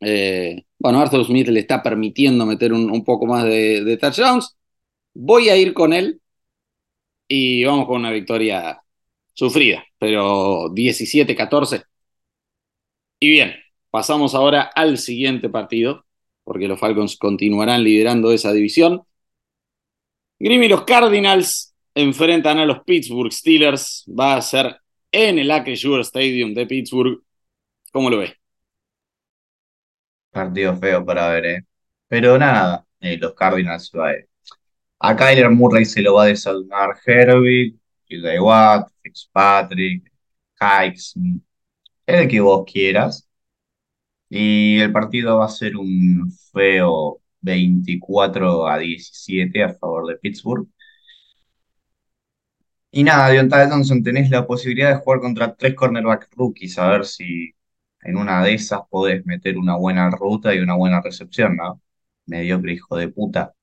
eh, 0.03 0.65
bueno, 0.79 1.01
Arthur 1.01 1.25
Smith 1.25 1.49
le 1.49 1.61
está 1.61 1.83
permitiendo 1.83 2.45
meter 2.47 2.73
un, 2.73 3.05
poco 3.05 3.27
más 3.27 3.45
de, 3.45 3.97
touchdowns. 4.01 4.57
Voy 5.15 5.49
a 5.49 5.57
ir 5.57 5.75
con 5.75 5.93
él 5.93 6.21
y 7.29 7.65
vamos 7.65 7.87
con 7.87 8.01
una 8.01 8.11
victoria 8.11 8.83
sufrida, 9.35 9.85
pero 9.99 10.71
17-14. 10.75 11.85
Y 13.21 13.31
bien, 13.31 13.55
pasamos 13.91 14.35
ahora 14.35 14.63
al 14.75 14.99
siguiente 14.99 15.49
partido, 15.49 16.05
porque 16.45 16.69
los 16.69 16.81
Falcons 16.81 17.17
continuarán 17.17 17.85
liderando 17.85 18.33
esa 18.33 18.53
división. 18.53 19.05
Grim 20.41 20.63
y 20.65 20.69
los 20.69 20.85
Cardinals 20.85 21.72
enfrentan 21.95 22.59
a 22.59 22.67
los 22.67 22.81
Pittsburgh 22.85 23.33
Steelers. 23.33 24.05
Va 24.09 24.37
a 24.37 24.43
ser 24.43 24.77
en 25.11 25.39
el 25.39 25.51
Acrisure 25.51 26.03
Stadium 26.03 26.55
de 26.55 26.67
Pittsburgh. 26.67 27.23
¿Cómo 27.93 28.11
lo 28.11 28.19
ves? 28.19 28.33
Partido 30.31 30.77
feo 30.77 31.05
para 31.05 31.29
ver, 31.29 31.47
¿eh? 31.47 31.65
Pero 32.09 32.39
nada, 32.39 32.87
eh, 33.01 33.17
los 33.19 33.35
Cardinals 33.35 33.91
va, 33.97 34.13
eh. 34.15 34.29
A 35.01 35.17
Kyler 35.17 35.51
Murray 35.51 35.85
se 35.85 36.03
lo 36.03 36.15
va 36.15 36.25
a 36.25 36.27
desayunar 36.29 36.97
Herbie, 37.07 37.77
J. 38.09 38.43
Watt, 38.43 38.91
Fitzpatrick, 39.03 40.11
Kikes, 40.59 41.15
el 42.07 42.29
que 42.29 42.41
vos 42.41 42.65
quieras. 42.71 43.29
Y 44.29 44.81
el 44.81 44.93
partido 44.93 45.39
va 45.39 45.47
a 45.47 45.49
ser 45.49 45.77
un 45.77 46.31
feo 46.53 47.21
24 47.41 48.67
a 48.67 48.79
17 48.79 49.63
a 49.63 49.75
favor 49.75 50.07
de 50.09 50.17
Pittsburgh. 50.17 50.67
Y 52.93 53.03
nada, 53.05 53.29
Deontay 53.31 53.69
Johnson, 53.71 54.03
tenés 54.03 54.31
la 54.31 54.47
posibilidad 54.47 54.91
de 54.91 55.01
jugar 55.01 55.21
contra 55.21 55.55
tres 55.57 55.75
cornerback 55.75 56.29
rookies, 56.37 56.79
a 56.79 56.91
ver 56.91 57.05
si 57.07 57.55
en 58.03 58.17
una 58.17 58.43
de 58.45 58.55
esas 58.55 58.83
podés 58.91 59.25
meter 59.27 59.57
una 59.59 59.77
buena 59.77 60.11
ruta 60.11 60.55
y 60.55 60.59
una 60.61 60.75
buena 60.77 61.01
recepción, 61.01 61.57
¿no? 61.57 61.81
Mediocre 62.27 62.73
hijo 62.75 62.97
de 62.97 63.09
puta. 63.09 63.55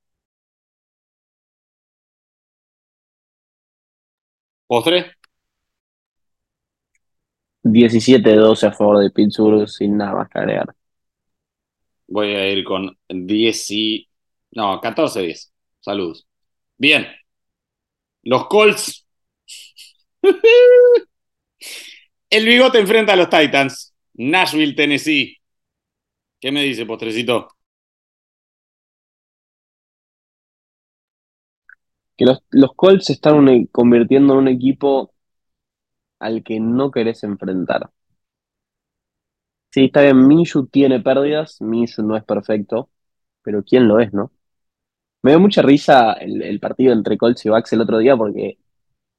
¿Postre? 4.68 5.18
17-12 7.64 8.68
a 8.68 8.72
favor 8.72 9.00
de 9.00 9.10
Pittsburgh 9.10 9.68
sin 9.68 9.98
nada 9.98 10.14
más 10.14 10.30
que 10.30 10.40
agregar. 10.40 10.76
Voy 12.08 12.34
a 12.36 12.50
ir 12.52 12.64
con 12.64 12.98
10 13.08 13.72
y... 13.72 14.10
No, 14.52 14.80
14-10. 14.82 15.54
Saludos. 15.80 16.28
Bien. 16.78 17.08
Los 18.24 18.48
Colts. 18.48 19.06
El 22.32 22.46
bigote 22.48 22.80
enfrenta 22.80 23.14
a 23.14 23.16
los 23.16 23.30
Titans. 23.30 23.94
Nashville, 24.16 24.76
Tennessee. 24.76 25.38
¿Qué 26.40 26.52
me 26.52 26.64
dice, 26.64 26.86
postrecito? 26.86 27.48
que 32.16 32.24
los, 32.26 32.44
los 32.52 32.76
Colts 32.76 33.06
se 33.08 33.14
están 33.14 33.36
un- 33.36 33.66
convirtiendo 33.72 34.34
en 34.34 34.40
un 34.40 34.48
equipo 34.48 35.12
al 36.20 36.44
que 36.46 36.62
no 36.62 36.92
querés 36.92 37.26
enfrentar. 37.26 37.92
Sí, 39.72 39.86
está 39.86 40.02
bien, 40.02 40.28
Minshew 40.28 40.66
tiene 40.68 41.00
pérdidas, 41.00 41.62
Minshew 41.62 42.04
no 42.06 42.18
es 42.18 42.24
perfecto, 42.24 42.90
pero 43.44 43.64
¿quién 43.64 43.88
lo 43.88 44.00
es, 44.00 44.14
no? 44.14 44.32
Me 45.24 45.32
dio 45.32 45.40
mucha 45.42 45.62
risa 45.64 46.14
el, 46.14 46.42
el 46.44 46.60
partido 46.60 46.94
entre 46.94 47.18
Colts 47.18 47.46
y 47.46 47.50
Bucks 47.50 47.74
el 47.74 47.82
otro 47.82 48.00
día 48.00 48.18
porque 48.18 48.60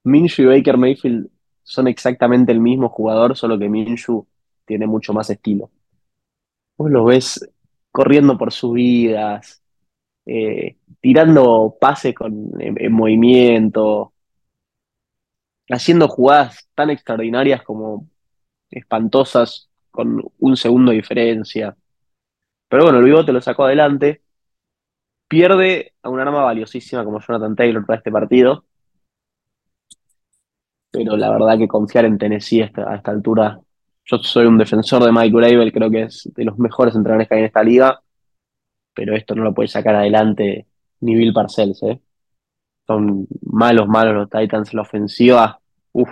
Minshew 0.05 0.45
y 0.45 0.57
Baker 0.57 0.77
Mayfield 0.77 1.29
son 1.63 1.89
exactamente 1.89 2.53
el 2.53 2.61
mismo 2.61 2.89
jugador, 2.89 3.37
solo 3.37 3.59
que 3.59 3.69
Minshew 3.69 4.27
tiene 4.65 4.87
mucho 4.87 5.13
más 5.13 5.31
estilo. 5.31 5.71
Vos 6.77 6.91
los 6.91 7.05
ves 7.07 7.51
corriendo 7.91 8.39
por 8.39 8.53
subidas, 8.53 9.63
eh, 10.27 10.77
tirando 11.01 11.77
pases 11.81 12.15
con, 12.15 12.51
en, 12.61 12.81
en 12.81 12.93
movimiento, 12.93 14.13
haciendo 15.69 16.09
jugadas 16.09 16.69
tan 16.75 16.91
extraordinarias 16.91 17.63
como 17.63 18.09
espantosas 18.71 19.69
con 19.91 20.23
un 20.39 20.57
segundo 20.57 20.91
de 20.91 20.99
diferencia. 20.99 21.77
Pero 22.69 22.85
bueno, 22.85 22.99
el 22.99 23.05
Bigote 23.05 23.33
lo 23.33 23.41
sacó 23.41 23.65
adelante, 23.65 24.23
pierde 25.29 25.95
a 26.03 26.09
un 26.09 26.21
arma 26.21 26.43
valiosísima 26.43 27.05
como 27.05 27.21
Jonathan 27.21 27.57
Taylor 27.57 27.85
para 27.85 27.99
este 27.99 28.13
partido, 28.13 28.65
pero 30.91 31.17
la 31.17 31.31
verdad 31.31 31.59
que 31.59 31.69
confiar 31.69 32.05
en 32.05 32.19
Tennessee 32.19 32.63
a 32.63 32.67
esta, 32.67 33.11
altura, 33.11 33.61
yo 34.05 34.19
soy 34.19 34.47
un 34.47 34.59
defensor 34.59 35.05
de 35.05 35.13
Mike 35.13 35.37
Gravel, 35.37 35.73
creo 35.73 35.91
que 35.91 36.03
es 36.03 36.31
de 36.35 36.45
los 36.45 36.59
mejores 36.59 36.95
entrenadores 36.95 37.29
que 37.29 37.35
hay 37.35 37.41
en 37.41 37.47
esta 37.47 37.63
liga, 37.63 38.03
pero 38.95 39.15
esto 39.17 39.35
no 39.35 39.45
lo 39.45 39.55
puede 39.55 39.69
sacar 39.69 39.95
adelante 39.95 40.67
ni 41.01 41.15
Bill 41.15 41.33
Parcells, 41.33 41.83
¿eh? 41.85 42.01
Son 42.87 43.27
malos, 43.43 43.89
malos 43.89 44.15
los 44.15 44.31
Titans, 44.31 44.75
la 44.75 44.83
ofensiva, 44.83 45.61
uf. 45.93 46.11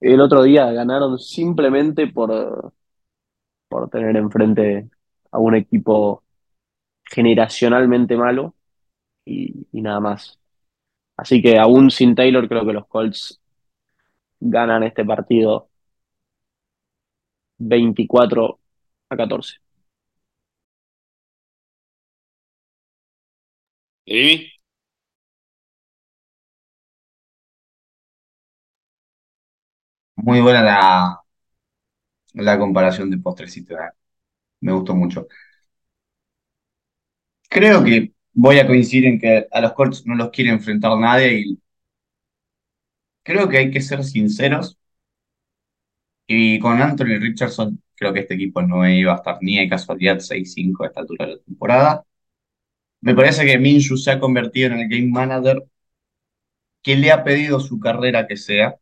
El 0.00 0.20
otro 0.20 0.42
día 0.42 0.70
ganaron 0.72 1.18
simplemente 1.18 2.06
por, 2.08 2.72
por 3.68 3.90
tener 3.90 4.16
enfrente 4.16 4.88
a 5.32 5.38
un 5.38 5.54
equipo 5.56 6.22
generacionalmente 7.04 8.16
malo 8.16 8.54
y, 9.24 9.66
y 9.72 9.82
nada 9.82 10.00
más. 10.00 10.38
Así 11.24 11.40
que 11.42 11.58
aún 11.58 11.90
sin 11.90 12.14
Taylor 12.14 12.46
creo 12.48 12.66
que 12.66 12.72
los 12.74 12.86
Colts 12.86 13.40
ganan 14.40 14.84
este 14.84 15.04
partido 15.04 15.68
24 17.58 18.60
a 19.10 19.16
14. 19.16 19.54
Jimmy. 24.06 24.50
Muy 30.16 30.40
buena 30.40 30.62
la, 30.62 31.24
la 32.34 32.58
comparación 32.58 33.10
de 33.10 33.18
postrecito. 33.18 33.74
eh. 33.74 33.90
Me 34.62 34.72
gustó 34.72 34.94
mucho. 34.96 35.28
Creo 37.48 37.82
que 37.84 38.13
voy 38.34 38.58
a 38.58 38.66
coincidir 38.66 39.06
en 39.06 39.18
que 39.20 39.46
a 39.50 39.60
los 39.60 39.72
Colts 39.74 40.06
no 40.06 40.14
los 40.14 40.30
quiere 40.30 40.50
enfrentar 40.50 40.96
nadie 40.98 41.38
y 41.40 41.58
creo 43.22 43.48
que 43.48 43.58
hay 43.58 43.70
que 43.70 43.80
ser 43.80 44.04
sinceros. 44.04 44.78
Y 46.26 46.58
con 46.58 46.80
Anthony 46.80 47.18
Richardson, 47.20 47.82
creo 47.94 48.12
que 48.12 48.20
este 48.20 48.34
equipo 48.34 48.62
no 48.62 48.88
iba 48.88 49.12
a 49.12 49.16
estar 49.16 49.38
ni 49.40 49.58
de 49.58 49.68
casualidad 49.68 50.18
6-5 50.20 50.84
a 50.84 50.88
esta 50.88 51.00
altura 51.00 51.26
de 51.26 51.32
la 51.36 51.38
temporada. 51.42 52.04
Me 53.02 53.14
parece 53.14 53.46
que 53.46 53.58
Minshew 53.58 53.96
se 53.98 54.12
ha 54.12 54.20
convertido 54.20 54.68
en 54.72 54.80
el 54.80 54.88
game 54.88 55.08
manager 55.10 55.64
que 56.82 56.94
le 56.96 57.10
ha 57.10 57.24
pedido 57.24 57.58
su 57.60 57.80
carrera 57.80 58.26
que 58.28 58.36
sea, 58.36 58.76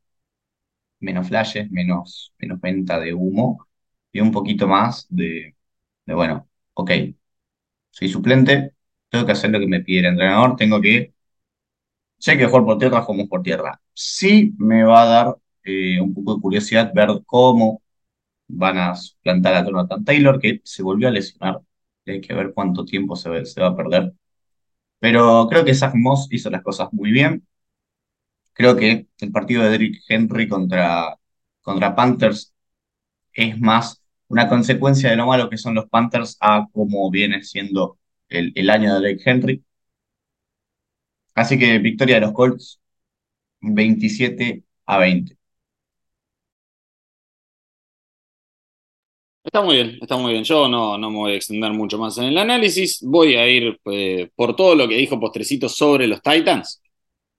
menos 1.01 1.29
flashes, 1.29 1.71
menos, 1.71 2.33
menos 2.39 2.61
venta 2.61 2.99
de 3.01 3.15
humo 3.15 3.67
y 4.13 4.21
un 4.21 4.33
poquito 4.33 4.67
más 4.69 5.07
de, 5.09 5.57
de, 6.07 6.15
bueno, 6.15 6.49
ok, 6.75 6.91
soy 7.91 8.09
suplente, 8.09 8.75
tengo 9.13 9.27
que 9.27 9.33
hacer 9.33 9.51
lo 9.53 9.61
que 9.61 9.69
me 9.69 9.83
pide 9.83 10.01
el 10.01 10.07
entrenador, 10.07 10.57
tengo 10.57 10.81
que, 10.83 11.15
sé 12.19 12.37
que 12.39 12.47
jugar 12.47 12.65
por 12.65 12.79
tierra 12.79 13.05
como 13.05 13.29
por 13.29 13.43
tierra. 13.43 13.81
Sí 13.93 14.55
me 14.59 14.85
va 14.85 15.03
a 15.03 15.07
dar 15.07 15.37
eh, 15.65 16.01
un 16.01 16.15
poco 16.15 16.35
de 16.37 16.41
curiosidad 16.43 16.93
ver 16.95 17.09
cómo 17.27 17.83
van 18.49 18.79
a 18.79 18.95
plantar 19.23 19.55
a 19.57 19.65
Jonathan 19.67 20.05
Taylor, 20.05 20.41
que 20.41 20.61
se 20.65 20.83
volvió 20.83 21.09
a 21.09 21.13
lesionar, 21.13 21.61
hay 22.07 22.21
que 22.21 22.35
ver 22.35 22.53
cuánto 22.55 22.85
tiempo 22.85 23.17
se, 23.17 23.47
se 23.47 23.61
va 23.61 23.69
a 23.69 23.77
perder. 23.77 24.15
Pero 25.01 25.49
creo 25.49 25.65
que 25.65 25.75
Zach 25.75 25.95
Moss 25.95 26.29
hizo 26.33 26.51
las 26.51 26.63
cosas 26.63 26.89
muy 26.93 27.13
bien. 27.13 27.47
Creo 28.55 28.77
que 28.77 29.09
el 29.21 29.33
partido 29.33 29.63
de 29.63 29.71
Derrick 29.71 30.03
Henry 30.09 30.49
contra, 30.49 31.17
contra 31.63 31.95
Panthers 31.95 32.55
es 33.35 33.61
más 33.61 34.03
una 34.29 34.49
consecuencia 34.49 35.11
de 35.11 35.17
lo 35.17 35.27
malo 35.29 35.51
que 35.51 35.59
son 35.59 35.75
los 35.77 35.89
Panthers 35.89 36.39
a 36.41 36.69
cómo 36.73 37.11
viene 37.11 37.43
siendo 37.45 37.99
el, 38.33 38.53
el 38.55 38.71
año 38.71 38.95
de 38.95 39.01
Derrick 39.01 39.23
Henry. 39.27 39.65
Así 41.35 41.59
que 41.59 41.79
victoria 41.79 42.17
de 42.17 42.21
los 42.23 42.33
Colts 42.33 42.81
27 43.61 44.65
a 44.87 44.99
20. 44.99 45.37
Está 49.45 49.61
muy 49.63 49.75
bien, 49.77 49.99
está 50.01 50.17
muy 50.17 50.33
bien. 50.33 50.45
Yo 50.45 50.69
no, 50.69 50.97
no 50.97 51.11
me 51.11 51.17
voy 51.17 51.33
a 51.33 51.35
extender 51.37 51.73
mucho 51.73 51.99
más 51.99 52.17
en 52.19 52.25
el 52.25 52.39
análisis. 52.39 53.01
Voy 53.03 53.35
a 53.35 53.49
ir 53.49 53.79
eh, 53.87 54.31
por 54.37 54.55
todo 54.55 54.75
lo 54.77 54.87
que 54.89 54.95
dijo 54.97 55.19
Postrecito 55.19 55.69
sobre 55.69 56.07
los 56.07 56.23
Titans. 56.23 56.81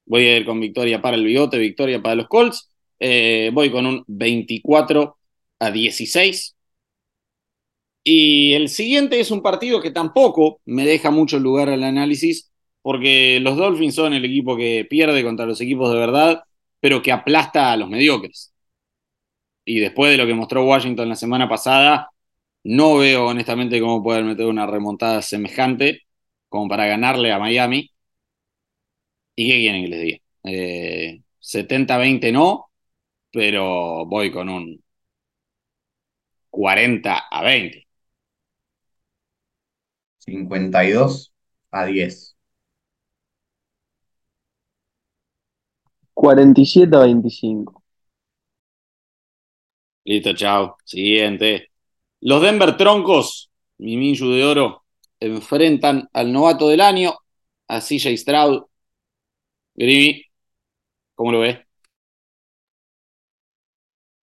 Voy 0.06 0.26
a 0.28 0.38
ir 0.38 0.46
con 0.46 0.60
victoria 0.60 1.02
para 1.02 1.18
el 1.18 1.26
bigote, 1.26 1.58
victoria 1.58 2.02
para 2.02 2.16
los 2.16 2.28
Colts. 2.28 2.72
Eh, 3.00 3.52
voy 3.54 3.72
con 3.72 3.86
un 3.86 4.04
24 4.08 5.18
a 5.60 5.72
16. 5.72 6.56
Y 8.04 8.54
el 8.54 8.68
siguiente 8.70 9.20
es 9.20 9.32
un 9.32 9.42
partido 9.42 9.82
que 9.82 9.92
tampoco 9.92 10.62
me 10.66 10.86
deja 10.86 11.10
mucho 11.12 11.40
lugar 11.40 11.70
al 11.70 11.84
análisis, 11.84 12.52
porque 12.82 13.40
los 13.42 13.56
Dolphins 13.58 13.96
son 13.96 14.14
el 14.14 14.26
equipo 14.26 14.58
que 14.58 14.86
pierde 14.90 15.24
contra 15.24 15.46
los 15.46 15.62
equipos 15.62 15.92
de 15.92 16.00
verdad, 16.00 16.44
pero 16.82 17.02
que 17.02 17.12
aplasta 17.14 17.72
a 17.72 17.78
los 17.78 17.90
mediocres. 17.90 18.54
Y 19.66 19.80
después 19.80 20.12
de 20.12 20.18
lo 20.18 20.26
que 20.28 20.34
mostró 20.34 20.66
Washington 20.66 21.10
la 21.10 21.16
semana 21.16 21.48
pasada, 21.50 22.10
no 22.64 22.98
veo 22.98 23.28
honestamente 23.28 23.80
cómo 23.82 24.04
poder 24.04 24.24
meter 24.26 24.46
una 24.48 24.66
remontada 24.68 25.22
semejante 25.22 26.02
como 26.50 26.68
para 26.70 26.86
ganarle 26.88 27.32
a 27.32 27.40
Miami. 27.40 27.90
¿Y 29.36 29.48
qué 29.50 29.58
quieren 29.60 29.84
que 29.84 29.90
les 29.90 30.02
diga? 30.02 30.18
Eh, 30.44 31.22
70-20 31.40 32.32
no, 32.32 32.70
pero 33.32 34.06
voy 34.08 34.32
con 34.32 34.50
un 34.50 34.84
40 36.50 37.28
a 37.30 37.44
20. 37.44 37.88
52 40.26 41.34
a 41.72 41.86
10. 41.86 42.36
47 46.14 46.96
a 46.96 47.00
25. 47.02 47.84
Listo, 50.06 50.34
chao. 50.36 50.78
Siguiente. 50.84 51.72
Los 52.22 52.42
Denver 52.42 52.78
Troncos, 52.78 53.52
mi 53.78 53.98
Minshew 53.98 54.30
de 54.32 54.44
oro, 54.46 54.84
enfrentan 55.20 56.10
al 56.14 56.32
novato 56.32 56.70
del 56.70 56.82
año, 56.82 57.14
a 57.68 57.82
CJ 57.82 58.18
Stroud. 58.18 58.64
Grimi, 59.76 60.24
¿cómo 61.16 61.32
lo 61.32 61.40
ves? 61.40 61.60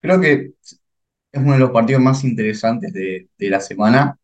Creo 0.02 0.20
que 0.22 0.54
es 0.62 0.80
uno 1.34 1.54
de 1.54 1.60
los 1.60 1.72
partidos 1.72 2.02
más 2.02 2.24
interesantes 2.24 2.94
de, 2.94 3.30
de 3.38 3.50
la 3.50 3.60
semana, 3.62 4.19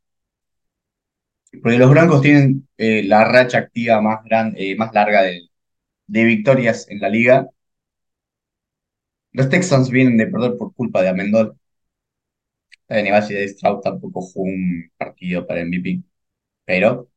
porque 1.61 1.77
los 1.77 1.89
Broncos 1.89 2.21
tienen 2.21 2.67
eh, 2.77 3.03
la 3.03 3.25
racha 3.25 3.57
activa 3.59 4.01
más, 4.01 4.23
gran, 4.23 4.53
eh, 4.57 4.75
más 4.75 4.93
larga 4.93 5.21
de, 5.23 5.49
victorias 6.07 6.87
en 6.89 6.99
la 7.01 7.09
liga. 7.09 7.49
Los 9.33 9.49
Texans 9.49 9.91
vienen 9.91 10.17
de 10.17 10.25
perder 10.25 10.57
por 10.57 10.73
culpa 10.73 11.03
de 11.03 11.09
Amendola. 11.09 11.53
Si 12.89 13.33
de 13.33 13.47
Stroud 13.47 13.81
tampoco 13.81 14.21
jugó 14.21 14.45
un 14.45 14.91
partido 14.97 15.45
para 15.45 15.61
MVP, 15.61 16.01
pero 16.65 17.09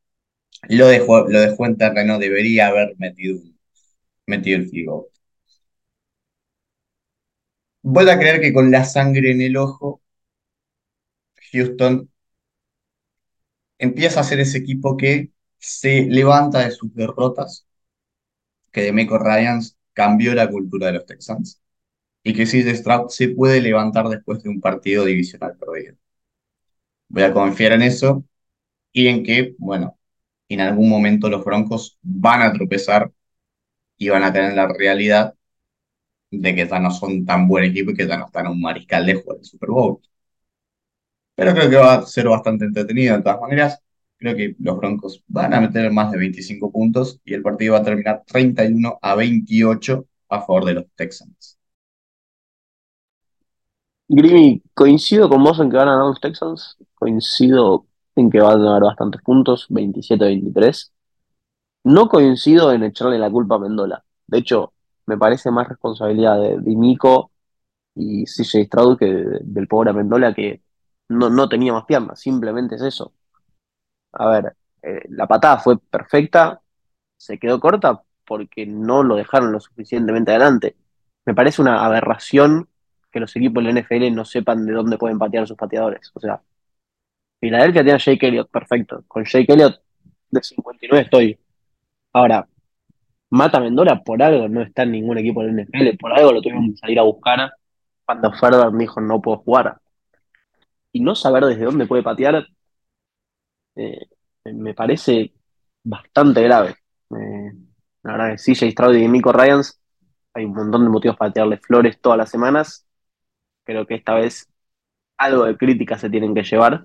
lo 0.68 0.88
dejó, 0.88 1.28
lo 1.28 1.40
dejó 1.40 1.66
en 1.66 1.76
terreno, 1.78 2.18
debería 2.18 2.68
haber 2.68 2.96
metido, 2.98 3.40
metido 4.26 4.58
el 4.60 4.86
goal. 4.86 5.06
Vuelvo 7.82 8.12
a 8.12 8.18
creer 8.18 8.40
que 8.40 8.52
con 8.52 8.70
la 8.70 8.84
sangre 8.84 9.32
en 9.32 9.40
el 9.40 9.56
ojo, 9.56 10.00
Houston 11.52 12.08
empieza 13.78 14.20
a 14.20 14.24
ser 14.24 14.40
ese 14.40 14.58
equipo 14.58 14.96
que 14.96 15.32
se 15.58 16.02
levanta 16.06 16.60
de 16.60 16.70
sus 16.72 16.94
derrotas, 16.94 17.66
que 18.72 18.80
Demeco 18.82 19.18
Ryans 19.18 19.76
cambió 19.92 20.34
la 20.34 20.48
cultura 20.50 20.86
de 20.86 20.92
los 20.94 21.06
Texans 21.06 21.60
y 22.24 22.34
que 22.34 22.46
CJ 22.46 22.76
Stroud 22.76 23.08
se 23.10 23.30
puede 23.30 23.60
levantar 23.62 24.08
después 24.08 24.42
de 24.42 24.50
un 24.50 24.60
partido 24.60 25.04
divisional 25.06 25.56
perdido. 25.58 25.96
Voy 27.08 27.22
a 27.22 27.32
confiar 27.32 27.72
en 27.72 27.82
eso 27.82 28.24
y 28.92 29.08
en 29.08 29.24
que, 29.24 29.56
bueno, 29.58 29.98
en 30.48 30.60
algún 30.62 30.90
momento 30.90 31.30
los 31.30 31.44
Broncos 31.44 31.98
van 32.02 32.42
a 32.42 32.52
tropezar 32.54 33.12
y 33.98 34.08
van 34.10 34.24
a 34.24 34.32
tener 34.34 34.54
la 34.54 34.68
realidad 34.68 35.34
de 36.30 36.54
que 36.54 36.68
ya 36.68 36.78
no 36.80 36.90
son 36.90 37.26
tan 37.26 37.48
buen 37.48 37.64
equipo 37.64 37.90
y 37.92 37.94
que 37.96 38.06
ya 38.08 38.18
no 38.18 38.26
están 38.26 38.48
un 38.48 38.60
mariscal 38.62 39.06
de 39.06 39.14
juego 39.14 39.34
del 39.36 39.44
Super 39.44 39.70
Bowl. 39.70 40.00
Pero 41.38 41.54
creo 41.54 41.70
que 41.70 41.76
va 41.76 41.94
a 41.94 42.02
ser 42.02 42.28
bastante 42.28 42.64
entretenido 42.64 43.16
de 43.16 43.22
todas 43.22 43.40
maneras. 43.40 43.80
Creo 44.16 44.34
que 44.34 44.56
los 44.58 44.76
Broncos 44.76 45.22
van 45.28 45.54
a 45.54 45.60
meter 45.60 45.92
más 45.92 46.10
de 46.10 46.18
25 46.18 46.72
puntos 46.72 47.20
y 47.24 47.32
el 47.32 47.42
partido 47.42 47.74
va 47.74 47.78
a 47.78 47.84
terminar 47.84 48.24
31 48.26 48.98
a 49.00 49.14
28 49.14 50.04
a 50.30 50.40
favor 50.40 50.64
de 50.64 50.74
los 50.74 50.84
Texans. 50.96 51.56
Grimy, 54.08 54.64
coincido 54.74 55.28
con 55.28 55.44
vos 55.44 55.60
en 55.60 55.70
que 55.70 55.76
van 55.76 55.86
a 55.86 55.92
ganar 55.92 56.08
los 56.08 56.20
Texans. 56.20 56.76
Coincido 56.96 57.86
en 58.16 58.30
que 58.30 58.40
van 58.40 58.60
a 58.60 58.64
ganar 58.64 58.82
bastantes 58.82 59.22
puntos, 59.22 59.68
27-23. 59.70 60.90
No 61.84 62.08
coincido 62.08 62.72
en 62.72 62.82
echarle 62.82 63.16
la 63.16 63.30
culpa 63.30 63.54
a 63.54 63.58
Mendola. 63.60 64.04
De 64.26 64.38
hecho, 64.38 64.72
me 65.06 65.16
parece 65.16 65.52
más 65.52 65.68
responsabilidad 65.68 66.40
de 66.40 66.58
Dimico 66.58 67.30
y 67.94 68.24
CJ 68.24 68.64
Stroud 68.64 68.98
que 68.98 69.06
del 69.42 69.68
pobre 69.68 69.92
Mendola 69.92 70.34
que 70.34 70.62
no, 71.08 71.30
no 71.30 71.48
tenía 71.48 71.72
más 71.72 71.84
piernas. 71.84 72.20
Simplemente 72.20 72.76
es 72.76 72.82
eso. 72.82 73.12
A 74.12 74.26
ver, 74.28 74.56
eh, 74.82 75.02
la 75.08 75.26
patada 75.26 75.58
fue 75.58 75.78
perfecta, 75.78 76.60
se 77.16 77.38
quedó 77.38 77.60
corta 77.60 78.02
porque 78.26 78.66
no 78.66 79.02
lo 79.02 79.16
dejaron 79.16 79.52
lo 79.52 79.60
suficientemente 79.60 80.30
adelante. 80.30 80.76
Me 81.26 81.34
parece 81.34 81.62
una 81.62 81.84
aberración 81.84 82.68
que 83.10 83.20
los 83.20 83.34
equipos 83.36 83.64
de 83.64 83.72
la 83.72 83.80
NFL 83.80 84.14
no 84.14 84.24
sepan 84.24 84.66
de 84.66 84.72
dónde 84.72 84.98
pueden 84.98 85.18
patear 85.18 85.46
sus 85.46 85.56
pateadores. 85.56 86.10
O 86.14 86.20
sea, 86.20 86.40
Filadelfia 87.40 87.82
tiene 87.82 87.96
a 87.96 87.98
Jake 87.98 88.26
Elliott, 88.28 88.50
perfecto. 88.50 89.04
Con 89.06 89.24
Jake 89.24 89.52
Elliott 89.52 89.80
de 90.30 90.42
59 90.42 91.04
estoy. 91.04 91.38
Ahora, 92.12 92.46
Mata 93.30 93.60
Mendola 93.60 94.02
por 94.02 94.22
algo 94.22 94.48
no 94.48 94.62
está 94.62 94.82
en 94.82 94.92
ningún 94.92 95.18
equipo 95.18 95.42
de 95.42 95.52
la 95.52 95.62
NFL, 95.62 95.96
por 95.98 96.12
algo 96.12 96.32
lo 96.32 96.42
tuvimos 96.42 96.70
que 96.70 96.76
salir 96.78 96.98
a 96.98 97.02
buscar 97.02 97.52
cuando 98.06 98.32
Ferber 98.32 98.72
dijo 98.72 99.00
no 99.00 99.20
puedo 99.20 99.38
jugar. 99.38 99.78
Y 100.98 101.00
no 101.00 101.14
saber 101.14 101.44
desde 101.44 101.64
dónde 101.64 101.86
puede 101.86 102.02
patear 102.02 102.44
eh, 103.76 104.08
me 104.46 104.74
parece 104.74 105.32
bastante 105.84 106.42
grave. 106.42 106.70
Eh, 107.10 107.52
la 108.02 108.12
verdad 108.12 108.30
que 108.32 108.38
CJ 108.38 108.72
Stroud 108.72 108.96
y 108.96 109.06
Nico 109.06 109.32
Ryans 109.32 109.80
hay 110.34 110.44
un 110.44 110.54
montón 110.54 110.82
de 110.82 110.90
motivos 110.90 111.16
para 111.16 111.32
tirarle 111.32 111.58
flores 111.58 112.00
todas 112.00 112.18
las 112.18 112.30
semanas. 112.30 112.84
Creo 113.62 113.86
que 113.86 113.94
esta 113.94 114.14
vez 114.14 114.48
algo 115.18 115.44
de 115.44 115.56
crítica 115.56 115.96
se 115.98 116.10
tienen 116.10 116.34
que 116.34 116.42
llevar, 116.42 116.84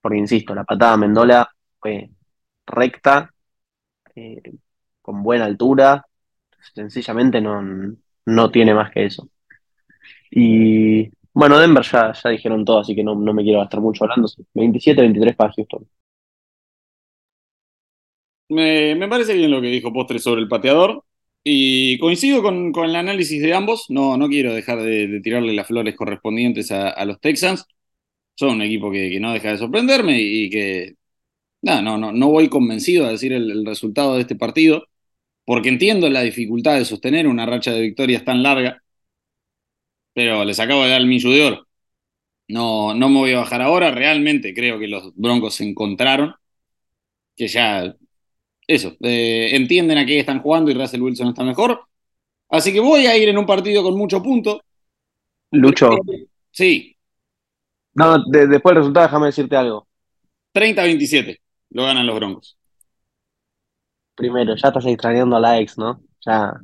porque 0.00 0.18
insisto, 0.18 0.54
la 0.54 0.62
patada 0.64 0.96
Mendola 0.96 1.48
fue 1.80 2.10
recta, 2.66 3.34
eh, 4.14 4.42
con 5.02 5.24
buena 5.24 5.46
altura, 5.46 6.06
sencillamente 6.74 7.40
no, 7.40 7.60
no 8.26 8.50
tiene 8.52 8.74
más 8.74 8.92
que 8.92 9.06
eso. 9.06 9.28
Y 10.30 11.10
bueno, 11.34 11.58
Denver 11.58 11.84
ya, 11.84 12.12
ya 12.12 12.30
dijeron 12.30 12.64
todo, 12.64 12.80
así 12.80 12.94
que 12.94 13.04
no, 13.04 13.14
no 13.14 13.34
me 13.34 13.42
quiero 13.42 13.60
gastar 13.60 13.80
mucho 13.80 14.04
hablando. 14.04 14.28
27-23 14.54 15.36
para 15.36 15.52
Houston. 15.52 15.86
Me, 18.48 18.94
me 18.94 19.08
parece 19.08 19.34
bien 19.34 19.50
lo 19.50 19.60
que 19.60 19.68
dijo 19.68 19.92
Postre 19.92 20.18
sobre 20.18 20.40
el 20.42 20.48
pateador. 20.48 21.04
Y 21.42 21.98
coincido 21.98 22.42
con, 22.42 22.72
con 22.72 22.86
el 22.88 22.96
análisis 22.96 23.42
de 23.42 23.54
ambos. 23.54 23.86
No, 23.90 24.16
no 24.16 24.28
quiero 24.28 24.54
dejar 24.54 24.82
de, 24.82 25.20
tirarle 25.22 25.52
las 25.52 25.66
flores 25.66 25.94
correspondientes 25.96 26.70
a, 26.72 27.04
los 27.04 27.20
Texans. 27.20 27.66
Son 28.36 28.50
un 28.50 28.62
equipo 28.62 28.90
que, 28.90 29.10
que, 29.10 29.20
no 29.20 29.32
deja 29.32 29.52
de 29.52 29.58
sorprenderme 29.58 30.20
y 30.20 30.50
que 30.50 30.94
no, 31.64 31.82
no, 31.82 31.98
no, 31.98 32.12
no 32.12 32.28
voy 32.30 32.48
convencido 32.48 33.06
a 33.06 33.10
decir 33.10 33.32
el, 33.32 33.64
resultado 33.66 34.14
de 34.16 34.22
este 34.22 34.36
partido, 34.36 34.86
porque 35.46 35.70
entiendo 35.70 36.10
la 36.10 36.22
dificultad 36.22 36.76
de 36.76 36.84
sostener 36.84 37.26
una 37.28 37.46
racha 37.46 37.72
de 37.72 37.82
victorias 37.82 38.24
tan 38.24 38.42
larga, 38.42 38.83
pero 40.14 40.44
les 40.44 40.60
acabo 40.60 40.84
de 40.84 40.90
dar 40.90 41.00
el 41.00 41.06
millo 41.06 41.30
de 41.30 41.42
oro. 41.46 41.66
No, 42.48 42.94
no 42.94 43.08
me 43.08 43.18
voy 43.18 43.32
a 43.32 43.38
bajar 43.38 43.62
ahora, 43.62 43.90
realmente 43.90 44.54
creo 44.54 44.78
que 44.78 44.88
los 44.88 45.14
Broncos 45.16 45.54
se 45.56 45.68
encontraron, 45.68 46.34
que 47.36 47.48
ya 47.48 47.94
eso, 48.66 48.96
eh, 49.00 49.50
entienden 49.52 49.98
a 49.98 50.06
qué 50.06 50.18
están 50.18 50.40
jugando 50.40 50.70
y 50.70 50.74
Russell 50.74 51.02
Wilson 51.02 51.28
está 51.28 51.44
mejor. 51.44 51.82
Así 52.48 52.72
que 52.72 52.80
voy 52.80 53.06
a 53.06 53.16
ir 53.16 53.28
en 53.28 53.38
un 53.38 53.46
partido 53.46 53.82
con 53.82 53.96
mucho 53.96 54.22
punto. 54.22 54.62
Lucho. 55.50 55.90
Sí. 56.50 56.96
No, 57.94 58.18
de, 58.24 58.46
después 58.46 58.72
del 58.74 58.82
resultado, 58.82 59.06
déjame 59.06 59.26
decirte 59.26 59.56
algo. 59.56 59.86
30-27, 60.52 61.40
lo 61.70 61.84
ganan 61.84 62.06
los 62.06 62.16
Broncos. 62.16 62.56
Primero, 64.14 64.54
ya 64.56 64.68
estás 64.68 64.86
extrañando 64.86 65.36
a 65.36 65.40
la 65.40 65.60
ex, 65.60 65.76
¿no? 65.76 66.00
Ya, 66.24 66.54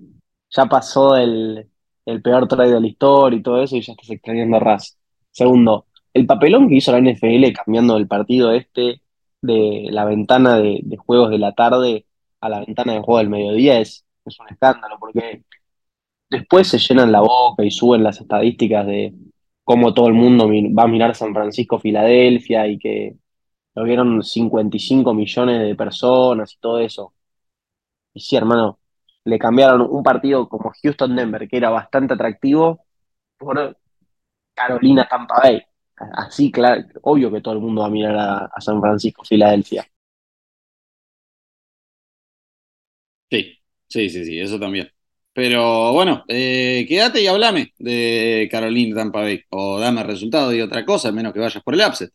ya 0.51 0.66
pasó 0.66 1.16
el, 1.16 1.70
el 2.11 2.22
peor 2.22 2.48
trade 2.48 2.74
de 2.74 2.80
la 2.80 2.86
historia 2.86 3.38
y 3.38 3.42
todo 3.42 3.62
eso 3.62 3.76
y 3.76 3.82
ya 3.82 3.92
estás 3.92 4.11
extrañando 4.11 4.56
a 4.56 4.61
Raz. 4.61 4.98
Segundo, 5.30 5.86
el 6.14 6.26
papelón 6.26 6.68
que 6.68 6.76
hizo 6.76 6.92
la 6.92 6.98
NFL 6.98 7.52
cambiando 7.52 7.96
el 7.96 8.08
partido 8.08 8.52
este 8.52 9.02
de 9.42 9.88
la 9.90 10.04
ventana 10.04 10.58
de, 10.58 10.80
de, 10.82 10.96
juegos 10.96 11.30
de 11.30 11.38
la 11.38 11.52
tarde 11.52 12.06
a 12.40 12.48
la 12.48 12.61
ventana 12.61 12.94
de 12.94 13.00
juego 13.00 13.18
del 13.18 13.30
mediodía 13.30 13.80
es, 13.80 14.04
es 14.24 14.38
un 14.40 14.48
escándalo, 14.48 14.96
porque 14.98 15.42
después 16.30 16.68
se 16.68 16.78
llenan 16.78 17.12
la 17.12 17.20
boca 17.20 17.64
y 17.64 17.70
suben 17.70 18.02
las 18.04 18.20
estadísticas 18.20 18.86
de 18.86 19.14
cómo 19.64 19.94
todo 19.94 20.08
el 20.08 20.14
mundo 20.14 20.48
va 20.48 20.84
a 20.84 20.88
mirar 20.88 21.14
San 21.14 21.34
Francisco, 21.34 21.78
Filadelfia 21.78 22.66
y 22.68 22.78
que 22.78 23.16
lo 23.74 23.84
vieron 23.84 24.22
55 24.22 25.14
millones 25.14 25.61
de 25.62 25.74
personas 25.76 26.52
y 26.54 26.58
todo 26.61 26.78
eso. 26.80 27.14
Y 28.14 28.20
sí, 28.20 28.36
hermano, 28.36 28.80
le 29.25 29.39
cambiaron 29.39 29.83
un 29.83 30.03
partido 30.03 30.49
como 30.49 30.73
Houston-Denver, 30.83 31.49
que 31.49 31.57
era 31.57 31.71
bastante 31.71 32.14
atractivo, 32.14 32.85
por 33.39 33.77
Carolina-Tampa 34.55 35.41
Bay 35.43 35.62
así, 36.12 36.51
claro, 36.51 36.85
obvio 37.03 37.31
que 37.31 37.41
todo 37.41 37.55
el 37.55 37.61
mundo 37.61 37.83
va 37.83 37.89
a 37.89 37.91
mirar 37.91 38.16
a, 38.16 38.39
a 38.47 38.61
San 38.61 38.81
Francisco, 38.81 39.25
Filadelfia. 39.25 39.87
Sí, 43.31 43.59
sí, 43.89 44.11
sí, 44.11 44.25
sí, 44.25 44.41
eso 44.41 44.59
también. 44.59 44.89
Pero 45.33 45.93
bueno, 45.93 46.25
eh, 46.29 46.85
quédate 46.89 47.23
y 47.23 47.27
hablame 47.29 47.73
de 47.79 48.49
Carolina 48.51 48.97
Tampa 48.97 49.21
Bay. 49.21 49.43
O 49.51 49.79
dame 49.79 50.01
el 50.01 50.07
resultado 50.09 50.51
de 50.51 50.62
otra 50.62 50.85
cosa, 50.85 51.12
menos 51.12 51.33
que 51.33 51.41
vayas 51.41 51.62
por 51.62 51.75
el 51.75 51.81
upset. 51.87 52.12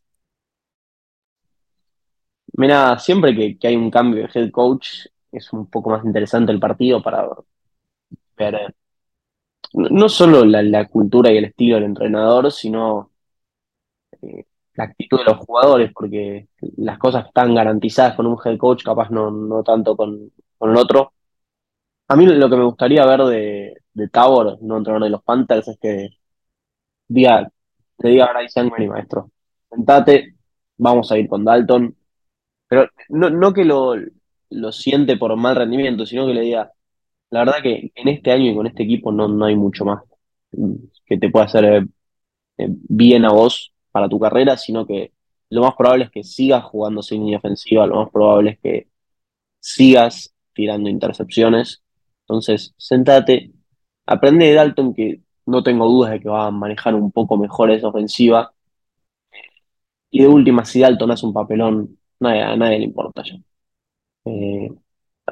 Mira, 2.57 2.97
siempre 2.99 3.35
que, 3.35 3.57
que, 3.57 3.67
hay 3.67 3.75
un 3.75 3.91
cambio 3.91 4.27
de 4.27 4.29
head 4.33 4.51
coach, 4.51 5.07
es 5.37 5.53
un 5.53 5.67
poco 5.67 5.89
más 5.89 6.05
interesante 6.05 6.51
el 6.51 6.59
partido 6.59 7.01
para 7.01 7.29
ver 8.37 8.75
no 9.73 10.09
solo 10.09 10.45
la, 10.45 10.87
cultura 10.87 11.31
y 11.31 11.37
el 11.37 11.45
estilo 11.45 11.75
del 11.75 11.85
entrenador, 11.85 12.51
sino 12.51 13.11
la 14.75 14.83
actitud 14.85 15.19
de 15.19 15.25
los 15.25 15.37
jugadores, 15.37 15.91
porque 15.93 16.47
las 16.77 16.97
cosas 16.97 17.25
están 17.27 17.55
garantizadas 17.55 18.15
con 18.15 18.27
un 18.27 18.37
head 18.43 18.57
coach, 18.57 18.83
capaz 18.83 19.09
no, 19.09 19.31
no 19.31 19.63
tanto 19.63 19.95
con, 19.95 20.31
con 20.57 20.71
el 20.71 20.77
otro. 20.77 21.13
A 22.07 22.15
mí 22.15 22.25
lo 22.25 22.49
que 22.49 22.55
me 22.57 22.65
gustaría 22.65 23.05
ver 23.05 23.23
de, 23.23 23.81
de 23.93 24.09
Tabor, 24.09 24.57
no 24.61 24.77
entrenador 24.77 25.05
de 25.05 25.09
los 25.11 25.23
Panthers, 25.23 25.67
es 25.69 25.77
que 25.79 26.09
diga, 27.07 27.49
te 27.97 28.09
diga 28.09 28.31
Bryce 28.33 28.61
Young, 28.61 28.89
maestro, 28.89 29.31
sentate, 29.69 30.35
vamos 30.77 31.11
a 31.11 31.17
ir 31.17 31.27
con 31.27 31.45
Dalton, 31.45 31.95
pero 32.67 32.89
no, 33.09 33.29
no 33.29 33.53
que 33.53 33.65
lo, 33.65 33.95
lo 34.49 34.71
siente 34.71 35.17
por 35.17 35.35
mal 35.35 35.55
rendimiento, 35.55 36.05
sino 36.05 36.27
que 36.27 36.33
le 36.33 36.41
diga, 36.41 36.71
la 37.31 37.39
verdad 37.39 37.61
que 37.63 37.91
en 37.95 38.07
este 38.09 38.31
año 38.31 38.51
y 38.51 38.55
con 38.55 38.67
este 38.67 38.83
equipo 38.83 39.11
no, 39.11 39.27
no 39.27 39.45
hay 39.45 39.55
mucho 39.55 39.85
más 39.85 40.03
que 41.05 41.17
te 41.17 41.29
pueda 41.29 41.45
hacer 41.45 41.65
eh, 42.57 42.67
bien 42.69 43.25
a 43.25 43.31
vos 43.31 43.73
para 43.91 44.09
tu 44.09 44.19
carrera, 44.19 44.57
sino 44.57 44.85
que 44.85 45.13
lo 45.49 45.61
más 45.61 45.75
probable 45.75 46.05
es 46.05 46.11
que 46.11 46.23
sigas 46.23 46.63
jugando 46.65 47.01
sin 47.01 47.21
línea 47.21 47.37
ofensiva, 47.39 47.87
lo 47.87 47.97
más 47.97 48.09
probable 48.11 48.51
es 48.51 48.59
que 48.59 48.87
sigas 49.59 50.33
tirando 50.53 50.89
intercepciones. 50.89 51.83
Entonces, 52.21 52.73
sentate, 52.77 53.51
aprende 54.05 54.45
de 54.47 54.53
Dalton, 54.53 54.93
que 54.93 55.21
no 55.45 55.63
tengo 55.63 55.87
dudas 55.87 56.11
de 56.11 56.19
que 56.21 56.29
va 56.29 56.47
a 56.47 56.51
manejar 56.51 56.95
un 56.95 57.11
poco 57.11 57.37
mejor 57.37 57.71
esa 57.71 57.89
ofensiva. 57.89 58.53
Y 60.09 60.21
de 60.21 60.27
última, 60.27 60.65
si 60.65 60.79
Dalton 60.81 61.11
hace 61.11 61.25
un 61.27 61.33
papelón, 61.33 61.99
a 62.21 62.55
nadie 62.55 62.79
le 62.79 62.85
importa 62.85 63.23
ya. 63.23 63.35
Eh, 64.25 64.69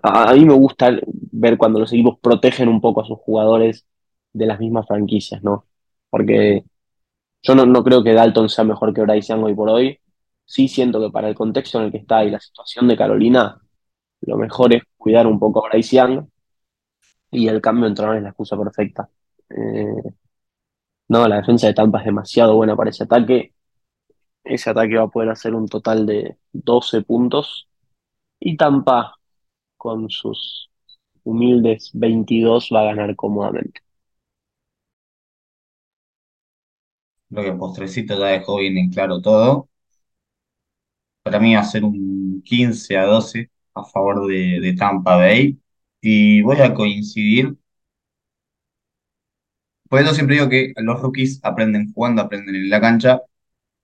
a, 0.01 0.33
mí 0.33 0.45
me 0.45 0.53
gusta 0.53 0.91
ver 1.31 1.57
cuando 1.57 1.79
los 1.79 1.91
equipos 1.93 2.19
protegen 2.19 2.69
un 2.69 2.81
poco 2.81 3.01
a 3.01 3.05
sus 3.05 3.19
jugadores 3.19 3.85
de 4.33 4.45
las 4.45 4.59
mismas 4.59 4.87
franquicias, 4.87 5.43
¿no? 5.43 5.67
Porque 6.09 6.63
yo 7.43 7.55
no, 7.55 7.65
no, 7.65 7.83
creo 7.83 8.03
que 8.03 8.13
Dalton 8.13 8.49
sea 8.49 8.63
mejor 8.65 8.93
que 8.93 9.01
Bryce 9.01 9.33
Young 9.33 9.43
hoy 9.45 9.55
por 9.55 9.69
hoy. 9.69 9.99
Sí 10.45 10.67
siento 10.67 10.99
que 11.01 11.11
para 11.11 11.29
el 11.29 11.35
contexto 11.35 11.79
en 11.79 11.85
el 11.85 11.91
que 11.91 11.99
está 11.99 12.23
y 12.25 12.31
la 12.31 12.39
situación 12.39 12.87
de 12.87 12.97
Carolina, 12.97 13.61
lo 14.21 14.37
mejor 14.37 14.73
es 14.73 14.83
cuidar 14.97 15.27
un 15.27 15.39
poco 15.39 15.65
a 15.65 15.69
Bryce 15.69 15.97
Young 15.97 16.27
y 17.31 17.47
el 17.47 17.61
cambio 17.61 17.85
de 17.85 17.89
entrenador 17.89 18.17
es 18.17 18.23
la 18.23 18.29
excusa 18.29 18.57
perfecta. 18.57 19.09
Eh, 19.49 20.03
no, 21.07 21.27
la 21.27 21.37
defensa 21.37 21.67
de 21.67 21.73
Tampa 21.73 21.99
es 21.99 22.05
demasiado 22.05 22.55
buena 22.55 22.75
para 22.75 22.89
ese 22.89 23.03
ataque. 23.03 23.53
Ese 24.43 24.69
ataque 24.69 24.97
va 24.97 25.03
a 25.03 25.07
poder 25.09 25.29
hacer 25.29 25.55
un 25.55 25.67
total 25.67 26.05
de 26.05 26.37
12 26.53 27.01
puntos 27.03 27.67
Y 28.43 28.57
Tampa, 28.57 29.15
con 29.77 30.09
sus 30.09 30.69
humildes 31.23 31.91
22, 31.93 32.69
va 32.73 32.81
a 32.81 32.85
ganar 32.85 33.15
cómodamente. 33.15 33.81
Creo 37.29 37.43
que 37.43 37.51
postrecito 37.59 38.17
ya 38.17 38.27
dejó 38.27 38.57
bien 38.59 38.77
en 38.77 38.89
claro 38.89 39.21
todo. 39.21 39.67
Para 41.23 41.39
mí 41.39 41.53
va 41.55 41.61
a 41.61 41.63
ser 41.63 41.83
un 41.83 42.41
15 42.43 42.97
a 42.97 43.05
12 43.05 43.49
a 43.73 43.83
favor 43.85 44.27
de, 44.27 44.59
de 44.61 44.73
Tampa 44.75 45.15
Bay. 45.17 45.59
Y 46.01 46.41
voy 46.41 46.59
a 46.61 46.73
coincidir. 46.73 47.55
Por 49.89 50.01
eso 50.01 50.13
siempre 50.13 50.35
digo 50.35 50.49
que 50.49 50.73
los 50.77 51.01
rookies 51.01 51.39
aprenden 51.43 51.93
jugando, 51.93 52.21
aprenden 52.21 52.55
en 52.55 52.69
la 52.69 52.81
cancha. 52.81 53.21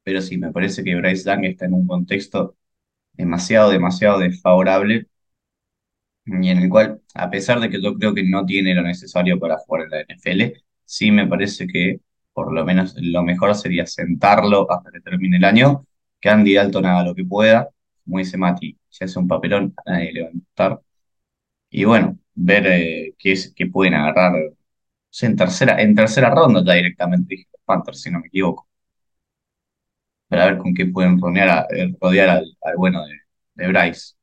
Pero 0.04 0.22
sí, 0.22 0.38
me 0.40 0.54
parece 0.54 0.84
que 0.86 0.96
Bryce 0.98 1.26
Young 1.30 1.46
está 1.46 1.66
en 1.68 1.76
un 1.76 1.88
contexto 1.88 2.58
demasiado, 3.20 3.70
demasiado 3.72 4.20
desfavorable. 4.20 5.08
Y 6.26 6.50
en 6.50 6.60
el 6.60 6.70
cual, 6.70 7.02
a 7.16 7.30
pesar 7.30 7.60
de 7.60 7.70
que 7.70 7.82
yo 7.82 7.96
creo 7.96 8.14
que 8.14 8.24
no 8.24 8.46
tiene 8.46 8.76
lo 8.76 8.84
necesario 8.84 9.40
para 9.40 9.58
jugar 9.58 9.84
en 9.86 9.90
la 9.92 10.02
NFL, 10.02 10.54
sí 10.86 11.12
me 11.12 11.28
parece 11.28 11.68
que 11.68 12.02
por 12.34 12.54
lo 12.54 12.64
menos 12.66 12.94
lo 12.98 13.24
mejor 13.24 13.56
sería 13.56 13.86
sentarlo 13.86 14.72
hasta 14.72 14.92
que 14.92 15.02
termine 15.02 15.38
el 15.38 15.44
año, 15.46 15.86
que 16.20 16.30
Andy 16.30 16.54
Dalton 16.56 16.86
haga 16.86 17.04
lo 17.04 17.16
que 17.16 17.26
pueda, 17.26 17.70
como 18.06 18.20
dice 18.20 18.38
Mati, 18.38 18.78
si 18.90 19.04
hace 19.04 19.20
un 19.20 19.28
papelón, 19.28 19.74
a 19.86 19.92
nadie 19.92 20.14
le 20.14 20.22
va 20.24 20.28
a 20.30 20.32
gustar. 20.34 20.82
Y 21.72 21.86
bueno, 21.86 22.20
ver 22.36 22.68
eh, 22.68 23.16
qué, 23.20 23.34
es, 23.34 23.54
qué 23.56 23.68
pueden 23.68 23.96
agarrar 23.96 24.34
en 25.22 25.38
tercera, 25.38 25.82
en 25.82 25.96
tercera 25.96 26.32
ronda 26.32 26.64
ya 26.66 26.74
directamente, 26.76 27.36
dije 27.36 27.50
los 27.88 28.02
si 28.02 28.12
no 28.12 28.22
me 28.22 28.28
equivoco. 28.30 28.69
Para 30.30 30.46
ver 30.46 30.58
con 30.60 30.74
qué 30.74 30.86
pueden 30.86 31.20
eh, 31.36 31.96
rodear 32.00 32.30
al, 32.30 32.46
bueno 32.78 33.04
de, 33.56 33.68
Bryce. 33.68 34.14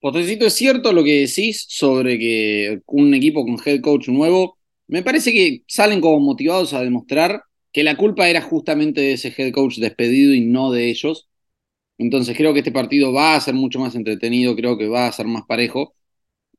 Potecito, 0.00 0.46
es 0.46 0.54
cierto 0.54 0.92
lo 0.92 1.04
que 1.04 1.20
decís 1.20 1.64
sobre 1.68 2.18
que 2.18 2.80
un 2.86 3.14
equipo 3.14 3.44
con 3.44 3.56
head 3.64 3.80
coach 3.80 4.08
nuevo, 4.08 4.58
me 4.88 5.02
parece 5.02 5.32
que 5.32 5.62
salen 5.68 6.00
como 6.00 6.20
motivados 6.20 6.74
a 6.74 6.82
demostrar 6.82 7.42
que 7.72 7.84
la 7.84 7.96
culpa 7.96 8.28
era 8.28 8.42
justamente 8.42 9.00
de 9.00 9.12
ese 9.14 9.32
head 9.36 9.52
coach 9.52 9.78
despedido 9.78 10.34
y 10.34 10.40
no 10.42 10.72
de 10.72 10.90
ellos. 10.90 11.28
Entonces 11.98 12.36
creo 12.36 12.52
que 12.54 12.60
este 12.60 12.72
partido 12.72 13.12
va 13.12 13.36
a 13.36 13.40
ser 13.40 13.54
mucho 13.54 13.80
más 13.80 13.94
entretenido, 13.94 14.56
creo 14.56 14.78
que 14.78 14.88
va 14.88 15.06
a 15.08 15.12
ser 15.12 15.26
más 15.26 15.44
parejo, 15.48 15.94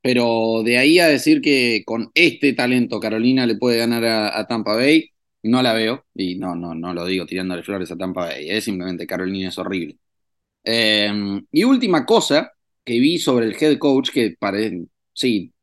pero 0.01 0.63
de 0.63 0.77
ahí 0.79 0.99
a 0.99 1.07
decir 1.07 1.41
que 1.41 1.83
con 1.85 2.11
este 2.15 2.53
talento 2.53 2.99
Carolina 2.99 3.47
le 3.47 3.57
puede 3.57 3.79
ganar 3.79 4.05
a 4.05 4.47
Tampa 4.47 4.75
Bay, 4.75 5.12
no 5.43 5.61
la 5.61 5.73
veo 5.73 6.05
y 6.15 6.35
no, 6.35 6.55
no, 6.55 6.73
no 6.75 6.93
lo 6.93 7.05
digo 7.05 7.25
tirándole 7.25 7.63
flores 7.63 7.91
a 7.91 7.97
Tampa 7.97 8.25
Bay, 8.25 8.49
es 8.49 8.63
simplemente 8.63 9.07
Carolina 9.07 9.49
es 9.49 9.57
horrible. 9.57 9.97
Eh, 10.63 11.11
y 11.51 11.63
última 11.63 12.05
cosa 12.05 12.53
que 12.83 12.99
vi 12.99 13.19
sobre 13.19 13.47
el 13.47 13.55
head 13.59 13.77
coach, 13.77 14.11
que 14.11 14.35
parece, 14.39 14.85
sí, 15.13 15.53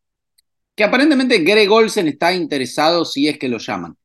que 0.75 0.85
aparentemente 0.85 1.41
Greg 1.41 1.71
Olsen 1.71 2.09
está 2.09 2.33
interesado 2.35 3.05
si 3.05 3.29
es 3.29 3.39
que 3.39 3.49
lo 3.49 3.59
llaman. 3.59 3.97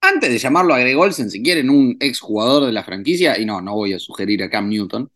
Antes 0.00 0.30
de 0.30 0.38
llamarlo 0.38 0.74
a 0.74 0.78
Greg 0.80 0.98
Olsen, 0.98 1.30
si 1.30 1.42
quieren 1.42 1.70
un 1.70 1.96
exjugador 2.00 2.66
de 2.66 2.72
la 2.72 2.84
franquicia, 2.84 3.38
y 3.38 3.44
no, 3.44 3.60
no 3.60 3.74
voy 3.74 3.92
a 3.92 3.98
sugerir 3.98 4.42
a 4.42 4.50
Cam 4.50 4.68
Newton, 4.68 5.10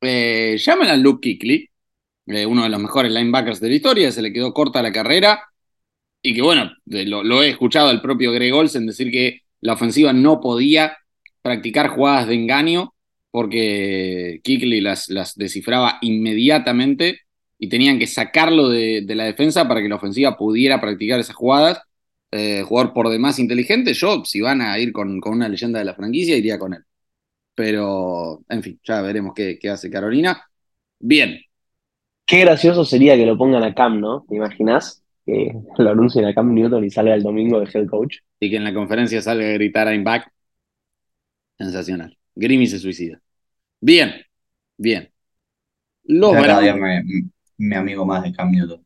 eh, 0.00 0.56
llamen 0.58 0.88
a 0.90 0.96
Luke 0.96 1.20
Kuechly, 1.20 1.68
eh, 2.26 2.46
uno 2.46 2.62
de 2.62 2.68
los 2.68 2.80
mejores 2.80 3.12
linebackers 3.12 3.60
de 3.60 3.68
la 3.68 3.74
historia, 3.74 4.12
se 4.12 4.22
le 4.22 4.32
quedó 4.32 4.54
corta 4.54 4.82
la 4.82 4.92
carrera, 4.92 5.42
y 6.22 6.34
que 6.34 6.42
bueno, 6.42 6.70
lo, 6.86 7.42
he 7.42 7.50
escuchado 7.50 7.88
al 7.88 8.02
propio 8.02 8.32
Greg 8.32 8.52
Olsen 8.52 8.86
decir 8.86 9.10
que 9.10 9.42
la 9.60 9.74
ofensiva 9.74 10.12
no 10.12 10.40
podía 10.40 10.96
practicar 11.42 11.88
jugadas 11.88 12.28
de 12.28 12.34
engaño 12.34 12.94
porque 13.30 14.40
Kuechly 14.44 14.80
las, 14.80 15.08
las 15.08 15.34
descifraba 15.36 15.98
inmediatamente 16.00 17.20
y 17.58 17.68
tenían 17.68 17.98
que 17.98 18.06
sacarlo 18.06 18.68
de, 18.68 19.02
de, 19.02 19.14
la 19.14 19.24
defensa 19.24 19.66
para 19.68 19.82
que 19.82 19.88
la 19.88 19.96
ofensiva 19.96 20.36
pudiera 20.36 20.80
practicar 20.80 21.20
esas 21.20 21.36
jugadas. 21.36 21.80
Eh, 22.30 22.62
jugador 22.62 22.92
por 22.92 23.08
demás 23.08 23.38
inteligente, 23.38 23.94
yo 23.94 24.22
si 24.24 24.40
van 24.40 24.60
a 24.60 24.78
ir 24.78 24.92
con, 24.92 25.18
con, 25.20 25.32
una 25.32 25.48
leyenda 25.48 25.78
de 25.78 25.86
la 25.86 25.94
franquicia 25.94 26.36
iría 26.36 26.58
con 26.58 26.74
él. 26.74 26.84
Pero, 27.54 28.42
en 28.48 28.62
fin, 28.62 28.80
ya 28.84 29.02
veremos 29.02 29.34
qué, 29.34 29.58
qué 29.58 29.70
hace 29.70 29.90
Carolina. 29.90 30.42
Bien. 30.98 31.40
Qué 32.26 32.40
gracioso 32.40 32.84
sería 32.84 33.16
que 33.16 33.26
lo 33.26 33.38
pongan 33.38 33.62
a 33.62 33.74
Cam, 33.74 34.00
¿no? 34.00 34.24
¿Te 34.28 34.36
imaginas? 34.36 35.02
Que 35.28 35.52
lo 35.76 35.90
anuncien 35.90 36.24
a 36.24 36.32
Cam 36.32 36.54
Newton 36.54 36.84
y 36.84 36.90
salga 36.90 37.14
el 37.14 37.22
domingo 37.22 37.60
de 37.60 37.68
head 37.70 37.86
coach. 37.86 38.16
Y 38.40 38.48
que 38.48 38.56
en 38.56 38.64
la 38.64 38.72
conferencia 38.72 39.20
salga 39.20 39.46
a 39.46 39.52
gritar 39.52 39.86
I'm 39.86 40.02
back. 40.02 40.32
Sensacional. 41.58 42.16
Grimmy 42.34 42.66
se 42.66 42.78
suicida. 42.78 43.20
Bien, 43.78 44.14
bien. 44.78 45.12
Los 46.04 46.32
cada 46.32 46.60
día 46.60 46.74
me, 46.74 47.04
mi 47.58 47.74
amigo 47.74 48.06
más 48.06 48.22
de 48.22 48.32
Cam 48.32 48.50
Newton. 48.50 48.82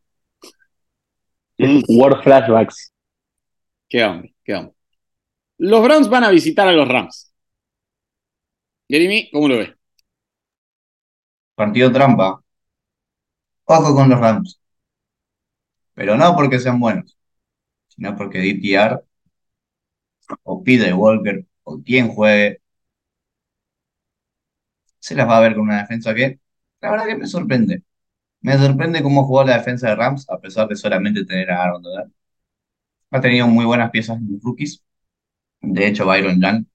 Word 1.87 2.25
flashbacks. 2.25 2.93
Qué 3.89 4.03
hombre, 4.03 4.35
qué 4.43 4.55
hombre. 4.57 4.75
Los 5.59 5.85
Browns 5.85 6.09
van 6.09 6.25
a 6.25 6.31
visitar 6.31 6.67
a 6.67 6.73
los 6.73 6.89
Rams. 6.89 7.33
Jeremy, 8.89 9.31
¿cómo 9.31 9.47
lo 9.47 9.59
ves? 9.59 9.71
Partido 11.55 11.93
trampa. 11.93 12.43
Ojo 13.67 13.95
con 13.95 14.09
los 14.09 14.19
Rams. 14.19 14.62
Pero 15.95 16.17
no 16.17 16.35
porque 16.37 16.59
sean 16.61 16.81
buenos, 16.81 17.19
sino 17.89 18.17
porque 18.17 18.41
DTR 18.41 19.01
o 20.45 20.63
Peter 20.65 20.95
Walker 20.95 21.47
o 21.65 21.83
quien 21.83 22.09
juegue 22.09 22.61
se 24.99 25.15
las 25.15 25.29
va 25.29 25.39
a 25.39 25.41
ver 25.41 25.55
con 25.55 25.63
una 25.65 25.79
defensa 25.83 26.15
que 26.15 26.41
la 26.81 26.91
verdad 26.91 27.07
que 27.07 27.17
me 27.17 27.27
sorprende. 27.27 27.83
Me 28.43 28.59
sorprende 28.59 29.03
cómo 29.03 29.25
jugó 29.27 29.45
la 29.45 29.59
defensa 29.59 29.89
de 29.91 29.97
Rams 29.97 30.29
a 30.31 30.41
pesar 30.41 30.69
de 30.69 30.77
solamente 30.77 31.25
tener 31.27 31.51
a 31.53 31.63
Aaron 31.65 31.83
Donald. 31.83 32.13
Ha 33.11 33.21
tenido 33.21 33.47
muy 33.49 33.65
buenas 33.65 33.91
piezas 33.91 34.19
en 34.19 34.33
los 34.33 34.43
rookies. 34.43 34.85
De 35.63 35.87
hecho, 35.89 36.07
Byron 36.07 36.41
Young 36.43 36.67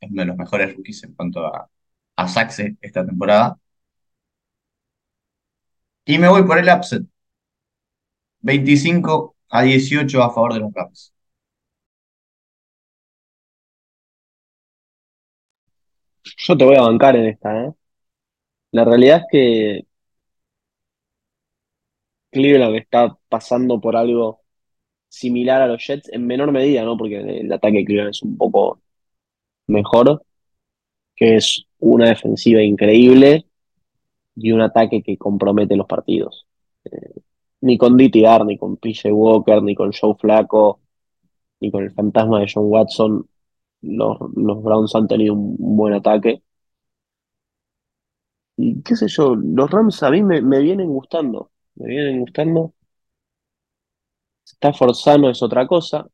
es 0.00 0.10
uno 0.10 0.22
de 0.22 0.26
los 0.28 0.36
mejores 0.38 0.74
rookies 0.76 1.04
en 1.04 1.14
cuanto 1.14 1.46
a, 1.46 1.70
a 2.16 2.28
sacks 2.28 2.60
esta 2.82 3.06
temporada. 3.06 3.58
Y 6.04 6.18
me 6.18 6.28
voy 6.28 6.42
por 6.44 6.58
el 6.58 6.68
upset. 6.68 7.04
25 8.40 9.36
a 9.50 9.62
18 9.62 10.22
a 10.22 10.32
favor 10.32 10.54
de 10.54 10.60
los 10.60 10.72
Rams. 10.72 11.12
Yo 16.38 16.56
te 16.56 16.64
voy 16.64 16.76
a 16.76 16.82
bancar 16.82 17.16
en 17.16 17.26
esta, 17.26 17.64
¿eh? 17.64 17.72
La 18.72 18.84
realidad 18.84 19.18
es 19.18 19.24
que 19.30 19.86
Cleveland 22.30 22.76
está 22.76 23.16
pasando 23.28 23.80
por 23.80 23.96
algo 23.96 24.40
similar 25.08 25.62
a 25.62 25.66
los 25.68 25.84
Jets, 25.86 26.10
en 26.12 26.26
menor 26.26 26.52
medida, 26.52 26.84
¿no? 26.84 26.96
Porque 26.98 27.18
el 27.20 27.52
ataque 27.52 27.78
de 27.78 27.84
Cleveland 27.86 28.10
es 28.12 28.22
un 28.22 28.36
poco 28.38 28.80
mejor, 29.68 30.24
que 31.16 31.36
es 31.36 31.66
una 31.78 32.08
defensiva 32.10 32.62
increíble 32.62 33.46
y 34.36 34.52
un 34.52 34.62
ataque 34.62 35.02
que 35.02 35.18
compromete 35.18 35.76
los 35.76 35.86
partidos. 35.88 36.46
Eh, 36.84 37.20
ni 37.66 37.78
con 37.78 37.96
DTR, 37.96 38.44
ni 38.46 38.56
con 38.58 38.76
PJ 38.76 39.12
Walker, 39.12 39.62
ni 39.62 39.74
con 39.74 39.92
Joe 39.92 40.14
Flaco, 40.14 40.80
ni 41.60 41.70
con 41.70 41.84
el 41.84 41.92
fantasma 41.92 42.40
de 42.40 42.46
John 42.52 42.66
Watson, 42.68 43.28
los, 43.82 44.18
los 44.36 44.62
Browns 44.62 44.94
han 44.94 45.08
tenido 45.08 45.34
un, 45.34 45.56
buen 45.76 45.94
ataque. 45.94 46.42
Y 48.56 48.82
qué 48.82 48.96
sé 48.96 49.08
yo, 49.08 49.34
los 49.36 49.70
Rams 49.70 50.02
a 50.02 50.10
mí 50.10 50.22
me, 50.22 50.40
vienen 50.60 50.88
gustando, 50.88 51.50
me 51.76 51.88
vienen 51.88 52.20
gustando. 52.20 52.72
Stafford 54.44 54.94
sano 54.94 55.28
es 55.30 55.42
otra 55.42 55.66
cosa. 55.66 56.06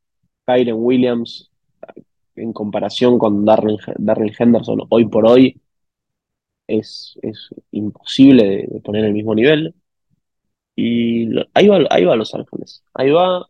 Kyren 0.47 0.77
Williams, 0.79 1.51
en 2.37 2.53
comparación 2.53 3.19
con 3.19 3.45
Darrell, 3.45 3.79
Darrell 3.99 4.35
Henderson, 4.39 4.81
hoy 4.91 5.07
por 5.07 5.27
hoy, 5.27 5.61
es, 6.67 7.19
es 7.23 7.51
imposible 7.73 8.45
de, 8.45 8.67
de, 8.69 8.81
poner 8.81 9.05
el 9.05 9.13
mismo 9.13 9.35
nivel. 9.35 9.75
Y 10.77 11.29
ahí, 11.55 11.68
va, 11.68 11.79
ahí 11.91 12.05
va 12.05 12.16
Los 12.16 12.35
Ángeles. 12.35 12.85
Ahí 12.95 13.11
va. 13.11 13.47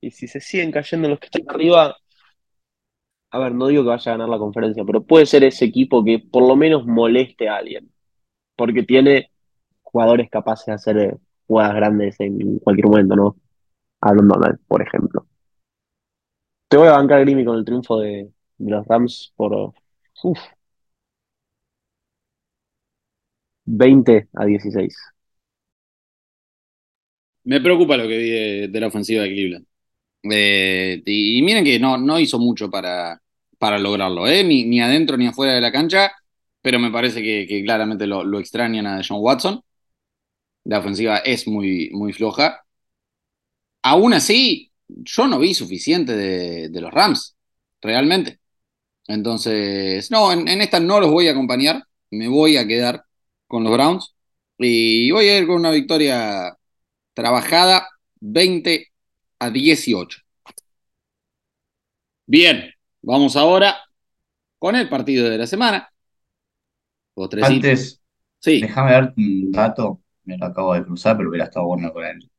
Y 0.00 0.10
si 0.10 0.28
se 0.28 0.40
siguen 0.40 0.72
cayendo 0.72 1.08
los 1.08 1.18
que 1.20 1.26
están 1.26 1.48
arriba, 1.48 1.96
a 3.30 3.38
ver, 3.38 3.54
no 3.54 3.66
digo 3.68 3.82
que 3.82 3.88
vaya 3.88 4.12
a 4.12 4.14
ganar 4.16 4.28
la 4.28 4.38
conferencia, 4.38 4.84
pero 4.84 5.02
puede 5.02 5.26
ser 5.26 5.42
ese 5.44 5.64
equipo 5.64 6.04
que 6.04 6.18
por 6.18 6.46
lo 6.46 6.56
menos 6.56 6.86
moleste 6.86 7.48
a 7.48 7.56
alguien. 7.56 7.90
Porque 8.56 8.82
tiene 8.84 9.30
jugadores 9.82 10.30
capaces 10.30 10.66
de 10.66 10.72
hacer 10.74 11.18
jugadas 11.46 11.74
grandes 11.76 12.20
en 12.20 12.58
cualquier 12.60 12.86
momento, 12.88 13.16
¿no? 13.16 13.36
Aaron 14.00 14.28
Donald, 14.28 14.58
por 14.68 14.82
ejemplo. 14.82 15.26
Te 16.68 16.76
voy 16.76 16.88
a 16.88 16.92
bancar 16.92 17.20
Grimmy 17.20 17.44
con 17.44 17.56
el 17.58 17.64
triunfo 17.64 17.98
de, 18.00 18.30
de 18.58 18.70
los 18.70 18.86
Rams 18.86 19.32
por 19.36 19.74
uf, 20.22 20.38
20 23.66 24.28
a 24.34 24.44
16. 24.44 24.96
Me 27.44 27.60
preocupa 27.60 27.96
lo 27.96 28.08
que 28.08 28.18
vi 28.18 28.30
de, 28.30 28.68
de 28.68 28.80
la 28.80 28.86
ofensiva 28.88 29.22
de 29.22 29.30
Cleveland. 29.30 29.66
Eh, 30.30 31.02
y, 31.04 31.42
miren 31.42 31.64
que 31.64 31.78
no, 31.78 31.98
no 31.98 32.18
hizo 32.18 32.38
mucho 32.38 32.70
para, 32.70 33.20
para 33.58 33.78
lograrlo, 33.78 34.26
¿eh? 34.28 34.44
ni, 34.44 34.64
ni 34.64 34.80
adentro 34.80 35.16
ni 35.16 35.26
afuera 35.26 35.54
de 35.54 35.60
la 35.60 35.72
cancha. 35.72 36.12
pero 36.62 36.78
me 36.78 36.90
parece 36.92 37.22
que, 37.22 37.62
claramente 37.64 38.06
lo, 38.06 38.38
extrañan 38.38 38.86
a 38.86 39.02
John 39.06 39.18
Watson. 39.20 39.62
La 40.64 40.78
ofensiva 40.80 41.18
es 41.18 41.46
muy, 41.46 41.90
muy 41.92 42.12
floja. 42.12 42.64
Aún 43.82 44.14
así, 44.14 44.72
yo 44.88 45.26
no 45.26 45.38
vi 45.38 45.54
suficiente 45.54 46.16
de, 46.16 46.80
los 46.80 46.92
Rams, 46.92 47.36
realmente. 47.80 48.38
Entonces, 49.08 50.10
no, 50.10 50.32
en, 50.32 50.48
esta 50.48 50.80
no 50.80 51.00
los 51.00 51.10
voy 51.10 51.28
a 51.28 51.32
acompañar, 51.32 51.84
me 52.10 52.28
voy 52.28 52.56
a 52.56 52.66
quedar 52.66 53.04
con 53.46 53.64
los 53.64 53.72
Browns 53.72 54.14
y 54.58 55.10
voy 55.10 55.28
a 55.28 55.38
ir 55.38 55.46
con 55.46 55.56
una 55.56 55.70
victoria 55.72 56.56
trabajada 57.14 57.88
20 58.20 58.88
a 59.38 59.50
18. 59.50 60.20
Bien, 62.26 62.72
vamos 63.02 63.36
ahora 63.36 63.76
con 64.58 64.76
el 64.76 64.88
partido 64.88 65.28
de 65.28 65.38
la 65.38 65.46
semana. 65.46 65.92
Antes, 67.42 68.00
sí. 68.38 68.60
déjame 68.60 68.92
ver 68.92 69.12
un 69.16 69.52
dato, 69.52 70.00
me 70.24 70.38
lo 70.38 70.46
acabo 70.46 70.74
de 70.74 70.84
cruzar, 70.84 71.16
pero 71.16 71.28
hubiera 71.28 71.44
estado 71.46 71.66
bueno 71.66 71.92
con 71.92 72.04
él. 72.04 72.30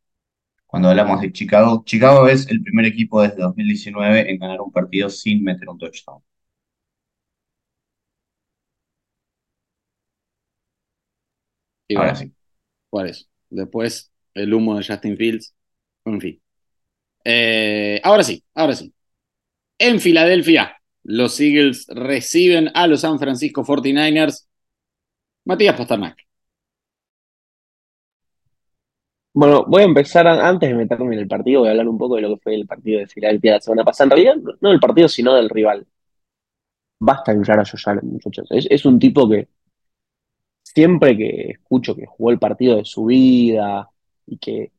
Cuando 0.65 0.89
hablamos 0.89 1.21
de 1.21 1.31
Chicago, 1.31 1.83
Chicago 1.85 2.27
es 2.27 2.47
el 2.49 2.63
primer 2.63 2.85
equipo 2.85 3.21
desde 3.21 3.37
2019 3.37 4.31
en 4.31 4.39
ganar 4.39 4.61
un 4.61 4.71
partido 4.71 5.09
sin 5.09 5.43
meter 5.43 5.69
un 5.69 5.77
touchdown. 5.77 6.23
Ahora 11.95 12.15
sí. 12.15 12.33
¿Cuál 12.89 13.09
es? 13.09 13.29
Después 13.49 14.12
el 14.33 14.53
humo 14.53 14.77
de 14.77 14.85
Justin 14.85 15.17
Fields. 15.17 15.55
En 16.05 16.21
fin. 16.21 16.41
Eh, 17.25 18.01
ahora 18.03 18.23
sí, 18.23 18.43
ahora 18.53 18.75
sí. 18.75 18.93
En 19.77 19.99
Filadelfia, 19.99 20.77
los 21.03 21.39
Eagles 21.39 21.87
reciben 21.89 22.71
a 22.73 22.87
los 22.87 23.01
San 23.01 23.19
Francisco 23.19 23.63
49ers. 23.63 24.47
Matías 25.45 25.75
Pasternak. 25.75 26.17
Bueno, 29.35 29.65
voy 29.67 29.81
a 29.81 29.85
empezar 29.85 30.27
antes 30.27 30.69
de 30.69 30.75
meterme 30.75 31.15
en 31.15 31.21
el 31.21 31.27
partido, 31.27 31.61
voy 31.61 31.69
a 31.69 31.71
hablar 31.71 31.87
un 31.87 31.97
poco 31.97 32.15
de 32.15 32.21
lo 32.21 32.29
que 32.35 32.41
fue 32.41 32.55
el 32.55 32.67
partido 32.67 32.99
de 32.99 33.07
Filadelfia 33.07 33.53
la 33.53 33.61
semana 33.61 33.83
pasada. 33.83 34.05
En 34.05 34.11
realidad, 34.11 34.55
no 34.61 34.69
del 34.69 34.79
partido, 34.79 35.07
sino 35.07 35.33
del 35.33 35.49
rival. 35.49 35.87
Basta 36.99 37.33
de 37.33 37.51
a 37.51 37.65
Josh 37.65 37.89
Allen, 37.89 38.11
muchachos. 38.11 38.47
Es, 38.51 38.85
un 38.85 38.99
tipo 38.99 39.27
que 39.29 39.47
siempre 40.63 41.17
que 41.17 41.51
escucho 41.51 41.95
que 41.95 42.05
jugó 42.05 42.31
el 42.31 42.39
partido 42.39 42.77
de 42.77 42.85
su 42.85 43.05
vida 43.05 43.89
y 44.25 44.37
que 44.37 44.71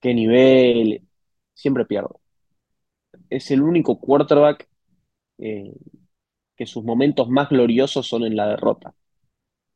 qué 0.00 0.14
nivel, 0.14 1.02
siempre 1.54 1.86
pierdo. 1.86 2.20
Es 3.30 3.50
el 3.50 3.62
único 3.62 3.98
quarterback 4.00 4.68
eh, 5.38 5.74
que 6.56 6.66
sus 6.66 6.84
momentos 6.84 7.28
más 7.30 7.48
gloriosos 7.50 8.06
son 8.08 8.24
en 8.24 8.36
la 8.36 8.48
derrota. 8.48 8.94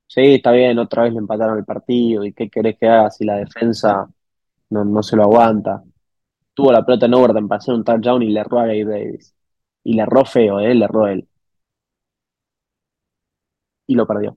Sí, 0.06 0.36
está 0.36 0.52
bien, 0.52 0.78
otra 0.78 1.04
vez 1.04 1.12
le 1.14 1.20
empataron 1.20 1.58
el 1.58 1.64
partido 1.64 2.24
y 2.24 2.32
qué 2.34 2.50
querés 2.50 2.78
que 2.78 2.88
haga 2.88 3.10
si 3.10 3.24
la 3.24 3.36
defensa 3.36 4.08
no, 4.70 5.02
se 5.02 5.16
lo 5.16 5.24
aguanta. 5.24 5.84
Tuvo 6.54 6.72
la 6.72 6.84
pelota 6.86 7.06
en 7.06 7.14
overtime 7.14 7.48
para 7.48 7.58
hacer 7.60 7.74
un 7.74 7.84
touchdown 7.84 8.22
y 8.24 8.30
le 8.30 8.40
erró 8.40 8.60
a 8.60 8.66
Gabe 8.66 8.84
Davis. 8.86 9.34
Y 9.84 9.94
le 9.94 10.02
erró 10.02 10.24
feo, 10.26 10.60
¿eh? 10.60 10.74
Le 10.74 10.84
erró 10.86 11.06
él. 11.08 11.28
Y 13.86 13.94
lo 13.94 14.06
perdió. 14.06 14.36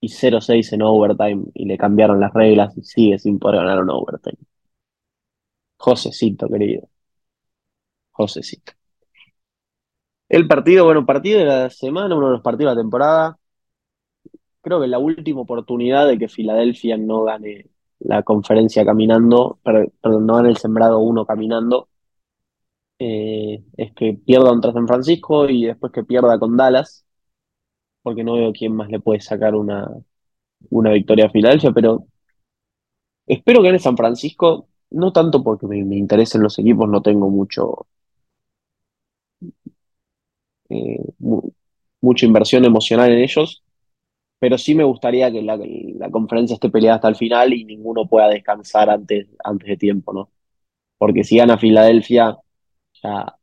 Y 0.00 0.08
0-6 0.08 0.72
en 0.72 0.82
overtime 0.82 1.44
y 1.54 1.64
le 1.66 1.76
cambiaron 1.78 2.20
las 2.20 2.32
reglas 2.32 2.76
y 2.76 2.82
sigue 2.84 3.18
sin 3.18 3.38
poder 3.38 3.60
ganar 3.60 3.82
un 3.82 3.90
overtime. 3.90 4.38
Josecito, 5.78 6.46
querido. 6.48 6.88
Josecito. 8.12 8.72
El 10.28 10.46
partido, 10.48 10.84
bueno, 10.84 11.04
partido 11.06 11.38
de 11.40 11.44
la 11.46 11.70
semana, 11.70 12.14
uno 12.16 12.26
de 12.26 12.32
los 12.32 12.42
partidos 12.42 12.72
de 12.72 12.76
la 12.76 12.82
temporada. 12.82 13.38
Creo 14.60 14.80
que 14.80 14.86
la 14.88 14.98
última 14.98 15.40
oportunidad 15.40 16.06
de 16.06 16.18
que 16.18 16.28
Filadelfia 16.28 16.96
no 16.96 17.24
gane 17.24 17.66
la 18.00 18.22
conferencia 18.22 18.84
caminando, 18.84 19.58
perdón, 19.62 20.26
no 20.26 20.36
gane 20.36 20.50
el 20.50 20.56
sembrado 20.58 20.98
uno 21.00 21.24
caminando, 21.26 21.88
eh, 22.98 23.64
es 23.76 23.92
que 23.94 24.14
pierda 24.14 24.48
contra 24.50 24.72
San 24.72 24.86
Francisco 24.88 25.48
y 25.48 25.66
después 25.66 25.92
que 25.92 26.04
pierda 26.04 26.38
con 26.38 26.56
Dallas, 26.56 27.06
porque 28.08 28.24
no 28.24 28.34
veo 28.36 28.52
quién 28.54 28.74
más 28.74 28.88
le 28.88 29.00
puede 29.00 29.20
sacar 29.20 29.54
una, 29.54 29.86
una 30.70 30.92
victoria 30.92 31.26
a 31.26 31.30
Filadelfia, 31.30 31.72
pero 31.72 32.06
espero 33.26 33.60
que 33.60 33.66
gane 33.68 33.78
San 33.78 33.98
Francisco, 33.98 34.68
no 34.92 35.12
tanto 35.12 35.42
porque 35.42 35.66
me, 35.66 35.78
interesen 35.98 36.42
los 36.42 36.58
equipos, 36.58 36.88
no 36.88 37.02
tengo 37.02 37.28
mucho, 37.28 37.86
eh, 40.70 41.04
mucha 42.00 42.24
inversión 42.26 42.64
emocional 42.64 43.12
en 43.12 43.18
ellos, 43.18 43.62
pero 44.38 44.56
sí 44.58 44.74
me 44.74 44.84
gustaría 44.84 45.30
que 45.30 45.42
la, 45.42 45.58
conferencia 46.10 46.54
esté 46.54 46.70
peleada 46.70 46.96
hasta 46.96 47.08
el 47.08 47.16
final 47.16 47.52
y 47.52 47.64
ninguno 47.66 48.08
pueda 48.08 48.28
descansar 48.28 48.88
antes, 48.88 49.28
antes 49.44 49.68
de 49.68 49.76
tiempo, 49.76 50.14
¿no? 50.14 50.30
Porque 50.98 51.24
si 51.24 51.36
gana 51.38 51.58
Filadelfia, 51.58 52.38
ya 53.02 53.37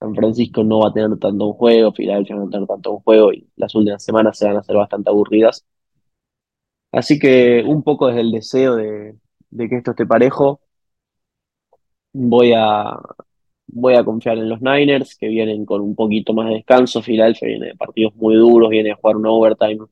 San 0.00 0.14
Francisco 0.14 0.64
no 0.64 0.80
va 0.80 0.88
a 0.88 0.92
tener 0.92 1.18
tanto 1.18 1.46
un 1.46 1.52
juego, 1.54 1.92
Filadelfia 1.92 2.36
no 2.36 2.42
va 2.42 2.48
a 2.48 2.50
tener 2.50 2.66
tanto 2.68 2.92
un 2.92 3.00
juego 3.00 3.32
y 3.32 3.48
las 3.56 3.74
últimas 3.74 4.02
semanas 4.02 4.38
se 4.38 4.46
van 4.46 4.56
a 4.56 4.60
hacer 4.60 4.76
bastante 4.76 5.10
aburridas. 5.10 5.64
Así 6.92 7.18
que 7.18 7.62
un 7.66 7.82
poco 7.82 8.08
desde 8.08 8.20
el 8.22 8.32
deseo 8.32 8.76
de, 8.76 9.16
que 9.68 9.76
esto 9.76 9.90
esté 9.92 10.06
parejo, 10.06 10.60
voy 12.12 12.52
a, 12.56 12.96
voy 13.66 13.94
a 13.94 14.04
confiar 14.04 14.38
en 14.38 14.48
los 14.48 14.60
Niners, 14.62 15.16
que 15.16 15.28
vienen 15.28 15.64
con 15.66 15.80
un 15.82 15.94
poquito 15.94 16.32
más 16.34 16.48
de 16.48 16.56
descanso. 16.56 17.02
Philadelphia 17.02 17.48
viene 17.48 17.66
de 17.68 17.76
partidos 17.76 18.14
muy 18.16 18.36
duros, 18.36 18.70
viene 18.70 18.92
a 18.92 18.96
jugar 18.96 19.16
un 19.16 19.26
overtime. 19.26 19.86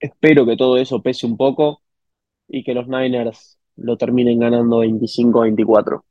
Espero 0.00 0.46
que 0.46 0.56
todo 0.56 0.76
eso 0.76 1.02
pese 1.02 1.26
un 1.26 1.36
poco 1.36 1.82
y 2.48 2.64
que 2.64 2.74
los 2.74 2.88
Niners 2.88 3.58
lo 3.76 3.96
terminen 3.96 4.38
ganando 4.40 4.80
25-24. 4.80 6.04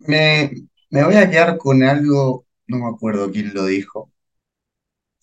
Me, 0.00 0.50
me 0.90 1.04
voy 1.04 1.14
a 1.14 1.30
quedar 1.30 1.56
con 1.58 1.82
algo, 1.84 2.46
no 2.66 2.78
me 2.78 2.86
acuerdo 2.88 3.30
quién 3.30 3.54
lo 3.54 3.66
dijo. 3.66 4.10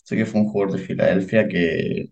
Sé 0.03 0.15
que 0.15 0.25
fue 0.25 0.39
un 0.41 0.47
jugador 0.47 0.77
de 0.77 0.85
Filadelfia 0.85 1.47
que 1.49 2.09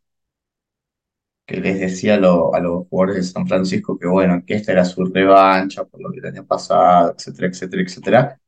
que 1.45 1.57
les 1.59 1.79
decía 1.79 2.15
a, 2.15 2.17
los 2.17 2.87
jugadores 2.89 3.15
de 3.17 3.23
San 3.23 3.47
Francisco 3.47 3.97
que 3.99 4.07
bueno, 4.07 4.43
que 4.45 4.55
esta 4.55 4.71
era 4.71 4.85
su 4.85 5.05
revancha 5.05 5.85
por 5.85 6.01
lo 6.01 6.11
que 6.11 6.25
año 6.27 6.45
pasado, 6.45 7.13
etcétera, 7.17 7.47
etcétera, 7.49 7.81
etcétera. 7.83 8.39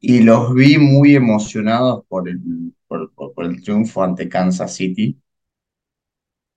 Y 0.00 0.22
los 0.22 0.54
vi 0.54 0.76
muy 0.78 1.14
emocionados 1.14 2.04
por 2.08 2.28
el, 2.28 2.40
por, 2.86 3.12
el 3.44 3.62
triunfo 3.62 4.02
ante 4.02 4.28
Kansas 4.28 4.74
City. 4.74 5.20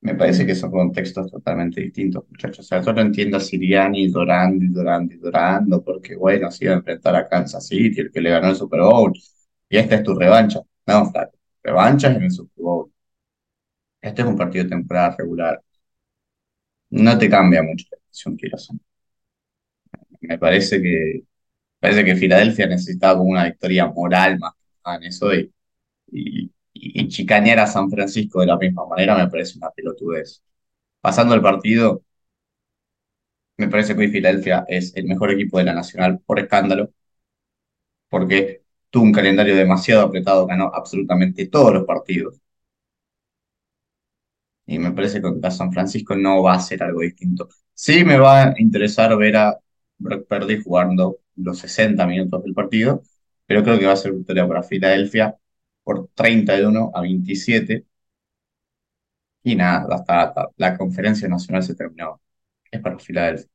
Me 0.02 0.16
parece 0.16 0.45
que 0.45 0.56
son 0.56 0.72
contextos 0.72 1.32
totalmente 1.32 1.82
distintos, 1.82 2.24
muchachos. 2.30 2.60
O 2.60 2.64
sea, 2.64 2.82
yo 2.82 2.93
no 2.93 3.02
entiendo 3.02 3.38
a 3.38 3.39
Siriani 3.39 4.08
dorando 4.10 4.66
y 4.66 4.70
dorando 4.70 5.14
y 5.14 5.18
dorando, 5.18 5.84
porque 5.84 6.16
bueno, 6.16 6.49
se 6.52 6.66
iba 6.66 6.74
a 6.74 6.78
enfrentar 6.78 7.16
a 7.16 7.28
Kansas 7.28 7.68
City, 7.68 8.02
el 8.02 8.12
que 8.12 8.22
le 8.22 8.32
ganó 8.32 8.49
el 8.49 8.56
Super 8.56 8.82
Bowl, 8.82 9.14
y 9.70 9.78
esta 9.78 9.95
es 9.95 10.04
tu 10.04 10.16
revancha. 10.16 10.62
No, 10.88 11.12
revancha 11.64 12.10
es 12.10 12.18
en 12.18 12.24
el 12.24 12.32
Super 12.32 12.64
Bowl. 12.64 12.91
Este 13.99 14.22
es 14.22 14.28
un 14.28 14.36
partido 14.38 14.64
de 14.66 14.70
temporada 14.70 15.16
regular. 15.18 15.60
No 16.91 17.18
te 17.18 17.28
cambia 17.28 17.64
mucho 17.64 17.88
la 17.91 17.97
decisión 17.97 18.38
que. 18.38 18.47
Me 20.22 20.38
parece 20.38 20.82
que 20.82 21.24
parece 21.80 22.06
que 22.06 22.16
Filadelfia 22.16 22.68
necesitaba 22.68 23.20
como 23.20 23.32
una 23.32 23.45
victoria 23.45 23.88
moral 23.88 24.39
más 24.39 24.54
en 24.97 25.04
eso 25.06 25.32
y, 25.34 26.52
chicanear 27.10 27.60
a 27.60 27.68
San 27.68 27.90
Francisco 27.90 28.42
de 28.42 28.48
la 28.48 28.58
misma 28.58 28.86
manera 28.88 29.18
me 29.18 29.30
parece 29.30 29.58
una 29.58 29.70
pelotudez. 29.72 30.44
Pasando 31.02 31.36
el 31.36 31.42
partido, 31.42 32.04
me 33.58 33.70
parece 33.70 33.94
que 33.96 34.02
hoy 34.02 34.08
Filadelfia 34.12 34.66
es 34.68 34.94
el 34.96 35.06
mejor 35.06 35.32
equipo 35.32 35.58
de 35.58 35.64
la 35.66 35.74
Nacional 35.74 36.20
por 36.26 36.40
escándalo, 36.40 36.92
porque 38.10 38.64
tuvo 38.92 39.06
un 39.06 39.12
calendario 39.12 39.56
demasiado 39.56 40.04
apretado, 40.06 40.46
ganó 40.46 40.70
absolutamente 40.74 41.48
todos 41.48 41.74
los 41.74 41.86
partidos. 41.86 42.40
Y 44.66 44.80
me 44.80 44.92
parece 44.92 45.16
que 45.18 45.24
contra 45.24 45.52
San 45.52 45.72
Francisco 45.74 46.16
no 46.16 46.44
va 46.44 46.54
a 46.54 46.60
ser 46.60 46.84
algo 46.84 47.02
distinto. 47.02 47.50
Sí 47.74 48.04
me 48.04 48.18
va 48.18 48.44
a 48.44 48.54
interesar 48.58 49.16
ver 49.18 49.36
a 49.38 49.58
Brock 49.98 50.28
Purdy 50.28 50.62
jugando 50.64 51.20
los 51.36 51.60
60 51.60 52.06
minutos 52.08 52.44
del 52.44 52.54
partido, 52.54 53.02
pero 53.46 53.64
creo 53.64 53.80
que 53.80 53.86
va 53.88 53.94
a 53.94 53.96
ser 53.96 54.14
victoria 54.14 54.48
para 54.48 54.64
Filadelfia 54.64 55.36
por 55.84 56.10
31 56.16 56.92
a 56.94 57.02
27. 57.02 57.86
Y 59.44 59.56
nada, 59.56 59.96
hasta 59.96 60.50
la 60.58 60.78
conferencia 60.78 61.28
nacional 61.28 61.64
se 61.64 61.76
terminó. 61.76 62.22
Es 62.72 62.82
para 62.82 63.00
Filadelfia. 63.00 63.48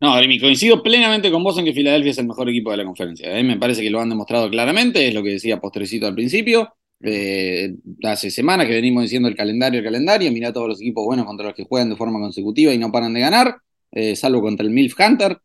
No, 0.00 0.14
Grimi, 0.16 0.38
coincido 0.38 0.80
plenamente 0.80 1.30
con 1.30 1.42
vos 1.42 1.58
en 1.58 1.64
que 1.64 1.72
Filadelfia 1.72 2.12
es 2.12 2.18
el 2.18 2.28
mejor 2.28 2.48
equipo 2.48 2.70
de 2.70 2.76
la 2.76 2.84
conferencia. 2.84 3.36
¿eh? 3.36 3.42
Me 3.42 3.58
parece 3.58 3.82
que 3.82 3.90
lo 3.90 4.00
han 4.00 4.08
demostrado 4.08 4.48
claramente, 4.48 5.08
es 5.08 5.14
lo 5.14 5.24
que 5.24 5.30
decía 5.30 5.60
Postrecito 5.60 6.06
al 6.06 6.14
principio. 6.14 6.72
Eh, 7.00 7.74
hace 8.04 8.30
semanas 8.30 8.66
que 8.68 8.74
venimos 8.74 9.02
diciendo 9.02 9.28
el 9.28 9.36
calendario, 9.36 9.80
el 9.80 9.84
calendario, 9.84 10.30
mira 10.32 10.52
todos 10.52 10.68
los 10.68 10.80
equipos 10.80 11.04
buenos 11.04 11.26
contra 11.26 11.46
los 11.46 11.54
que 11.54 11.64
juegan 11.64 11.90
de 11.90 11.96
forma 11.96 12.20
consecutiva 12.20 12.72
y 12.72 12.78
no 12.78 12.92
paran 12.92 13.12
de 13.12 13.20
ganar, 13.20 13.56
eh, 13.90 14.14
salvo 14.16 14.40
contra 14.40 14.64
el 14.64 14.72
Milf 14.72 14.94
Hunter, 14.98 15.38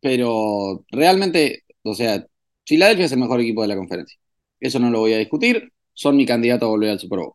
pero 0.00 0.84
realmente, 0.90 1.64
o 1.82 1.94
sea, 1.94 2.24
Filadelfia 2.66 3.06
es 3.06 3.12
el 3.12 3.18
mejor 3.18 3.40
equipo 3.40 3.62
de 3.62 3.68
la 3.68 3.76
conferencia. 3.76 4.18
Eso 4.60 4.78
no 4.78 4.90
lo 4.90 5.00
voy 5.00 5.12
a 5.14 5.18
discutir. 5.18 5.72
Son 5.92 6.16
mi 6.16 6.26
candidato 6.26 6.66
a 6.66 6.68
volver 6.68 6.90
al 6.90 6.98
Super 6.98 7.20
Bowl. 7.20 7.32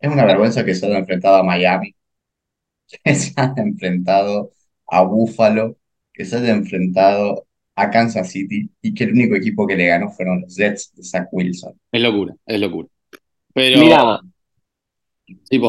Es 0.00 0.10
una 0.10 0.24
vergüenza 0.24 0.64
que 0.64 0.74
se 0.74 0.86
haya 0.86 0.98
enfrentado 0.98 1.36
a 1.36 1.42
Miami, 1.42 1.94
que 3.04 3.14
se 3.14 3.32
haya 3.36 3.54
enfrentado 3.56 4.52
a 4.88 5.02
Buffalo, 5.02 5.76
que 6.12 6.24
se 6.24 6.36
haya 6.36 6.52
enfrentado 6.52 7.46
a 7.74 7.90
Kansas 7.90 8.30
City 8.30 8.70
y 8.82 8.94
que 8.94 9.04
el 9.04 9.12
único 9.12 9.36
equipo 9.36 9.66
que 9.66 9.76
le 9.76 9.86
ganó 9.86 10.10
fueron 10.10 10.42
los 10.42 10.56
Jets 10.56 10.92
de 10.94 11.04
Zach 11.04 11.28
Wilson. 11.32 11.78
Es 11.90 12.02
locura, 12.02 12.34
es 12.46 12.60
locura. 12.60 12.88
Pero. 13.54 13.80
Mira, 13.80 14.20
Sí, 15.44 15.60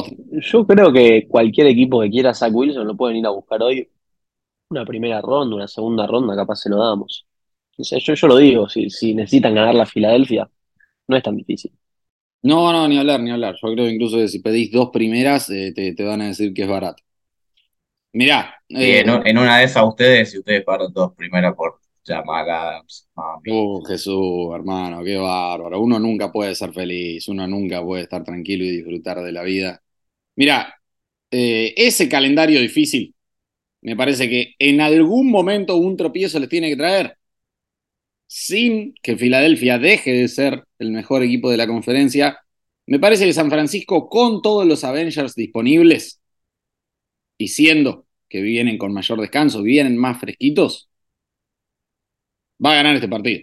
yo 0.51 0.65
creo 0.65 0.91
que 0.91 1.27
cualquier 1.27 1.67
equipo 1.67 2.01
que 2.01 2.09
quiera 2.09 2.31
a 2.31 2.33
Zach 2.33 2.53
Wilson 2.53 2.87
lo 2.87 2.97
pueden 2.97 3.17
ir 3.17 3.25
a 3.25 3.29
buscar 3.29 3.61
hoy. 3.61 3.87
Una 4.69 4.85
primera 4.85 5.21
ronda, 5.21 5.55
una 5.57 5.67
segunda 5.67 6.07
ronda, 6.07 6.35
capaz 6.35 6.57
se 6.57 6.69
lo 6.69 6.77
damos. 6.77 7.27
O 7.77 7.83
sea, 7.83 7.99
yo, 7.99 8.13
yo 8.15 8.27
lo 8.27 8.37
digo, 8.37 8.67
si, 8.69 8.89
si 8.89 9.13
necesitan 9.13 9.53
ganar 9.55 9.75
la 9.75 9.85
Filadelfia, 9.85 10.49
no 11.07 11.17
es 11.17 11.23
tan 11.23 11.37
difícil. 11.37 11.73
No, 12.43 12.71
no, 12.73 12.87
ni 12.87 12.97
hablar, 12.99 13.21
ni 13.21 13.31
hablar. 13.31 13.55
Yo 13.61 13.71
creo 13.73 13.87
incluso 13.89 14.17
que 14.17 14.27
si 14.27 14.39
pedís 14.39 14.71
dos 14.71 14.89
primeras, 14.91 15.49
eh, 15.49 15.71
te, 15.75 15.93
te 15.93 16.03
van 16.03 16.21
a 16.21 16.27
decir 16.27 16.53
que 16.53 16.63
es 16.63 16.69
barato. 16.69 17.01
Mirá, 18.13 18.55
Y 18.69 18.91
eh, 18.91 18.99
en, 18.99 19.09
un- 19.09 19.25
en 19.27 19.37
una 19.37 19.59
de 19.59 19.65
esas 19.65 19.85
ustedes, 19.87 20.31
si 20.31 20.39
ustedes 20.39 20.63
pagaron 20.63 20.91
dos 20.93 21.13
primero 21.15 21.55
por 21.55 21.79
Jamal 22.05 22.49
Adams, 22.49 23.07
mami. 23.15 23.51
uh, 23.51 23.83
Jesús, 23.85 24.53
hermano, 24.55 25.03
qué 25.03 25.17
bárbaro. 25.17 25.79
Uno 25.81 25.99
nunca 25.99 26.31
puede 26.31 26.55
ser 26.55 26.73
feliz, 26.73 27.27
uno 27.27 27.47
nunca 27.47 27.83
puede 27.83 28.03
estar 28.03 28.23
tranquilo 28.23 28.63
y 28.63 28.71
disfrutar 28.71 29.21
de 29.21 29.31
la 29.31 29.43
vida. 29.43 29.81
Mirá, 30.35 30.75
eh, 31.31 31.73
ese 31.77 32.09
calendario 32.09 32.59
difícil, 32.61 33.15
me 33.81 33.95
parece 33.95 34.29
que 34.29 34.55
en 34.59 34.81
algún 34.81 35.31
momento 35.31 35.77
un 35.77 35.97
tropiezo 35.97 36.39
les 36.39 36.49
tiene 36.49 36.69
que 36.69 36.77
traer. 36.77 37.17
Sin 38.35 38.95
que 39.03 39.15
Filadelfia 39.15 39.77
deje 39.77 40.11
de 40.11 40.27
ser 40.27 40.63
el 40.79 40.91
mejor 40.91 41.21
equipo 41.21 41.51
de 41.51 41.57
la 41.57 41.67
conferencia, 41.67 42.39
me 42.87 42.97
parece 42.99 43.25
que 43.25 43.33
San 43.33 43.51
Francisco, 43.51 44.09
con 44.09 44.41
todos 44.41 44.65
los 44.65 44.83
Avengers 44.83 45.35
disponibles 45.35 46.19
y 47.37 47.49
siendo 47.49 48.07
que 48.29 48.41
vienen 48.41 48.77
con 48.77 48.93
mayor 48.93 49.19
descanso, 49.21 49.61
vienen 49.61 49.97
más 49.97 50.19
fresquitos, 50.19 50.89
va 52.63 52.71
a 52.71 52.75
ganar 52.75 52.95
este 52.95 53.07
partido. 53.07 53.41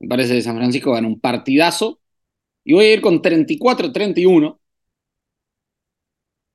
Me 0.00 0.08
parece 0.08 0.34
que 0.34 0.42
San 0.42 0.56
Francisco 0.56 0.92
gana 0.92 1.08
un 1.08 1.20
partidazo 1.20 2.00
y 2.64 2.74
voy 2.74 2.86
a 2.86 2.94
ir 2.94 3.02
con 3.02 3.22
34-31. 3.22 4.60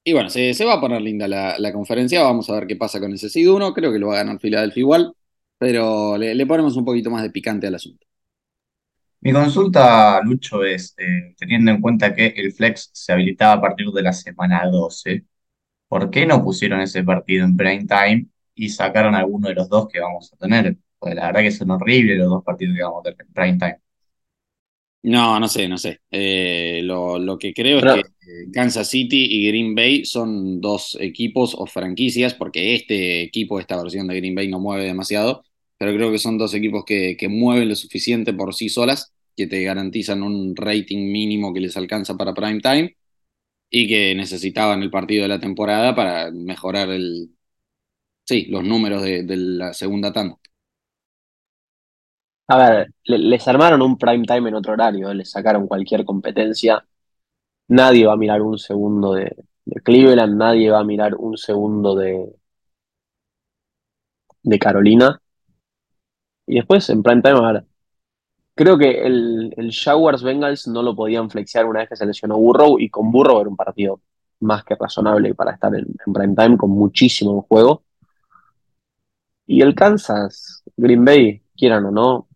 Y 0.03 0.13
bueno, 0.13 0.29
se, 0.29 0.53
se 0.53 0.65
va 0.65 0.73
a 0.73 0.81
poner 0.81 1.01
linda 1.01 1.27
la, 1.27 1.57
la 1.59 1.71
conferencia. 1.73 2.23
Vamos 2.23 2.49
a 2.49 2.53
ver 2.55 2.67
qué 2.67 2.75
pasa 2.75 2.99
con 2.99 3.13
ese 3.13 3.29
seed 3.29 3.49
1. 3.49 3.73
Creo 3.73 3.91
que 3.91 3.99
lo 3.99 4.07
va 4.07 4.15
a 4.15 4.17
ganar 4.23 4.39
Filadelfia 4.39 4.81
igual, 4.81 5.13
pero 5.59 6.17
le, 6.17 6.35
le 6.35 6.47
ponemos 6.47 6.77
un 6.77 6.85
poquito 6.85 7.11
más 7.11 7.23
de 7.23 7.31
picante 7.31 7.67
al 7.67 7.75
asunto. 7.75 8.07
Mi 9.21 9.33
consulta, 9.33 10.21
Lucho, 10.23 10.63
es, 10.63 10.95
eh, 10.97 11.35
teniendo 11.37 11.71
en 11.71 11.81
cuenta 11.81 12.13
que 12.15 12.27
el 12.27 12.53
flex 12.53 12.89
se 12.93 13.11
habilitaba 13.11 13.53
a 13.53 13.61
partir 13.61 13.87
de 13.91 14.01
la 14.01 14.13
semana 14.13 14.65
12, 14.69 15.25
¿por 15.89 16.09
qué 16.11 16.25
no 16.27 16.43
pusieron 16.43 16.81
ese 16.81 17.03
partido 17.03 17.45
en 17.45 17.57
prime 17.57 17.85
time 17.87 18.27
y 18.55 18.69
sacaron 18.69 19.15
alguno 19.15 19.49
de 19.49 19.55
los 19.55 19.69
dos 19.69 19.87
que 19.89 19.99
vamos 20.01 20.33
a 20.33 20.37
tener? 20.37 20.77
Porque 20.99 21.15
la 21.15 21.27
verdad 21.27 21.41
que 21.41 21.51
son 21.51 21.71
horribles 21.71 22.17
los 22.19 22.29
dos 22.29 22.43
partidos 22.45 22.75
que 22.77 22.83
vamos 22.83 23.01
a 23.01 23.11
tener 23.11 23.21
en 23.27 23.33
prime 23.33 23.57
time. 23.59 23.81
No, 25.01 25.39
no 25.39 25.47
sé, 25.47 25.67
no 25.69 25.77
sé. 25.77 26.01
Eh, 26.11 26.81
lo, 26.83 27.17
lo 27.19 27.37
que 27.37 27.53
creo 27.53 27.79
Pero- 27.79 27.95
es 27.95 28.11
que 28.19 28.51
Kansas 28.51 28.89
City 28.89 29.27
y 29.31 29.47
Green 29.47 29.73
Bay 29.73 30.03
son 30.05 30.59
dos 30.59 30.97
equipos 30.99 31.55
o 31.57 31.65
franquicias, 31.67 32.33
porque 32.33 32.75
este 32.75 33.21
equipo, 33.23 33.59
esta 33.59 33.81
versión 33.81 34.07
de 34.07 34.15
Green 34.17 34.35
Bay 34.35 34.49
no 34.49 34.59
mueve 34.59 34.83
demasiado, 34.83 35.43
pero 35.79 35.93
creo 35.95 36.11
que 36.11 36.19
son 36.19 36.39
dos 36.39 36.55
equipos 36.55 36.85
que, 36.85 37.17
mueven 37.29 37.69
lo 37.69 37.75
suficiente 37.77 38.33
por 38.33 38.55
sí 38.55 38.69
solas, 38.69 39.13
que 39.37 39.47
te 39.47 39.63
garantizan 39.63 40.23
un 40.23 40.55
rating 40.57 41.11
mínimo 41.11 41.53
que 41.53 41.61
les 41.61 41.77
alcanza 41.77 42.17
para 42.17 42.35
prime 42.35 42.61
time 42.61 42.97
y 43.69 43.87
que 43.87 44.15
necesitaban 44.15 44.83
el 44.83 44.91
partido 44.91 45.23
de 45.23 45.29
la 45.29 45.39
temporada 45.39 45.95
para 45.95 46.31
mejorar 46.31 46.89
el, 46.91 47.31
sí, 48.25 48.47
los 48.49 48.63
números 48.63 49.03
de, 49.03 49.23
la 49.37 49.73
segunda 49.73 50.13
tanda. 50.13 50.37
A 52.47 52.57
ver, 52.57 52.93
le- 53.05 53.17
les 53.19 53.47
armaron 53.47 53.81
un 53.81 53.97
prime 53.97 54.25
time 54.25 54.49
en 54.49 54.55
otro 54.55 54.73
horario, 54.73 55.13
les 55.13 55.29
sacaron 55.31 55.67
cualquier 55.67 56.03
competencia. 56.05 56.83
Nadie 57.69 58.05
va 58.07 58.13
a 58.13 58.17
mirar 58.17 58.41
un 58.41 58.57
segundo 58.59 59.13
de, 59.13 59.35
de 59.65 59.81
Cleveland, 59.81 60.37
nadie 60.37 60.71
va 60.71 60.79
a 60.81 60.83
mirar 60.85 61.15
un 61.15 61.37
segundo 61.37 61.95
de, 61.95 62.33
de 64.43 64.59
Carolina. 64.59 65.21
Y 66.49 66.55
después 66.55 66.89
en 66.89 67.03
prime 67.03 67.21
time, 67.21 67.37
a 67.37 67.51
ver, 67.51 67.65
creo 68.55 68.75
que 68.75 69.05
el, 69.05 69.53
el 69.55 69.71
Jaguars 69.71 70.23
Bengals 70.23 70.67
no 70.67 70.81
lo 70.81 70.95
podían 70.95 71.29
flexear 71.29 71.65
una 71.67 71.81
vez 71.81 71.89
que 71.89 71.95
se 71.95 72.07
lesionó 72.07 72.37
Burrow, 72.39 72.79
y 72.79 72.89
con 72.89 73.11
Burrow 73.11 73.39
era 73.41 73.49
un 73.49 73.55
partido 73.55 74.01
más 74.39 74.63
que 74.63 74.75
razonable 74.75 75.35
para 75.35 75.51
estar 75.51 75.73
en, 75.75 75.85
en 76.05 76.13
prime 76.13 76.35
time, 76.35 76.57
con 76.57 76.71
muchísimo 76.71 77.33
en 77.35 77.41
juego. 77.41 77.83
Y 79.45 79.61
el 79.61 79.75
Kansas, 79.75 80.63
Green 80.75 81.05
Bay, 81.05 81.43
quieran 81.55 81.85
o 81.85 81.91
no, 81.91 82.27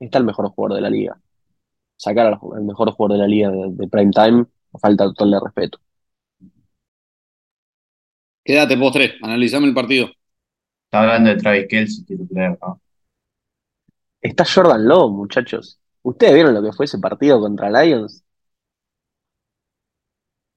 está 0.00 0.16
el 0.18 0.24
mejor 0.24 0.48
jugador 0.48 0.76
de 0.76 0.80
la 0.82 0.90
liga. 0.90 1.20
Sacar 1.96 2.28
al, 2.28 2.38
al 2.56 2.64
mejor 2.64 2.90
jugador 2.92 3.18
de 3.18 3.22
la 3.22 3.28
liga 3.28 3.50
de, 3.50 3.72
de 3.72 3.88
prime 3.88 4.12
time, 4.12 4.46
falta 4.80 5.04
total 5.04 5.32
de 5.32 5.40
respeto. 5.40 5.78
Quédate 8.42 8.78
postre, 8.78 9.16
analizame 9.22 9.66
el 9.66 9.74
partido. 9.74 10.06
Está 10.86 11.02
hablando 11.02 11.30
de 11.30 11.36
Travis 11.36 11.66
Kelce, 11.68 12.04
quiero 12.06 12.26
creer, 12.26 12.58
¿no? 12.62 12.80
Está 14.28 14.44
Jordan 14.44 14.86
Love, 14.86 15.10
muchachos. 15.12 15.80
¿Ustedes 16.02 16.34
vieron 16.34 16.54
lo 16.54 16.62
que 16.62 16.72
fue 16.72 16.84
ese 16.86 16.98
partido 16.98 17.40
contra 17.40 17.70
Lions? 17.70 18.22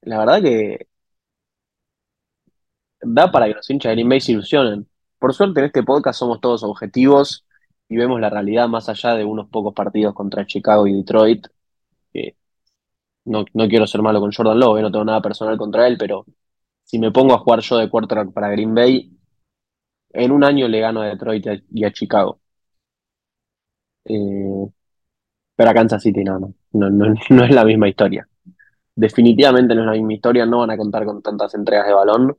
La 0.01 0.17
verdad 0.19 0.41
que 0.41 0.87
da 3.01 3.31
para 3.31 3.47
que 3.47 3.53
los 3.55 3.69
hinchas 3.69 3.89
de 3.91 3.95
Green 3.95 4.09
Bay 4.09 4.21
se 4.21 4.31
ilusionen. 4.33 4.87
Por 5.19 5.33
suerte 5.33 5.59
en 5.59 5.67
este 5.67 5.83
podcast 5.83 6.19
somos 6.19 6.41
todos 6.41 6.63
objetivos 6.63 7.45
y 7.87 7.97
vemos 7.97 8.19
la 8.21 8.29
realidad 8.29 8.67
más 8.67 8.89
allá 8.89 9.15
de 9.15 9.25
unos 9.25 9.49
pocos 9.49 9.73
partidos 9.73 10.13
contra 10.13 10.45
Chicago 10.45 10.87
y 10.87 10.93
Detroit. 10.93 11.47
que 12.13 12.37
no, 13.25 13.45
no 13.53 13.67
quiero 13.69 13.87
ser 13.87 14.03
malo 14.03 14.21
con 14.21 14.33
Jordan 14.33 14.59
Love, 14.59 14.79
eh, 14.79 14.83
no 14.83 14.91
tengo 14.91 15.05
nada 15.05 15.21
personal 15.21 15.57
contra 15.57 15.87
él, 15.87 15.97
pero 15.99 16.25
si 16.83 16.99
me 16.99 17.11
pongo 17.11 17.35
a 17.35 17.39
jugar 17.39 17.61
yo 17.61 17.77
de 17.77 17.89
quarterback 17.89 18.33
para 18.33 18.49
Green 18.51 18.75
Bay, 18.75 19.11
en 20.11 20.31
un 20.31 20.43
año 20.43 20.67
le 20.67 20.79
gano 20.81 21.01
a 21.01 21.07
Detroit 21.07 21.45
y 21.71 21.85
a 21.85 21.91
Chicago. 21.93 22.40
Eh, 24.05 24.67
pero 25.55 25.69
a 25.69 25.73
Kansas 25.73 26.01
City 26.03 26.23
no, 26.23 26.39
no, 26.39 26.53
no, 26.73 26.89
no, 26.89 27.13
no 27.29 27.43
es 27.43 27.51
la 27.51 27.65
misma 27.65 27.89
historia. 27.89 28.27
Definitivamente 28.95 29.75
no 29.75 29.81
es 29.81 29.87
la 29.87 29.93
misma 29.93 30.13
historia, 30.13 30.45
no 30.45 30.59
van 30.59 30.71
a 30.71 30.77
contar 30.77 31.05
con 31.05 31.21
tantas 31.21 31.53
entregas 31.55 31.87
de 31.87 31.93
balón. 31.93 32.37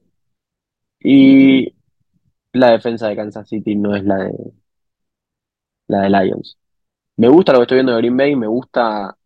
Y 1.00 1.74
la 2.52 2.70
defensa 2.72 3.08
de 3.08 3.16
Kansas 3.16 3.48
City 3.48 3.76
no 3.76 3.94
es 3.96 4.04
la 4.04 4.16
de 4.16 4.52
la 5.88 6.02
de 6.02 6.10
Lions. 6.10 6.58
Me 7.16 7.28
gusta 7.28 7.52
lo 7.52 7.58
que 7.58 7.62
estoy 7.64 7.76
viendo 7.76 7.92
de 7.92 7.98
Green 7.98 8.16
Bay, 8.16 8.36
me 8.36 8.46
gusta 8.46 9.16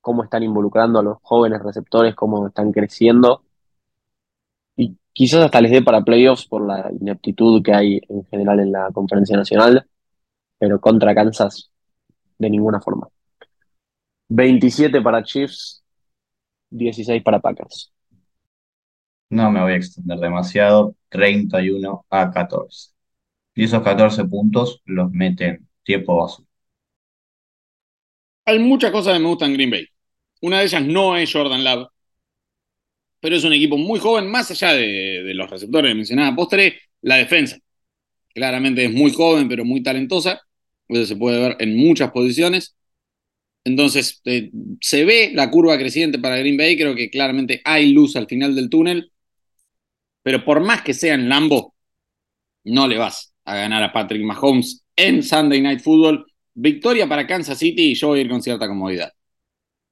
cómo 0.00 0.24
están 0.24 0.42
involucrando 0.42 0.98
a 0.98 1.02
los 1.02 1.18
jóvenes 1.22 1.62
receptores, 1.62 2.14
cómo 2.14 2.48
están 2.48 2.72
creciendo. 2.72 3.42
Y 4.76 4.96
quizás 5.12 5.44
hasta 5.44 5.60
les 5.60 5.70
dé 5.70 5.82
para 5.82 6.02
playoffs 6.02 6.46
por 6.46 6.66
la 6.66 6.90
ineptitud 7.00 7.62
que 7.62 7.72
hay 7.74 8.00
en 8.08 8.24
general 8.26 8.60
en 8.60 8.72
la 8.72 8.90
conferencia 8.92 9.36
nacional, 9.36 9.86
pero 10.60 10.80
contra 10.80 11.16
Kansas 11.16 11.72
de 12.38 12.50
ninguna 12.50 12.80
forma. 12.80 13.08
27 14.28 15.00
para 15.02 15.22
Chiefs, 15.22 15.82
16 16.70 17.22
para 17.22 17.40
Packers. 17.40 17.92
No 19.30 19.50
me 19.50 19.60
voy 19.62 19.72
a 19.72 19.76
extender 19.76 20.18
demasiado. 20.18 20.94
31 21.08 22.06
a 22.10 22.30
14. 22.30 22.90
Y 23.54 23.64
esos 23.64 23.82
14 23.82 24.24
puntos 24.26 24.82
los 24.86 25.10
meten 25.12 25.68
tiempo 25.84 26.16
basura. 26.16 26.48
Hay 28.44 28.58
muchas 28.58 28.90
cosas 28.92 29.14
que 29.14 29.20
me 29.20 29.28
gustan 29.28 29.50
en 29.50 29.54
Green 29.56 29.70
Bay. 29.70 29.86
Una 30.42 30.58
de 30.60 30.64
ellas 30.66 30.84
no 30.84 31.16
es 31.16 31.32
Jordan 31.32 31.64
Love, 31.64 31.88
pero 33.20 33.36
es 33.36 33.44
un 33.44 33.52
equipo 33.52 33.76
muy 33.76 33.98
joven, 34.00 34.30
más 34.30 34.50
allá 34.50 34.72
de, 34.74 35.22
de 35.24 35.34
los 35.34 35.50
receptores 35.50 35.90
que 35.90 35.94
mencionaba 35.94 36.34
postre, 36.36 36.80
la 37.02 37.16
defensa. 37.16 37.58
Claramente 38.34 38.84
es 38.86 38.92
muy 38.92 39.12
joven, 39.12 39.48
pero 39.48 39.64
muy 39.64 39.82
talentosa. 39.82 40.42
Eso 40.90 41.06
se 41.06 41.16
puede 41.16 41.40
ver 41.40 41.56
en 41.60 41.76
muchas 41.76 42.10
posiciones. 42.12 42.76
Entonces, 43.64 44.20
eh, 44.26 44.50
se 44.80 45.04
ve 45.04 45.32
la 45.34 45.50
curva 45.50 45.78
creciente 45.78 46.18
para 46.18 46.38
Green 46.38 46.56
Bay. 46.56 46.76
Creo 46.76 46.94
que 46.94 47.10
claramente 47.10 47.62
hay 47.64 47.92
luz 47.92 48.16
al 48.16 48.26
final 48.28 48.54
del 48.56 48.70
túnel. 48.70 49.12
Pero 50.22 50.44
por 50.44 50.60
más 50.60 50.82
que 50.82 50.94
sea 50.94 51.14
en 51.14 51.28
Lambo, 51.28 51.74
no 52.64 52.88
le 52.88 52.98
vas 52.98 53.34
a 53.44 53.56
ganar 53.56 53.82
a 53.82 53.92
Patrick 53.92 54.22
Mahomes 54.22 54.84
en 54.96 55.22
Sunday 55.22 55.60
Night 55.60 55.80
Football. 55.80 56.26
Victoria 56.54 57.08
para 57.08 57.26
Kansas 57.26 57.58
City 57.58 57.92
y 57.92 57.94
yo 57.94 58.08
voy 58.08 58.20
a 58.20 58.22
ir 58.22 58.30
con 58.30 58.42
cierta 58.42 58.68
comodidad. 58.68 59.12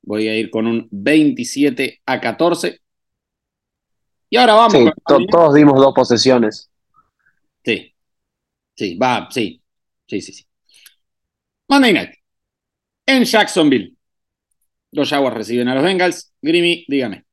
Voy 0.02 0.28
a 0.28 0.36
ir 0.36 0.50
con 0.50 0.66
un 0.66 0.88
27 0.90 2.00
a 2.06 2.20
14. 2.20 2.80
Y 4.30 4.36
ahora 4.36 4.54
vamos 4.54 4.72
Sí, 4.84 4.90
to- 5.06 5.26
todos 5.30 5.54
dimos 5.54 5.76
dos 5.80 5.94
posesiones. 5.94 6.70
Sí. 7.64 7.94
Sí, 8.76 8.96
va, 8.98 9.28
sí. 9.32 9.62
Sí, 10.08 10.22
sí, 10.22 10.32
sí. 10.34 10.44
Monday 11.68 11.92
Night. 11.92 12.14
En 13.06 13.24
Jacksonville. 13.24 13.96
Los 14.92 15.10
Jaguars 15.10 15.36
reciben 15.36 15.68
a 15.68 15.74
los 15.74 15.84
Bengals. 15.84 16.32
Grimmy, 16.40 16.84
dígame. 16.88 17.24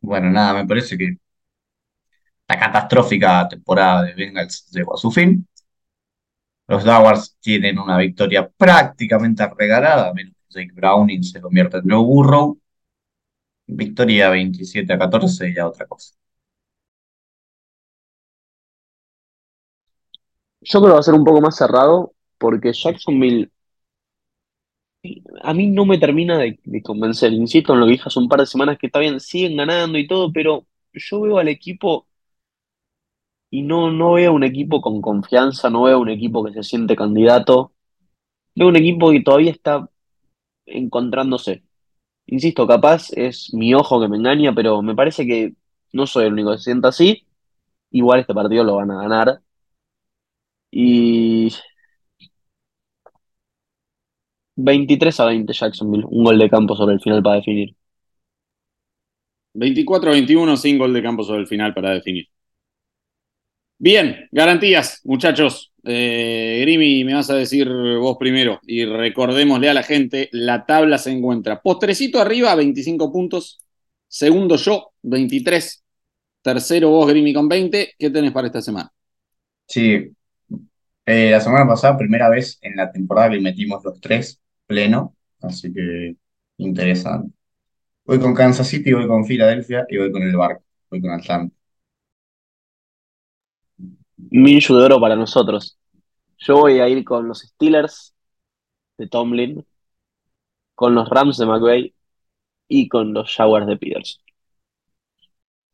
Bueno, 0.00 0.30
nada, 0.30 0.54
me 0.54 0.66
parece 0.66 0.98
que 0.98 1.16
la 2.48 2.58
catastrófica 2.58 3.48
temporada 3.48 4.02
de 4.04 4.14
Bengals 4.14 4.68
llegó 4.70 4.94
a 4.94 4.98
su 4.98 5.10
fin. 5.10 5.46
Los 6.66 6.82
Jaguars 6.84 7.36
tienen 7.40 7.78
una 7.78 7.98
victoria 7.98 8.48
prácticamente 8.48 9.48
regalada, 9.56 10.12
menos 10.14 10.34
que 10.48 10.60
Jake 10.60 10.72
Browning 10.74 11.22
se 11.22 11.40
convierte 11.40 11.76
en 11.78 11.88
Joe 11.88 12.02
Burrow. 12.04 12.58
Victoria 13.66 14.30
27 14.30 14.92
a 14.92 14.98
14 14.98 15.50
y 15.50 15.58
a 15.58 15.66
otra 15.66 15.86
cosa. 15.86 16.14
Yo 20.62 20.80
creo 20.80 20.90
que 20.90 20.94
va 20.94 21.00
a 21.00 21.02
ser 21.02 21.14
un 21.14 21.24
poco 21.24 21.40
más 21.40 21.56
cerrado 21.56 22.12
porque 22.38 22.72
Jacksonville 22.72 23.50
a 25.42 25.52
mí 25.54 25.66
no 25.66 25.84
me 25.84 25.98
termina 25.98 26.38
de, 26.38 26.58
convencer. 26.82 27.32
Insisto 27.32 27.72
en 27.72 27.80
lo 27.80 27.86
que 27.86 27.92
dije 27.92 28.04
hace 28.06 28.18
un 28.18 28.28
par 28.28 28.40
de 28.40 28.46
semanas 28.46 28.78
que 28.78 28.86
está 28.86 29.00
bien, 29.00 29.20
siguen 29.20 29.56
ganando 29.56 29.98
y 29.98 30.06
todo, 30.06 30.32
pero 30.32 30.66
yo 30.92 31.20
veo 31.22 31.38
al 31.38 31.48
equipo 31.48 32.06
y 33.50 33.62
no, 33.62 33.90
no 33.90 34.12
veo 34.14 34.32
un 34.32 34.44
equipo 34.44 34.80
con 34.80 35.02
confianza, 35.02 35.68
no 35.70 35.82
veo 35.82 36.00
un 36.00 36.08
equipo 36.08 36.44
que 36.44 36.52
se 36.52 36.62
siente 36.62 36.96
candidato. 36.96 37.72
Veo 38.54 38.68
un 38.68 38.76
equipo 38.76 39.10
que 39.12 39.20
todavía 39.22 39.52
está 39.52 39.88
encontrándose. 40.66 41.64
Insisto, 42.26 42.66
capaz 42.66 43.10
es 43.12 43.52
mi 43.54 43.74
ojo 43.74 44.00
que 44.00 44.08
me 44.08 44.16
engaña, 44.18 44.54
pero 44.54 44.82
me 44.82 44.94
parece 44.94 45.26
que 45.26 45.54
no 45.92 46.06
soy 46.06 46.26
el 46.26 46.34
único 46.34 46.52
que 46.52 46.58
se 46.58 46.64
sienta 46.64 46.88
así. 46.88 47.26
Igual 47.90 48.20
este 48.20 48.34
partido 48.34 48.64
lo 48.64 48.76
van 48.76 48.90
a 48.92 49.02
ganar. 49.02 49.42
Y 50.72 51.50
23 54.56 55.20
a 55.20 55.26
20 55.26 55.52
Jacksonville, 55.52 56.04
un 56.08 56.24
gol 56.24 56.38
de 56.38 56.48
campo 56.50 56.74
sobre 56.76 56.94
el 56.94 57.00
final 57.00 57.22
para 57.22 57.36
definir. 57.36 57.76
24-21 59.54 60.56
sin 60.56 60.78
gol 60.78 60.92
de 60.92 61.02
campo 61.02 61.24
sobre 61.24 61.40
el 61.40 61.46
final 61.46 61.74
para 61.74 61.90
definir. 61.90 62.28
Bien, 63.78 64.28
garantías, 64.30 65.00
muchachos. 65.04 65.72
Eh, 65.84 66.58
Grimi, 66.62 67.04
me 67.04 67.14
vas 67.14 67.28
a 67.30 67.34
decir 67.34 67.68
vos 67.68 68.16
primero 68.16 68.60
y 68.64 68.84
recordémosle 68.84 69.68
a 69.68 69.74
la 69.74 69.82
gente, 69.82 70.28
la 70.30 70.64
tabla 70.64 70.96
se 70.98 71.10
encuentra 71.10 71.60
postrecito 71.60 72.20
arriba, 72.20 72.54
25 72.54 73.12
puntos. 73.12 73.58
Segundo 74.06 74.56
yo, 74.56 74.92
23. 75.02 75.82
Tercero 76.42 76.90
vos, 76.90 77.08
Grimi, 77.08 77.34
con 77.34 77.48
20. 77.48 77.94
¿Qué 77.98 78.10
tenés 78.10 78.32
para 78.32 78.46
esta 78.46 78.62
semana? 78.62 78.92
Sí, 79.66 80.12
eh, 81.06 81.30
la 81.30 81.40
semana 81.40 81.66
pasada, 81.66 81.98
primera 81.98 82.28
vez 82.28 82.58
en 82.62 82.76
la 82.76 82.90
temporada 82.92 83.30
que 83.30 83.40
metimos 83.40 83.84
los 83.84 84.00
tres 84.00 84.40
pleno, 84.66 85.16
así 85.40 85.72
que 85.72 86.16
interesante. 86.58 87.34
Voy 88.04 88.20
con 88.20 88.34
Kansas 88.34 88.68
City, 88.68 88.92
voy 88.92 89.06
con 89.06 89.24
Filadelfia 89.24 89.86
y 89.88 89.98
voy 89.98 90.12
con 90.12 90.22
el 90.22 90.36
barco, 90.36 90.64
voy 90.90 91.00
con 91.00 91.10
Atlanta. 91.10 91.54
Minshew 94.30 94.76
de 94.76 94.84
oro 94.84 95.00
para 95.00 95.16
nosotros. 95.16 95.78
Yo 96.38 96.56
voy 96.56 96.80
a 96.80 96.88
ir 96.88 97.04
con 97.04 97.28
los 97.28 97.40
Steelers 97.40 98.14
de 98.98 99.08
Tomlin, 99.08 99.64
con 100.74 100.94
los 100.94 101.08
Rams 101.08 101.38
de 101.38 101.46
McVay 101.46 101.94
y 102.68 102.88
con 102.88 103.12
los 103.12 103.34
Jaguars 103.34 103.66
de 103.66 103.76
Peters. 103.76 104.20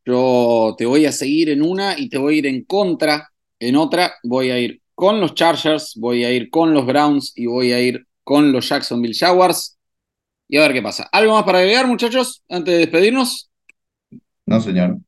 Yo 0.05 0.75
te 0.77 0.85
voy 0.85 1.05
a 1.05 1.11
seguir 1.11 1.49
en 1.49 1.61
una 1.61 1.97
y 1.97 2.09
te 2.09 2.17
voy 2.17 2.35
a 2.35 2.37
ir 2.39 2.47
en 2.47 2.63
contra 2.65 3.29
en 3.59 3.75
otra. 3.75 4.13
Voy 4.23 4.51
a 4.51 4.59
ir 4.59 4.81
con 4.99 5.21
los 5.21 5.33
Chargers, 5.33 5.95
voy 5.95 6.25
a 6.25 6.31
ir 6.33 6.49
con 6.49 6.73
los 6.73 6.85
Browns 6.85 7.31
y 7.37 7.45
voy 7.45 7.71
a 7.71 7.79
ir 7.81 8.05
con 8.25 8.51
los 8.51 8.67
Jacksonville 8.67 9.15
Jaguars. 9.17 9.77
Y 10.49 10.57
a 10.57 10.61
ver 10.63 10.73
qué 10.73 10.81
pasa. 10.81 11.07
¿Algo 11.13 11.33
más 11.35 11.45
para 11.45 11.59
agregar, 11.59 11.87
muchachos, 11.87 12.43
antes 12.49 12.73
de 12.73 12.79
despedirnos? 12.81 13.49
No, 14.45 14.59
señor. 14.59 14.99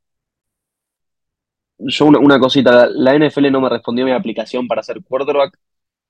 Yo 1.79 2.05
una, 2.05 2.19
una 2.19 2.39
cosita, 2.39 2.87
la 2.93 3.15
NFL 3.15 3.51
no 3.51 3.59
me 3.61 3.69
respondió 3.69 4.05
mi 4.05 4.11
aplicación 4.11 4.67
para 4.67 4.81
hacer 4.81 5.03
quarterback. 5.03 5.57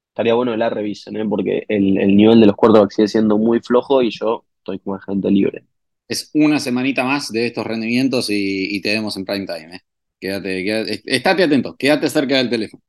Estaría 0.09 0.35
bueno 0.35 0.51
que 0.53 0.57
la 0.59 0.69
revisen, 0.69 1.17
¿eh? 1.17 1.25
porque 1.29 1.65
el, 1.69 1.97
el 1.99 2.15
nivel 2.17 2.41
de 2.41 2.47
los 2.47 2.55
quarterbacks 2.55 2.95
sigue 2.95 3.07
siendo 3.09 3.37
muy 3.37 3.61
flojo 3.61 4.01
y 4.03 4.11
yo 4.11 4.45
estoy 4.59 4.79
como 4.79 4.97
agente 4.97 5.31
libre. 5.31 5.65
Es 6.07 6.31
una 6.35 6.59
semanita 6.59 7.03
más 7.05 7.31
de 7.31 7.47
estos 7.47 7.65
rendimientos 7.67 8.29
y, 8.29 8.75
y 8.75 8.81
te 8.81 8.93
vemos 8.93 9.17
en 9.17 9.25
prime 9.25 9.47
time. 9.47 9.75
¿eh? 9.77 9.81
Quédate, 10.19 10.63
quédate, 10.65 11.03
estate 11.05 11.43
atento, 11.43 11.75
quédate 11.77 12.09
cerca 12.09 12.37
del 12.37 12.49
teléfono. 12.49 12.83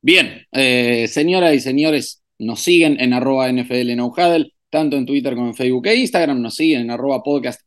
Bien, 0.00 0.46
eh, 0.52 1.06
señoras 1.08 1.54
y 1.54 1.60
señores, 1.60 2.22
nos 2.38 2.60
siguen 2.60 3.00
en 3.00 3.12
arroba 3.12 3.48
NFL 3.48 3.96
No 3.96 4.12
tanto 4.70 4.96
en 4.96 5.06
Twitter 5.06 5.34
como 5.34 5.48
en 5.48 5.54
Facebook 5.54 5.86
e 5.86 5.96
Instagram. 5.96 6.40
Nos 6.40 6.54
siguen 6.54 6.82
en 6.82 6.90
arroba 6.90 7.22
podcast 7.22 7.60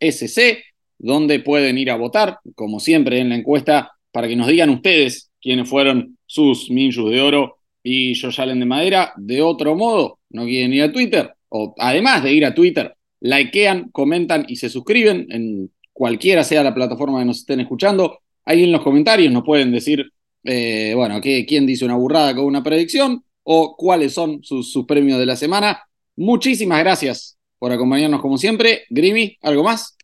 donde 0.98 1.40
pueden 1.40 1.78
ir 1.78 1.90
a 1.90 1.96
votar, 1.96 2.38
como 2.56 2.80
siempre 2.80 3.20
en 3.20 3.30
la 3.30 3.36
encuesta, 3.36 3.92
para 4.12 4.28
que 4.28 4.36
nos 4.36 4.48
digan 4.48 4.70
ustedes 4.70 5.32
quiénes 5.42 5.68
fueron 5.68 6.18
sus 6.26 6.70
Minjus 6.70 7.10
de 7.10 7.22
oro 7.22 7.58
y 7.84 8.14
Josh 8.20 8.40
Allen 8.40 8.60
de 8.60 8.66
madera. 8.66 9.12
De 9.18 9.42
otro 9.42 9.76
modo, 9.76 10.20
no 10.30 10.46
quieren 10.46 10.74
ir 10.74 10.84
a 10.84 10.92
Twitter, 10.92 11.34
o 11.50 11.74
además 11.78 12.24
de 12.24 12.34
ir 12.34 12.46
a 12.46 12.54
Twitter, 12.54 12.96
likean, 13.20 13.90
comentan 13.92 14.46
y 14.48 14.56
se 14.56 14.70
suscriben 14.70 15.28
en 15.32 15.72
cualquiera 15.92 16.44
sea 16.44 16.64
la 16.64 16.74
plataforma 16.74 17.20
que 17.20 17.26
nos 17.26 17.40
estén 17.40 17.60
escuchando. 17.60 18.20
Ahí 18.46 18.64
en 18.64 18.72
los 18.72 18.82
comentarios 18.82 19.34
nos 19.34 19.44
pueden 19.44 19.72
decir, 19.72 20.12
eh, 20.44 20.94
bueno, 20.96 21.22
que, 21.22 21.46
quién 21.46 21.66
dice 21.66 21.86
una 21.86 21.96
burrada 21.96 22.36
con 22.36 22.46
una 22.46 22.64
predicción 22.64 23.24
o 23.44 23.76
cuáles 23.76 24.14
son 24.14 24.44
sus, 24.44 24.86
premios 24.88 25.20
de 25.20 25.26
la 25.26 25.36
semana. 25.36 25.82
Muchísimas 26.16 26.80
gracias 26.80 27.38
por 27.60 27.72
acompañarnos 27.72 28.22
como 28.22 28.38
siempre. 28.38 28.84
Grimy, 28.90 29.38
¿algo 29.42 29.64
más? 29.64 29.96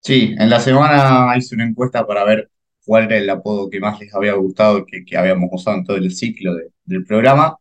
Sí, 0.00 0.34
en 0.38 0.48
la 0.48 0.60
semana 0.60 1.36
hice 1.36 1.54
una 1.54 1.64
encuesta 1.64 2.06
para 2.06 2.24
ver 2.24 2.50
cuál 2.84 3.04
era 3.04 3.18
el 3.18 3.28
apodo 3.30 3.68
que 3.68 3.80
más 3.80 4.00
les 4.00 4.14
había 4.14 4.32
gustado, 4.34 4.86
que, 4.86 5.04
que 5.04 5.16
habíamos 5.16 5.50
usado 5.52 5.76
en 5.76 5.84
todo 5.84 5.96
el 5.96 6.10
ciclo 6.12 6.54
de- 6.54 6.70
del 6.84 7.04
programa, 7.04 7.56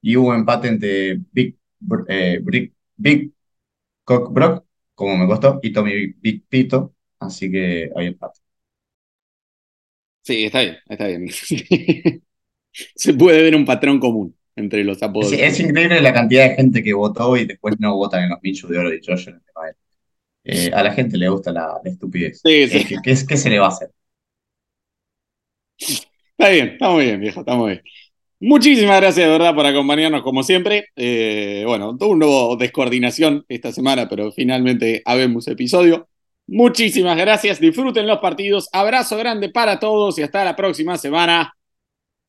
y 0.00 0.16
hubo 0.16 0.34
empate 0.34 0.68
entre 0.68 1.20
Big, 1.32 1.56
eh, 2.08 2.40
Big 2.96 3.32
Cock 4.04 4.32
Brock, 4.32 4.64
como 4.94 5.16
me 5.16 5.26
costó, 5.26 5.60
y 5.62 5.72
Tommy 5.72 5.94
Big, 5.94 6.16
Big 6.20 6.46
Pito, 6.48 6.94
así 7.18 7.50
que 7.50 7.90
hay 7.96 8.06
empate. 8.08 8.43
Sí, 10.24 10.44
está 10.44 10.60
bien, 10.62 10.76
está 10.88 11.06
bien. 11.06 11.28
Se 12.96 13.14
puede 13.14 13.42
ver 13.42 13.54
un 13.56 13.64
patrón 13.64 14.00
común 14.00 14.36
entre 14.56 14.84
los 14.84 15.02
apodos. 15.02 15.32
Es, 15.32 15.40
es 15.40 15.60
increíble 15.60 16.00
la 16.00 16.12
cantidad 16.12 16.48
de 16.48 16.54
gente 16.56 16.82
que 16.82 16.92
votó 16.94 17.36
y 17.36 17.46
después 17.46 17.76
no 17.80 17.96
votan 17.96 18.24
en 18.24 18.30
los 18.30 18.38
Minchus 18.42 18.70
de 18.70 18.78
Oro 18.78 18.90
de 18.90 19.00
Josh 19.04 19.28
Allen 19.28 19.40
de 19.44 19.52
Madera. 19.54 19.78
Eh, 20.44 20.72
a 20.74 20.82
la 20.84 20.92
gente 20.92 21.18
le 21.18 21.28
gusta 21.28 21.52
la, 21.52 21.80
la 21.84 21.90
estupidez. 21.90 22.42
Sí, 22.44 22.68
sí. 22.68 22.78
Eh, 22.78 22.86
¿qué, 22.86 23.02
qué 23.02 23.12
es- 23.12 23.26
qué 23.26 23.36
se 23.38 23.50
le 23.50 23.58
va 23.60 23.66
a 23.66 23.70
hacer? 23.70 23.92
Está 26.36 26.50
bien, 26.50 26.68
está 26.68 26.90
muy 26.90 27.04
bien, 27.04 27.20
viejo, 27.20 27.40
está 27.40 27.54
muy 27.54 27.70
bien. 27.72 27.82
Muchísimas 28.40 29.00
gracias 29.00 29.26
de 29.26 29.32
verdad 29.32 29.54
por 29.54 29.66
acompañarnos 29.66 30.22
como 30.22 30.42
siempre. 30.44 30.86
Eh, 30.96 31.64
bueno, 31.66 31.96
tuvo 31.98 32.10
un 32.12 32.20
nuevo 32.20 32.56
descoordinación 32.56 33.44
esta 33.48 33.72
semana, 33.72 34.08
pero 34.08 34.32
finalmente 34.32 35.02
habemos 35.06 35.48
episodio. 35.48 36.08
Muchísimas 36.46 37.16
gracias, 37.16 37.58
disfruten 37.60 38.06
los 38.06 38.18
partidos. 38.18 38.68
Abrazo 38.72 39.16
grande 39.16 39.48
para 39.48 39.78
todos 39.78 40.18
y 40.18 40.22
hasta 40.22 40.44
la 40.44 40.54
próxima 40.56 40.98
semana. 40.98 41.54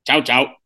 Chau, 0.05 0.23
chau. 0.23 0.64